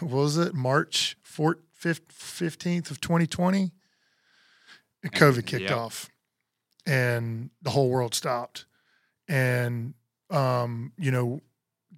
[0.00, 0.54] was it?
[0.54, 3.72] March 4th, 15th of 2020.
[5.02, 5.70] And COVID kicked Yep.
[5.72, 6.10] off
[6.86, 8.66] and the whole world stopped.
[9.28, 9.94] And,
[10.30, 11.40] um, you know,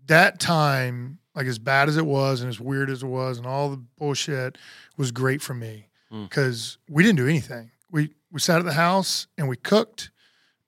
[0.07, 3.47] that time, like as bad as it was and as weird as it was and
[3.47, 4.57] all the bullshit
[4.97, 6.29] was great for me Mm.
[6.29, 7.71] because we didn't do anything.
[7.91, 10.11] We, we sat at the house and we cooked.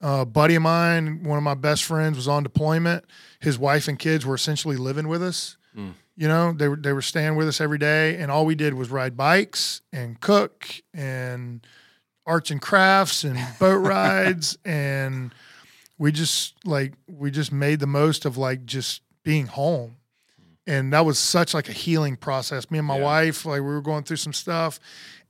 [0.02, 3.05] Uh, a buddy of mine, one of my best friends, was on deployment.
[3.40, 5.56] His wife and kids were essentially living with us.
[5.74, 5.94] Mm.
[6.17, 8.75] You know, they were they were staying with us every day, and all we did
[8.75, 11.67] was ride bikes and cook and
[12.27, 15.35] arts and crafts and boat rides, and
[15.99, 19.97] we just like we just made the most of like just being home,
[20.67, 22.71] and that was such like a healing process.
[22.71, 23.03] Me and my Yeah.
[23.05, 24.81] wife, like we were going through some stuff,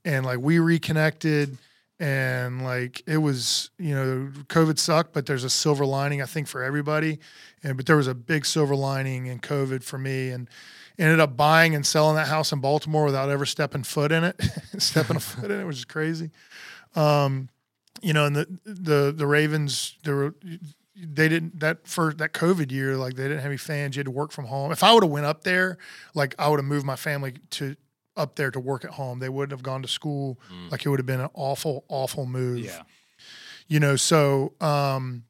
[0.05, 1.59] and like we reconnected
[1.99, 6.47] and like it was you know covid sucked but there's a silver lining i think
[6.47, 7.19] for everybody
[7.63, 10.49] and but there was a big silver lining in covid for me and
[10.99, 14.39] ended up buying and selling that house in baltimore without ever stepping foot in it
[14.79, 16.31] stepping a foot in it which is crazy
[16.95, 17.49] um
[18.03, 20.35] you know, and the the the Ravens, they were
[20.95, 23.97] they didn't that first that COVID year, like they didn't have any fans.
[23.97, 24.73] You had to work from home.
[24.73, 25.79] If I would have went up there,
[26.15, 27.77] like I would have moved my family to
[28.17, 29.19] up there to work at home.
[29.19, 30.39] They wouldn't have gone to school.
[30.71, 32.61] Like it would have been an awful, awful move.
[32.61, 32.83] Yeah.
[33.69, 35.25] You know, so um,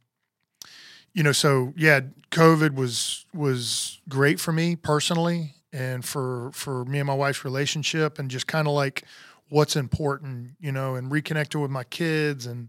[1.12, 2.00] you know, so yeah,
[2.30, 8.18] COVID was was great for me personally and for for me and my wife's relationship
[8.18, 9.04] and just kind of like
[9.48, 12.68] what's important, you know, and reconnected with my kids and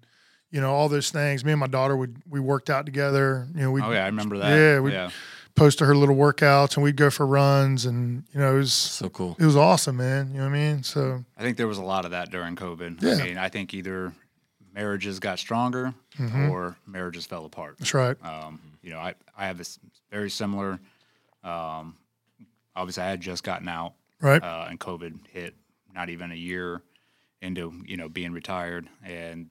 [0.50, 1.44] you know all those things.
[1.44, 3.48] Me and my daughter would we worked out together.
[3.54, 4.50] You know, we Oh yeah, I remember that.
[4.50, 5.10] Yeah, we yeah.
[5.58, 8.72] Post to her little workouts and we'd go for runs and you know it was
[8.74, 9.36] So cool.
[9.40, 10.30] it was awesome, man.
[10.32, 10.84] You know what I mean?
[10.84, 13.02] So I think there was a lot of that during COVID.
[13.02, 13.16] Yeah.
[13.16, 14.14] I mean, I think either
[14.74, 16.50] marriages got stronger Mm-hmm.
[16.50, 17.76] or marriages fell apart.
[17.78, 18.18] that's right.
[18.26, 19.78] Um, you know, I, I have this
[20.10, 20.80] very similar.
[21.44, 21.96] Um,
[22.76, 24.42] obviously, I had just gotten out, Right.
[24.42, 25.54] uh, and COVID hit.
[25.94, 26.82] Not even a year
[27.42, 29.50] into you know being retired, and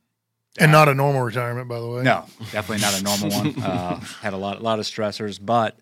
[0.59, 2.03] and not a normal retirement, by the way.
[2.03, 3.55] no, definitely not a normal one.
[3.63, 5.77] Uh, had a lot, lot of stressors, but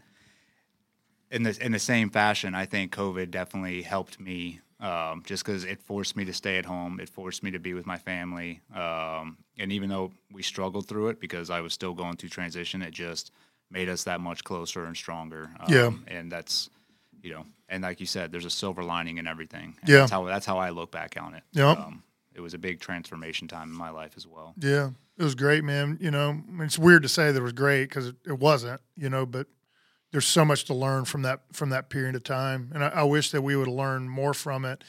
[1.35, 4.61] in the in the same fashion, I think COVID definitely helped me.
[4.81, 7.73] Um, just because it forced me to stay at home, it forced me to be
[7.75, 11.95] with my family, um, and even though we struggled through it because I was still
[11.95, 13.33] going through transition, it just
[13.71, 15.51] made us that much closer and stronger.
[15.61, 15.91] Um, Yeah.
[16.09, 16.69] and that's
[17.23, 19.75] you know, and like you said, there's a silver lining in everything.
[19.81, 19.99] And Yeah.
[20.01, 21.43] that's how that's how I look back on it.
[21.53, 21.79] Yep.
[21.79, 22.03] Um,
[22.35, 24.55] it was a big transformation time in my life as well.
[24.59, 25.97] Yeah, it was great, man.
[26.01, 28.81] You know, it's weird to say that it was great because it wasn't.
[28.97, 29.47] You know, but
[30.15, 33.03] there's so much to learn from that from that period of time, and I, I
[33.03, 34.85] wish that we would learn more from it.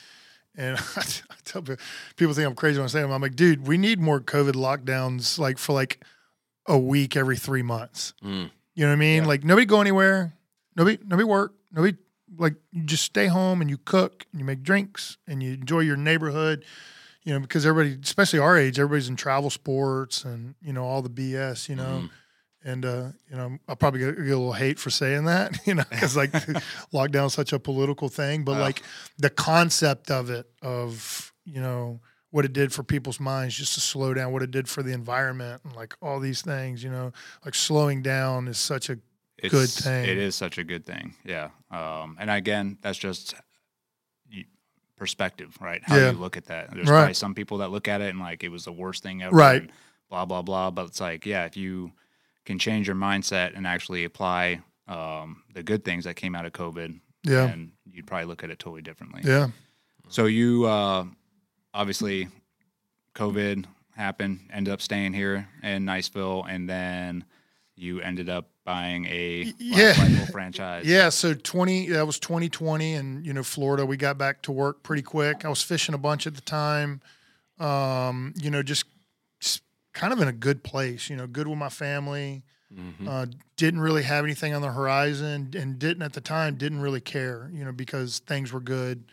[0.55, 1.03] And I
[1.45, 1.83] tell people,
[2.15, 3.11] people think I'm crazy when I say them.
[3.11, 5.99] I'm like, dude, we need more COVID lockdowns, like for like
[6.67, 8.13] a week every three months.
[8.23, 8.51] Mm.
[8.75, 9.23] You know what I mean?
[9.23, 9.27] Yeah.
[9.27, 10.35] Like nobody go anywhere,
[10.75, 11.97] nobody nobody work, nobody
[12.37, 15.79] like you just stay home and you cook and you make drinks and you enjoy
[15.79, 16.63] your neighborhood.
[17.23, 21.01] You know, because everybody, especially our age, everybody's in travel sports and you know all
[21.01, 21.67] the BS.
[21.67, 22.09] You know,
[22.65, 25.57] and uh, you know I'll probably get, get a little hate for saying that.
[25.65, 26.31] You know, because like
[26.93, 28.81] lockdown is such a political thing, but like
[29.17, 32.01] the concept of it, of you know
[32.31, 34.91] what it did for people's minds, just to slow down, what it did for the
[34.91, 36.83] environment, and like all these things.
[36.83, 37.13] You know,
[37.45, 38.97] like slowing down is such a
[39.37, 40.05] it's, good thing.
[40.09, 41.13] It is such a good thing.
[41.23, 41.49] Yeah.
[41.71, 43.35] Um, and again, that's just
[44.97, 45.81] perspective, right?
[45.83, 46.11] How Yeah.
[46.11, 46.71] you look at that.
[46.71, 46.99] There's Right.
[46.99, 49.35] probably some people that look at it and like it was the worst thing ever.
[49.35, 49.69] Right.
[50.09, 50.71] Blah blah blah.
[50.71, 51.91] But it's like, yeah, if you
[52.45, 56.53] can change your mindset and actually apply um, the good things that came out of
[56.53, 57.47] COVID, Yeah.
[57.47, 59.21] then you'd probably look at it totally differently.
[59.23, 59.47] yeah.
[60.09, 61.05] So you uh,
[61.73, 62.27] obviously
[63.15, 63.65] COVID
[63.95, 67.23] happened, ended up staying here in Niceville, and then
[67.75, 69.93] you ended up buying a yeah.
[70.31, 70.85] Franchise.
[70.85, 74.83] Yeah, so 20 that was 2020 and you know Florida we got back to work
[74.83, 75.45] pretty quick.
[75.45, 77.01] I was fishing a bunch at the time.
[77.59, 78.85] Um, you know just
[79.95, 82.43] kind of in a good place, you know, good with my family.
[83.07, 86.99] Uh, didn't really have anything on the horizon and didn't at the time didn't really
[86.99, 89.05] care, you know, because things were good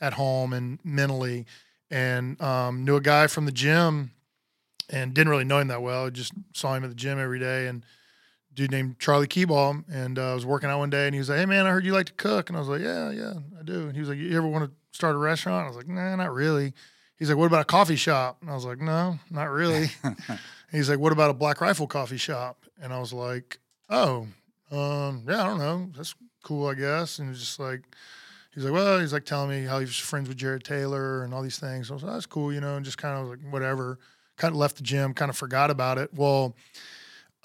[0.00, 1.44] at home and mentally
[1.90, 4.12] and um, knew a guy from the gym
[4.88, 6.10] and didn't really know him that well.
[6.10, 7.84] Just saw him at the gym every day and
[8.54, 11.28] dude named Charlie Keebaugh, and uh, I was working out one day, and he was
[11.28, 13.34] like, "Hey man, I heard you like to cook," and I was like, "Yeah, yeah,
[13.58, 15.76] I do." And he was like, "You ever want to start a restaurant?" I was
[15.76, 16.74] like, "Nah, not really."
[17.22, 19.90] He's like, "What about a coffee shop?" And I was like, "No, not really."
[20.72, 24.26] He's like, "What about a Black Rifle coffee shop?" And I was like, "Oh,
[24.72, 25.88] um, yeah, I don't know.
[25.96, 27.82] That's cool, I guess." And just like,
[28.52, 31.32] he's like, "Well," he's like telling me how he was friends with Jarred Taylor and
[31.32, 31.86] all these things.
[31.86, 34.00] So I was like, "That's cool," you know, and just kind of like whatever.
[34.36, 36.12] Kind of left the gym, kind of forgot about it.
[36.12, 36.56] Well,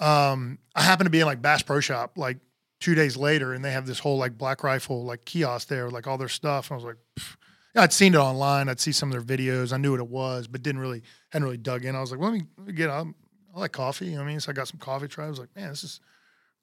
[0.00, 2.38] um, I happened to be in like Bass Pro Shop like
[2.80, 5.94] two days later, and they have this whole like Black Rifle like kiosk there, with,
[5.94, 6.68] like all their stuff.
[6.68, 7.36] And I was like, pff.
[7.78, 8.68] I'd seen it online.
[8.68, 9.72] I'd see some of their videos.
[9.72, 11.94] I knew what it was, but didn't really hadn't really dug in.
[11.94, 12.90] I was like, well, let me, let me get.
[12.90, 13.14] Um,
[13.54, 14.06] I like coffee.
[14.06, 15.08] You know what I mean, so I got some coffee.
[15.08, 15.26] Try.
[15.26, 16.00] I was like, man, this is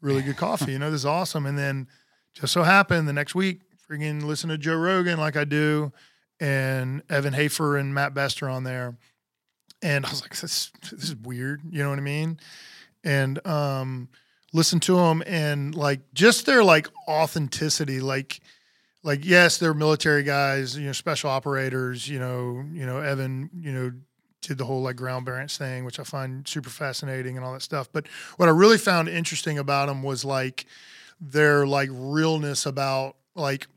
[0.01, 0.73] really good coffee.
[0.73, 1.45] You know, this is awesome.
[1.45, 1.87] And then
[2.33, 5.91] just so happened the next week, freaking listen to Joe Rogan like I do,
[6.39, 8.97] and Evan Hafer and Matt Bester on there.
[9.81, 11.61] And I was like, this, this is weird.
[11.69, 12.39] You know what I mean?
[13.03, 14.09] And um,
[14.53, 18.39] listen to them and like just their like authenticity, like
[19.05, 22.09] like yes, they're military guys, you know, special operators.
[22.09, 23.91] You know, you know Evan, you know,
[24.41, 27.61] did the whole like Ground Branch thing, which I find super fascinating and all that
[27.61, 27.87] stuff.
[27.93, 28.07] But
[28.37, 30.65] what I really found interesting about them was like
[31.21, 33.67] their like realness about like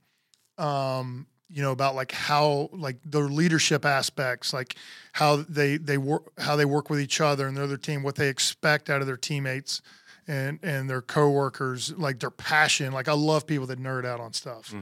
[0.57, 4.75] um you know about like how like their leadership aspects like
[5.13, 8.17] how they they work how they work with each other and their other team what
[8.17, 9.81] they expect out of their teammates
[10.27, 14.33] and and their coworkers like their passion like i love people that nerd out on
[14.33, 14.75] stuff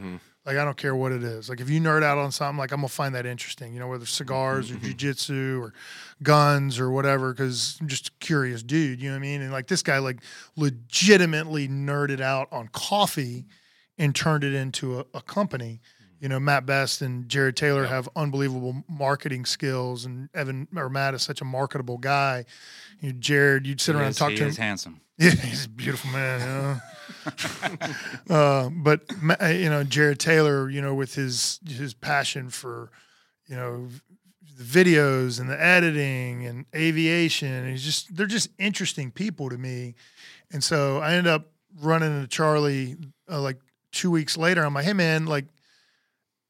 [0.47, 1.49] Like I don't care what it is.
[1.49, 3.75] Like if you nerd out on something, like I'm gonna find that interesting.
[3.75, 4.87] You know, whether cigars or mm-hmm.
[4.87, 5.75] jujitsu or
[6.23, 9.01] guns or whatever, because I'm just a curious dude.
[9.01, 9.43] You know what I mean?
[9.43, 10.21] And like this guy, like
[10.55, 13.47] legitimately nerded out on coffee
[13.99, 15.81] and turned it into a, a company.
[15.81, 16.07] Mm-hmm.
[16.21, 21.15] You know, Mat Best and Jarred Taylor have unbelievable marketing skills, and Evan or Matt
[21.15, 22.45] is such a marketable guy.
[23.01, 24.55] You know, Jarred, you'd sit He around is- and talk to him.
[24.55, 25.01] handsome.
[25.19, 26.79] Yeah, he's a beautiful man.
[28.31, 29.01] uh, but
[29.51, 32.91] you know, Jarred Taylor, you know, with his his passion for,
[33.47, 33.89] you know,
[34.57, 39.95] the videos and the editing and aviation, he's just they're just interesting people to me.
[40.53, 41.51] And so I ended up
[41.81, 42.97] running into Charlie
[43.31, 43.59] uh, like
[43.93, 44.65] two weeks later.
[44.65, 45.47] I'm like, hey man, like.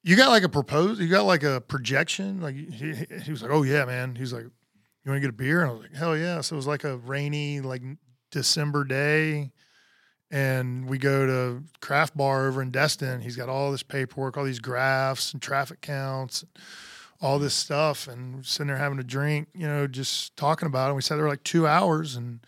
[0.03, 2.41] You got like a proposal, You got like a projection?
[2.41, 2.95] Like he,
[3.25, 5.71] he was like, "Oh yeah, man." He's like, "You want to get a beer?" And
[5.71, 7.83] I was like, "Hell yeah!" So it was like a rainy, like
[8.31, 9.51] December day,
[10.31, 13.21] and we go to craft bar over in Destin.
[13.21, 16.45] He's got all this paperwork, all these graphs and traffic counts,
[17.21, 20.91] all this stuff, and we're sitting there having a drink, you know, just talking about
[20.91, 20.95] it.
[20.95, 22.41] We sat there like two hours, and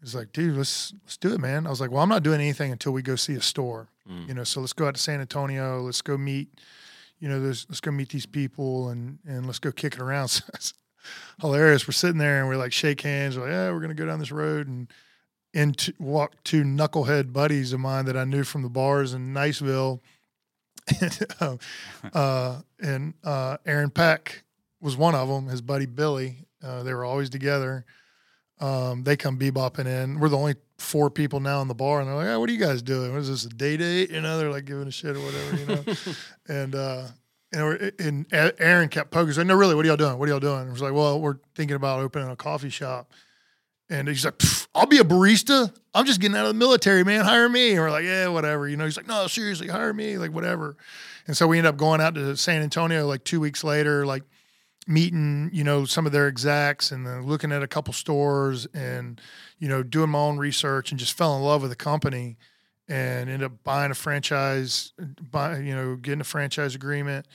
[0.00, 2.40] he's like, "Dude, let's let's do it, man." I was like, "Well, I'm not doing
[2.40, 4.28] anything until we go see a store, mm.
[4.28, 4.44] you know.
[4.44, 5.80] So let's go out to San Antonio.
[5.80, 6.48] Let's go meet."
[7.20, 10.26] You know, let's go meet these people and and let's go kick it around.
[10.28, 10.42] So
[11.40, 11.86] hilarious.
[11.86, 13.36] We're sitting there and we're like shake hands.
[13.36, 14.90] We're like, yeah, we're gonna go down this road and
[15.54, 20.00] into walk two knucklehead buddies of mine that I knew from the bars in Niceville.
[21.00, 21.56] and, uh,
[22.12, 24.44] uh, and uh, Aaron Peck
[24.80, 25.48] was one of them.
[25.48, 26.46] His buddy Billy.
[26.62, 27.84] Uh, they were always together.
[28.60, 30.20] Um, they come bebopping in.
[30.20, 32.52] We're the only four people now in the bar, and they're like, "Hey, what are
[32.52, 33.12] you guys doing?
[33.12, 35.56] What is this a day date?" You know, they're like giving a shit or whatever,
[35.56, 35.94] you know.
[36.48, 37.06] and uh,
[37.52, 39.28] and, we're, and Aaron kept poking.
[39.28, 40.16] He's like, "No, really, what are y'all doing?
[40.16, 42.70] What are y'all doing?" And I was like, "Well, we're thinking about opening a coffee
[42.70, 43.10] shop."
[43.92, 44.40] And he's like,
[44.74, 45.72] "I'll be a barista.
[45.94, 47.24] I'm just getting out of the military, man.
[47.24, 50.16] Hire me." And we're like, "Yeah, whatever." You know, he's like, "No, seriously, hire me.
[50.18, 50.76] Like, whatever."
[51.26, 54.22] And so we end up going out to San Antonio like two weeks later, like
[54.86, 59.20] meeting, you know, some of their execs and then looking at a couple stores and,
[59.58, 62.36] you know, doing my own research and just fell in love with the company
[62.88, 64.92] and ended up buying a franchise,
[65.30, 67.26] buy, you know, getting a franchise agreement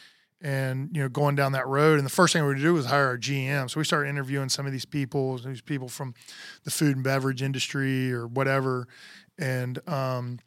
[0.41, 1.97] and, you know, going down that road.
[1.97, 3.69] And the first thing we were to do was hire our GM.
[3.69, 6.13] So we started interviewing some of these people, these people from
[6.63, 8.87] the food and beverage industry or whatever.
[9.39, 10.39] And, um,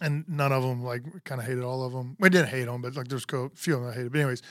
[0.00, 2.16] and none of them like kind of hated all of them.
[2.18, 4.12] We didn't hate them, but like there's a few of them I hated.
[4.12, 4.42] But anyways,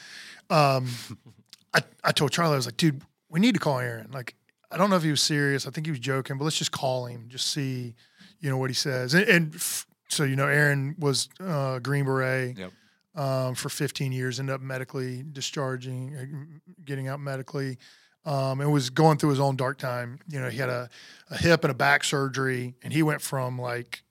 [0.50, 0.88] um,
[1.74, 4.12] I, I told Charlie, I was like, dude, we need to call Aaron.
[4.12, 4.36] Like,
[4.72, 5.68] I don't know if he was serious.
[5.68, 7.96] I think he was joking, but let's just call him, just see,
[8.40, 9.14] you know, what he says.
[9.14, 12.72] And, and f- so, you know, Aaron was uh, Green Beret Yep.
[13.16, 17.78] Um, for 15 years, ended up medically discharging, uh, getting out medically,
[18.26, 20.20] um, and was going through his own dark time.
[20.28, 20.90] You know, he had a,
[21.30, 24.04] a hip and a back surgery, and he went from like,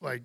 [0.00, 0.22] like,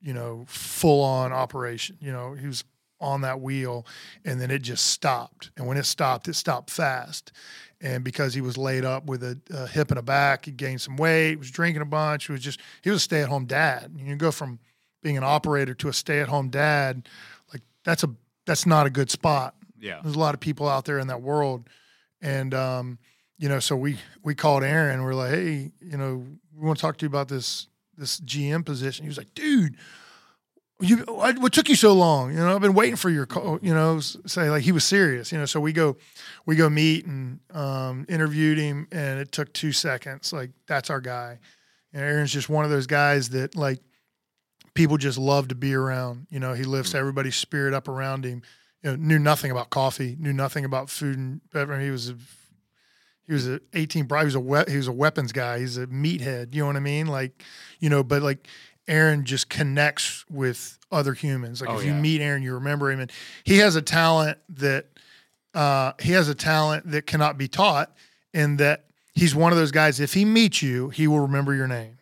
[0.00, 1.96] you know, full on operation.
[2.00, 2.64] You know, he was
[3.00, 3.86] on that wheel
[4.24, 5.50] and then it just stopped.
[5.56, 7.32] And when it stopped, it stopped fast.
[7.80, 10.82] And because he was laid up with a, a hip and a back, he gained
[10.82, 12.26] some weight, was drinking a bunch.
[12.26, 13.92] He was just, he was a stay at home dad.
[13.96, 14.58] You go from
[15.02, 17.08] being an operator to a stay at home dad,
[17.84, 18.10] that's a,
[18.46, 19.54] that's not a good spot.
[19.78, 20.00] Yeah.
[20.02, 21.68] There's a lot of people out there in that world.
[22.20, 22.98] And, um,
[23.38, 25.02] you know, so we, we called Aaron.
[25.02, 28.64] We're like, Hey, you know, we want to talk to you about this, this GM
[28.64, 29.04] position.
[29.04, 29.76] He was like, dude,
[30.80, 32.30] you what took you so long?
[32.30, 33.58] You know, I've been waiting for your call.
[33.62, 35.30] You know, say like he was serious.
[35.30, 35.96] You know, so we go,
[36.46, 40.32] we go meet and um, interviewed him, and it took two seconds.
[40.32, 41.38] Like that's our guy.
[41.92, 43.80] And Aaron's just one of those guys that like
[44.74, 46.26] people just love to be around.
[46.30, 48.42] You know, he lifts everybody's spirit up around him.
[48.82, 51.82] You know, knew nothing about coffee, knew nothing about food and beverage.
[51.84, 52.16] He was a
[53.26, 54.22] he was a 18 Bravo.
[54.22, 55.58] He was a we- he was a weapons guy.
[55.60, 56.54] He's a meathead.
[56.54, 57.06] You know what I mean?
[57.06, 57.42] Like,
[57.78, 58.48] you know, but like
[58.88, 61.60] Aaron just connects with other humans.
[61.60, 63.12] Like Oh, if you meet Aaron, you remember him, and
[63.44, 64.86] he has a talent that
[65.54, 67.94] uh, he has a talent that cannot be taught,
[68.32, 70.00] in that he's one of those guys.
[70.00, 71.98] If he meets you, he will remember your name.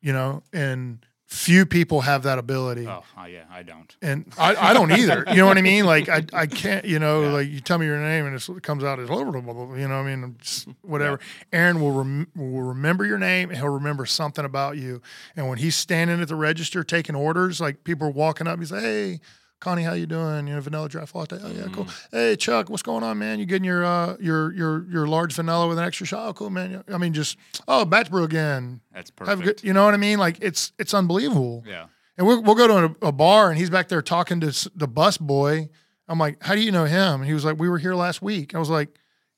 [0.00, 3.94] You know, and few people have that ability Oh, oh, yeah, I don't.
[4.00, 5.24] and I, I don't either.
[5.28, 5.84] You know what I mean?
[5.86, 6.84] Like I, I can't.
[6.84, 7.32] You know, Yeah.
[7.32, 9.52] like you tell me your name and it's, it comes out as blah, blah, blah,
[9.52, 10.02] blah, you know.
[10.02, 11.18] what I mean, just whatever.
[11.52, 15.02] Aaron will rem- will remember your name and he'll remember something about you.
[15.36, 18.70] And when he's standing at the register taking orders, like people are walking up, he's
[18.72, 19.20] like, "Hey,
[19.60, 20.46] Connie, how you doing?
[20.46, 21.38] You know, vanilla draft latte.
[21.42, 21.86] Oh yeah, cool.
[22.12, 23.38] Hey, Chuck, what's going on, man?
[23.38, 26.28] You getting your uh your your your large vanilla with an extra shot?
[26.28, 26.84] Oh, cool, man.
[26.92, 28.80] I mean, just oh, batch brew again.
[28.92, 29.42] That's perfect.
[29.42, 29.64] good.
[29.64, 30.18] You know what I mean?
[30.18, 31.64] Like it's it's unbelievable.
[31.66, 31.86] Yeah.
[32.18, 34.88] And we'll, we'll go to a, a bar and he's back there talking to the
[34.88, 35.68] bus boy.
[36.08, 37.20] I'm like, how do you know him?
[37.20, 38.54] And he was like, we were here last week.
[38.54, 38.88] I was like,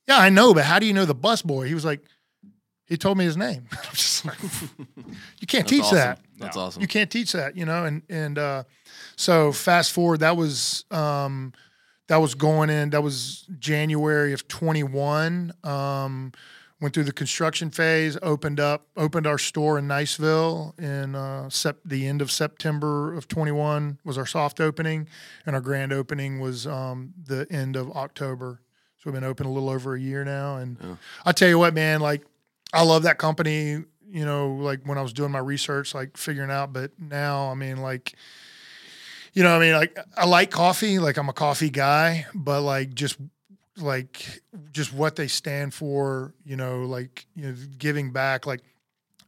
[0.07, 1.66] yeah, I know, but how do you know the bus boy?
[1.66, 2.03] He was like,
[2.86, 3.66] He told me his name.
[3.73, 4.39] I'm just like,
[5.40, 5.97] you can't That's teach awesome.
[5.99, 6.20] that.
[6.39, 6.62] That's No.
[6.62, 6.82] awesome.
[6.82, 7.85] You can't teach that, you know.
[7.85, 8.65] And and uh,
[9.19, 11.53] so fast forward, that was um,
[12.07, 12.90] that was going in.
[12.90, 15.53] That was January of 21.
[15.65, 16.32] Um,
[16.81, 21.81] went through the construction phase, opened up, opened our store in Niceville in uh, sep-
[21.85, 25.09] the end of September of 21 was our soft opening,
[25.45, 28.61] and our grand opening was um, the end of October.
[28.99, 30.78] So we've been open a little over a year now, and
[31.24, 32.23] I tell you what, man, like
[32.73, 33.82] I love that company.
[34.11, 37.55] You know, like when I was doing my research, like figuring out, but now, I
[37.55, 38.15] mean, like,
[39.32, 42.62] you know, what I mean, like I like coffee, like I'm a coffee guy, but
[42.62, 43.16] like just
[43.76, 44.42] like
[44.72, 48.62] just what they stand for, you know, like you know, giving back, like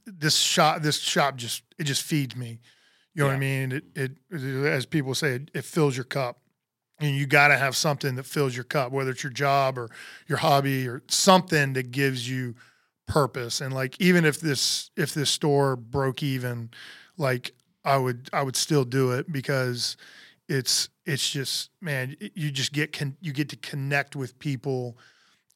[0.07, 2.61] this shop, this shop just it just feeds me.
[3.15, 3.73] You know what I mean?
[3.73, 6.39] It, it, it as people say, it, it fills your cup
[7.01, 9.89] and you got to have something that fills your cup, whether it's your job or
[10.29, 12.55] your hobby or something that gives you
[13.07, 13.61] purpose.
[13.61, 16.71] And like, even if this if this store broke even,
[17.17, 17.53] like
[17.85, 19.97] I would I would still do it because
[20.49, 24.97] it's it's just man, you just get con- you get to connect with people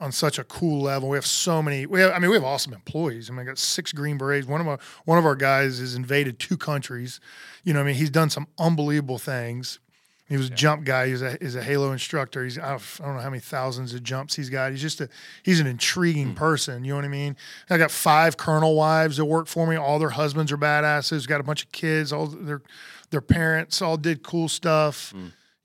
[0.01, 1.09] on such a cool level.
[1.09, 1.87] We have so many.
[1.87, 3.31] We have, I mean, we have awesome employees.
[3.31, 4.47] I mean, I got six Green Berets.
[4.47, 7.21] One of our one of our guys has invaded two countries.
[7.65, 9.79] You know, I mean, he's done some unbelievable things.
[10.27, 11.09] He was a jump guy.
[11.09, 12.45] He's a he's a Halo instructor.
[12.45, 14.71] He's I don't I don't know how many thousands of jumps he's got.
[14.71, 15.09] He's just a
[15.43, 16.83] he's an intriguing person.
[16.83, 17.37] You know what I mean?
[17.69, 19.77] I got five colonel wives that work for me.
[19.77, 21.29] All their husbands are badasses.
[21.29, 22.11] Got a bunch of kids.
[22.11, 22.63] All their
[23.11, 25.13] their parents all did cool stuff.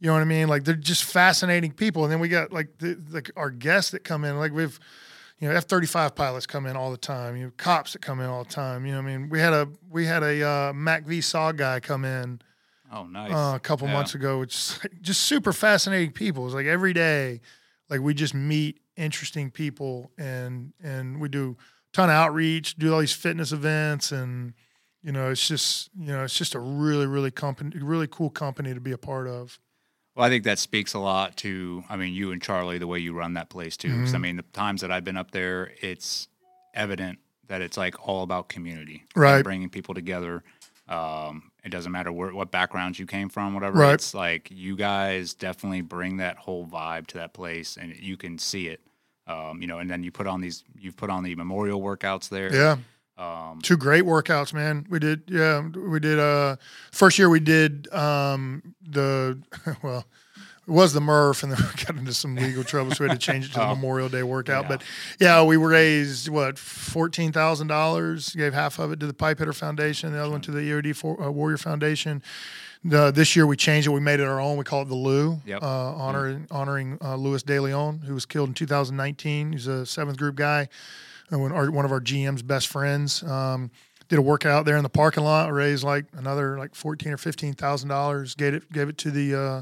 [0.01, 0.49] You know what I mean?
[0.49, 2.03] Like they're just fascinating people.
[2.03, 4.37] And then we got like the like our guests that come in.
[4.37, 4.77] Like we've
[5.39, 7.37] you know F thirty five pilots come in all the time.
[7.37, 8.85] You know cops that come in all the time.
[8.85, 9.29] You know what I mean?
[9.29, 12.41] We had a we had a uh, MACV-SOG guy come in
[12.91, 13.31] Oh, nice.
[13.33, 13.93] uh, a couple Yeah.
[13.93, 16.45] months ago, which is like just super fascinating people.
[16.45, 17.41] It's like every day,
[17.89, 22.93] like we just meet interesting people and and we do a ton of outreach, do
[22.93, 24.53] all these fitness events, and
[25.01, 28.73] you know it's just you know it's just a really really company, really cool company
[28.73, 29.59] to be a part of.
[30.15, 32.99] Well, I think that speaks a lot to, I mean, you and Charlie, the way
[32.99, 33.89] you run that place too.
[33.89, 34.21] 'Cause, I Mm-hmm.
[34.21, 36.27] mean, the times that I've been up there, it's
[36.73, 39.43] evident that it's like all about community, Right.
[39.43, 40.43] Bringing people together.
[40.89, 43.77] Um, it doesn't matter where, what backgrounds you came from, whatever.
[43.77, 43.93] Right.
[43.93, 48.37] It's like you guys definitely bring that whole vibe to that place, and you can
[48.37, 48.81] see it.
[49.27, 52.29] Um, you know, and then you put on these, you've put on the memorial workouts
[52.29, 52.53] there.
[52.53, 52.77] Yeah.
[53.19, 54.87] Um, Two great workouts, man.
[54.89, 56.17] We did, yeah, we did.
[56.17, 56.55] Uh,
[56.91, 59.39] first year we did um, the
[59.83, 60.05] well,
[60.69, 63.19] it was the Murph, and then we got into some legal trouble, so we had
[63.19, 63.75] to change it to the Oh.
[63.75, 64.63] Memorial Day workout.
[64.65, 64.67] Yeah.
[64.69, 64.83] But
[65.19, 68.35] yeah, we raised what fourteen thousand dollars.
[68.35, 70.95] Gave half of it to the Pipe Hitter Foundation, the other one to the EOD
[70.95, 72.21] for, uh, Warrior Foundation.
[72.83, 73.91] The, this year we changed it.
[73.91, 74.55] We made it our own.
[74.55, 75.61] We call it the Lou, Yep.
[75.61, 79.51] uh, honoring honoring uh, Louis De Leon, who was killed in 2019.
[79.51, 80.69] He's a seventh group guy
[81.29, 83.21] and one, our, one of our GM's best friends.
[83.23, 83.71] Um,
[84.07, 87.53] did a workout there in the parking lot, raised like another like fourteen or fifteen
[87.53, 88.33] thousand dollars.
[88.33, 89.61] Gave it gave it to the uh,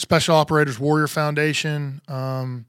[0.00, 2.00] Special Operators Warrior Foundation.
[2.08, 2.64] Um,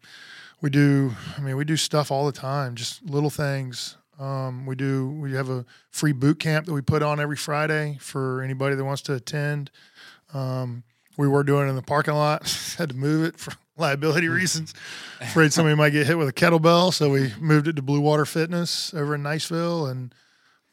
[0.60, 3.95] we do, I mean, we do stuff all the time, just little things.
[4.20, 5.10] Um, we do.
[5.12, 8.84] We have a free boot camp that we put on every Friday for anybody that
[8.84, 9.72] wants to attend.
[10.34, 10.84] Um,
[11.18, 12.49] we were doing it in the parking lot.
[12.78, 14.74] Had to move it for liability reasons.
[15.22, 18.26] Afraid somebody might get hit with a kettlebell, so we moved it to Blue Water
[18.26, 20.14] Fitness over in Niceville, and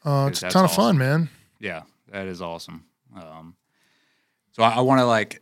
[0.03, 1.29] uh, it's a ton of fun, man.
[1.57, 2.83] Yeah, that is awesome.
[3.15, 3.55] Um,
[4.51, 5.41] so I, I want to like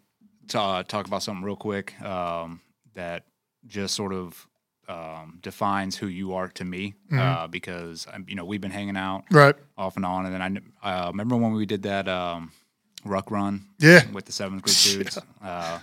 [0.50, 2.62] to, uh, talk about something real quick um,
[2.94, 3.26] that
[3.66, 4.48] just sort of
[4.88, 7.20] um, defines who you are to me Mm-hmm.
[7.20, 9.56] uh, because you know we've been hanging out Right?
[9.78, 12.52] off and on, and then I uh, remember when we did that um,
[13.06, 14.10] ruck run Yeah.
[14.12, 15.18] with the seventh group dudes.
[15.42, 15.80] Uh,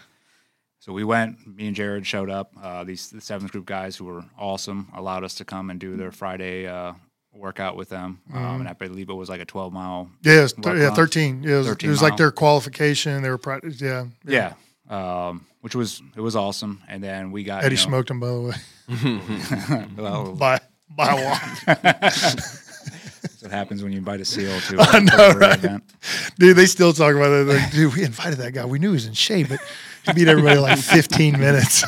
[0.81, 1.47] so we went.
[1.47, 2.53] Me and Jarred showed up.
[2.63, 5.97] Uh, these the seventh group guys who were awesome allowed us to come and do
[5.97, 6.93] their Friday uh,
[7.35, 10.43] workout with them, um, and I believe it was like a twelve mile Yeah, it
[10.43, 11.43] was Ruck yeah, thirteen.
[11.43, 13.23] Yeah, it was, 13 it was like their qualification.
[13.23, 13.81] They were practice.
[13.81, 14.55] Yeah, Yeah.
[14.89, 16.83] Um, which was it was awesome.
[16.89, 18.55] And then we got Eddie you know, smoked them by the way
[19.97, 21.43] Well, by by a walk.
[22.11, 25.59] that's what happens when you invite a SEAL to I a know, right?
[25.59, 25.85] event.
[26.39, 27.47] Dude, they still talk about it.
[27.47, 28.65] Like, dude, we invited that guy.
[28.67, 29.61] We knew he was in shape, but
[30.07, 31.83] he beat everybody like 15 minutes.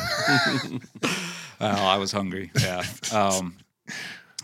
[1.59, 2.51] Oh, I was hungry.
[2.59, 2.83] Yeah.
[3.13, 3.55] Um,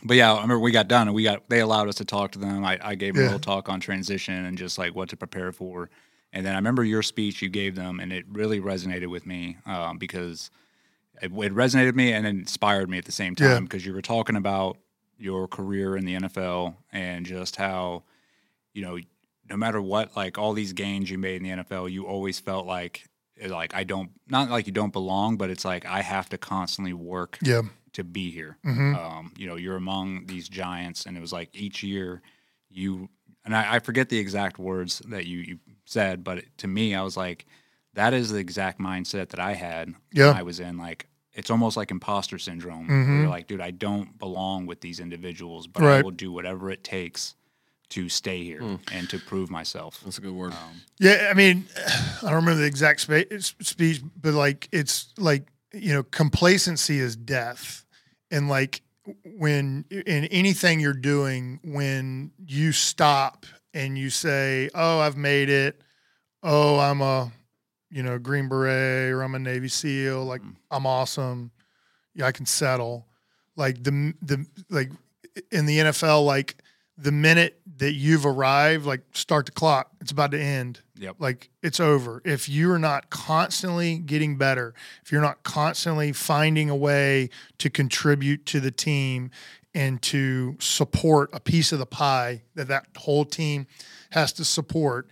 [0.04, 2.32] but yeah, I remember we got done and we got they allowed us to talk
[2.34, 2.64] to them.
[2.66, 3.24] I, I gave Yeah.
[3.24, 5.90] a little talk on transition and just like what to prepare for.
[6.32, 9.58] And then I remember your speech you gave them, and it really resonated with me
[9.68, 10.50] um, because
[11.22, 14.02] it, it resonated with me and inspired me at the same time because you were
[14.02, 14.78] talking about
[15.18, 18.04] your career in the NFL and just how
[18.74, 18.98] you know
[19.50, 22.66] no matter what like all these gains you made in the NFL, you always felt
[22.66, 23.04] like
[23.48, 26.94] like I don't not like you don't belong, but it's like I have to constantly
[26.94, 27.62] work yeah,
[27.94, 28.58] to be here.
[28.66, 28.96] Mm-hmm.
[28.96, 32.22] Um, you know, you're among these giants, and it was like each year
[32.70, 33.10] you
[33.46, 37.02] and I, I forget the exact words that you you said, but to me, I
[37.02, 37.46] was like,
[37.94, 40.28] that is the exact mindset that I had Yeah.
[40.30, 41.08] when I was in like.
[41.36, 42.88] It's almost like imposter syndrome.
[42.88, 46.04] Where you're like, dude, I don't belong with these individuals, but I Mm-hmm.
[46.04, 47.34] Will do whatever it takes
[47.90, 50.00] to stay here and to prove myself.
[50.06, 50.54] That's a good word.
[51.00, 51.66] Yeah, I mean,
[52.22, 57.16] I don't remember the exact spa- speech, but like it's like you know, complacency is
[57.16, 57.83] death,
[58.34, 58.82] and like
[59.38, 65.80] when in anything you're doing, when you stop and you say, "Oh, I've made it,"
[66.42, 67.32] "Oh, I'm a
[67.92, 70.56] you know Green Beret," or "I'm a Navy SEAL," like mm.
[70.72, 71.52] I'm awesome,
[72.16, 73.06] yeah, I can settle.
[73.56, 74.92] Like the the like
[75.52, 76.58] in the NFL, like
[76.98, 79.92] the minute that you've arrived, like start the clock.
[80.00, 80.82] It's about to end.
[80.98, 81.16] Yep.
[81.20, 82.22] Like it's over.
[82.24, 88.46] If you're not constantly getting better, if you're not constantly finding a way to contribute
[88.48, 89.32] to the team
[89.74, 93.66] and to support a piece of the pie that that whole team
[94.12, 95.10] has to support,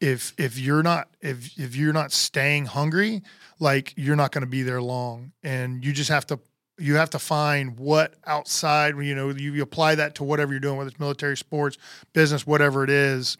[0.00, 3.22] if if you're not if if you're not staying hungry,
[3.58, 6.38] like you're not going to be there long, and you just have to
[6.78, 10.60] you have to find what outside you know you, you apply that to whatever you're
[10.60, 11.78] doing whether it's military sports
[12.12, 13.36] business whatever it is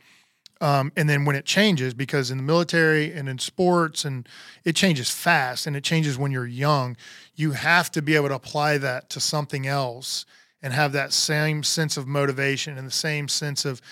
[0.60, 4.28] um, and then when it changes because in the military and in sports and
[4.64, 6.96] it changes fast and it changes when you're young
[7.34, 10.24] you have to be able to apply that to something else
[10.62, 13.82] and have that same sense of motivation and the same sense of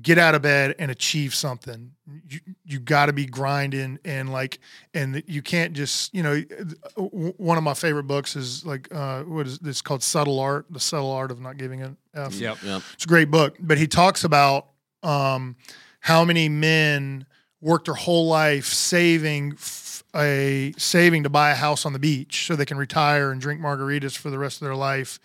[0.00, 1.92] get out of bed and achieve something.
[2.28, 4.58] You you got to be grinding and like
[4.94, 6.40] and you can't just you know
[6.96, 10.80] one of my favorite books is like uh, what is this called subtle art the
[10.80, 12.34] subtle art of not giving an F.
[12.34, 12.58] Yep.
[12.62, 12.82] Yep.
[12.94, 14.68] It's a great book, but he talks about
[15.02, 15.56] um,
[16.00, 17.26] how many men
[17.60, 19.56] work their whole life saving
[20.14, 23.60] a saving to buy a house on the beach so they can retire and drink
[23.60, 25.20] margaritas for the rest of their life,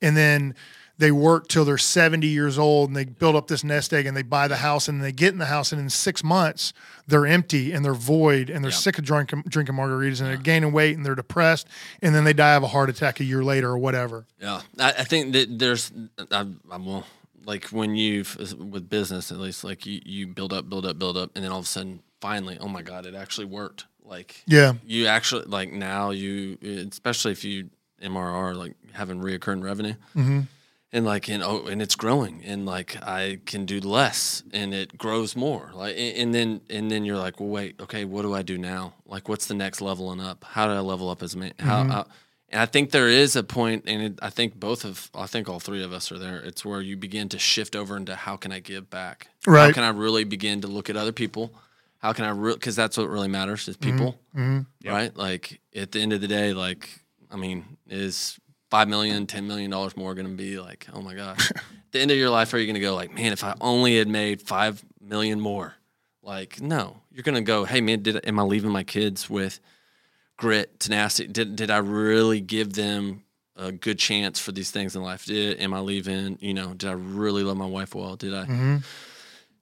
[0.00, 0.54] and then
[1.00, 4.16] they work till they're 70 years old and they build up this nest egg and
[4.16, 6.72] they buy the house and they get in the house and in six months
[7.08, 10.72] they're empty and they're void and they're sick of drinking, drinking margaritas and they're gaining
[10.72, 11.66] weight and they're depressed
[12.02, 14.26] and then they die of a heart attack a year later or whatever.
[14.38, 15.90] Yeah, I, I think that there's,
[16.30, 17.04] I, I will
[17.46, 21.16] like when you've with business at least, like you you build up, build up, build
[21.16, 23.86] up, and then all of a sudden, finally, oh my god, it actually worked.
[24.04, 24.74] Like Yeah.
[24.86, 27.70] you actually like now you, especially if you
[28.02, 29.94] MRR like having reoccurring revenue.
[30.14, 30.40] Mm-hmm.
[30.92, 34.98] And like and oh and it's growing and like I can do less and it
[34.98, 38.34] grows more like and and then and then you're like well wait okay what do
[38.34, 41.34] I do now like what's the next leveling up how do I level up as
[41.34, 41.90] a man how, mm-hmm.
[41.92, 42.06] how
[42.50, 45.48] and I think there is a point, and it, I think both of, I think
[45.48, 46.38] all three of us are there.
[46.38, 49.28] It's where you begin to shift over into how can I give back?
[49.46, 49.74] right How Right.
[49.74, 51.54] can I really begin to look at other people?
[51.98, 53.90] How can I, re- because that's what really matters is mm-hmm.
[53.90, 54.88] people, mm-hmm.
[54.88, 55.16] right?
[55.16, 56.88] Like at the end of the day, like,
[57.30, 58.39] I mean, is
[58.70, 61.50] five million, ten million dollars more going to be like, oh my gosh.
[61.50, 63.54] at the end of your life, are you going to go like, man, if I
[63.60, 65.74] only had made five million more?
[66.22, 69.58] Like, no, you're going to go, hey man, did am I leaving my kids with
[70.36, 71.28] grit, tenacity?
[71.28, 73.24] Did did I really give them
[73.56, 75.24] a good chance for these things in life?
[75.24, 76.38] Did am I leaving?
[76.40, 78.16] You know, did I really love my wife well?
[78.16, 78.42] Did I?
[78.44, 78.76] Mm-hmm.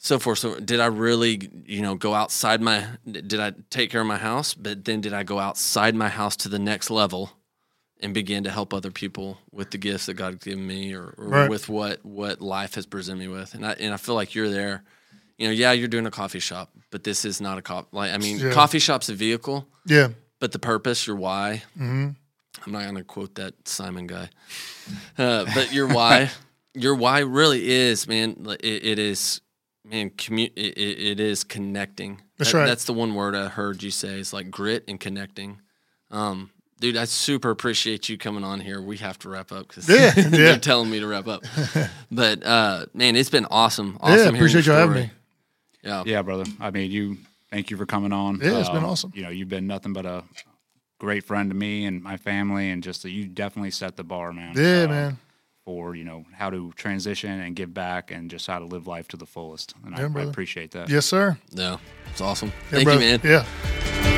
[0.01, 0.39] So forth.
[0.39, 2.87] So did I really, you know, go outside my?
[3.11, 4.55] Did I take care of my house?
[4.55, 7.33] But then did I go outside my house to the next level?
[8.01, 11.29] And begin to help other people with the gifts that God's given me, or, or
[11.29, 11.51] Right.
[11.51, 14.49] with what what life has presented me with, and I and I feel like you're
[14.51, 14.85] there.
[15.37, 17.89] You know, yeah, you're doing a coffee shop, but this is not a cop.
[17.93, 18.53] Like, I mean, Yeah.
[18.53, 20.09] coffee shop's a vehicle, Yeah.
[20.41, 21.63] but the purpose, your why.
[21.79, 22.17] I'm
[22.67, 24.31] not to quote that Simon guy,
[25.17, 26.31] uh, but your why,
[26.75, 28.47] your why really is, man.
[28.61, 29.41] It, it is,
[29.85, 30.11] man.
[30.11, 32.23] Commu- it, it it is connecting.
[32.37, 32.67] That's That- right.
[32.67, 35.61] That's the one word I heard you say It's like grit and connecting.
[36.11, 36.51] Um,
[36.81, 38.81] dude, I super appreciate you coming on here.
[38.81, 40.29] We have to wrap up because Yeah, yeah.
[40.29, 41.45] they're telling me to wrap up.
[42.11, 43.99] but uh, man, it's been awesome.
[44.01, 44.19] Awesome.
[44.19, 44.29] yeah.
[44.39, 45.11] Appreciate you your having me.
[45.83, 46.03] Yeah.
[46.07, 46.45] Yeah, brother.
[46.61, 47.19] I mean, you.
[47.51, 48.41] Thank you for coming on.
[48.43, 49.11] Yeah, it's been awesome.
[49.15, 50.23] You know, you've been nothing but a
[50.99, 54.53] great friend to me and my family, and just you definitely set the bar, man.
[54.55, 55.19] Yeah, uh, man.
[55.65, 59.09] For you know how to transition and give back, and just how to live life
[59.09, 59.73] to the fullest.
[59.87, 60.31] And I, Yeah, I brother.
[60.31, 60.91] appreciate that.
[60.91, 61.39] Yes, sir.
[61.51, 61.79] Yeah.
[62.11, 62.53] It's awesome.
[62.71, 63.03] Yeah, Thank brother.
[63.03, 63.21] you, man.
[63.25, 64.18] Yeah.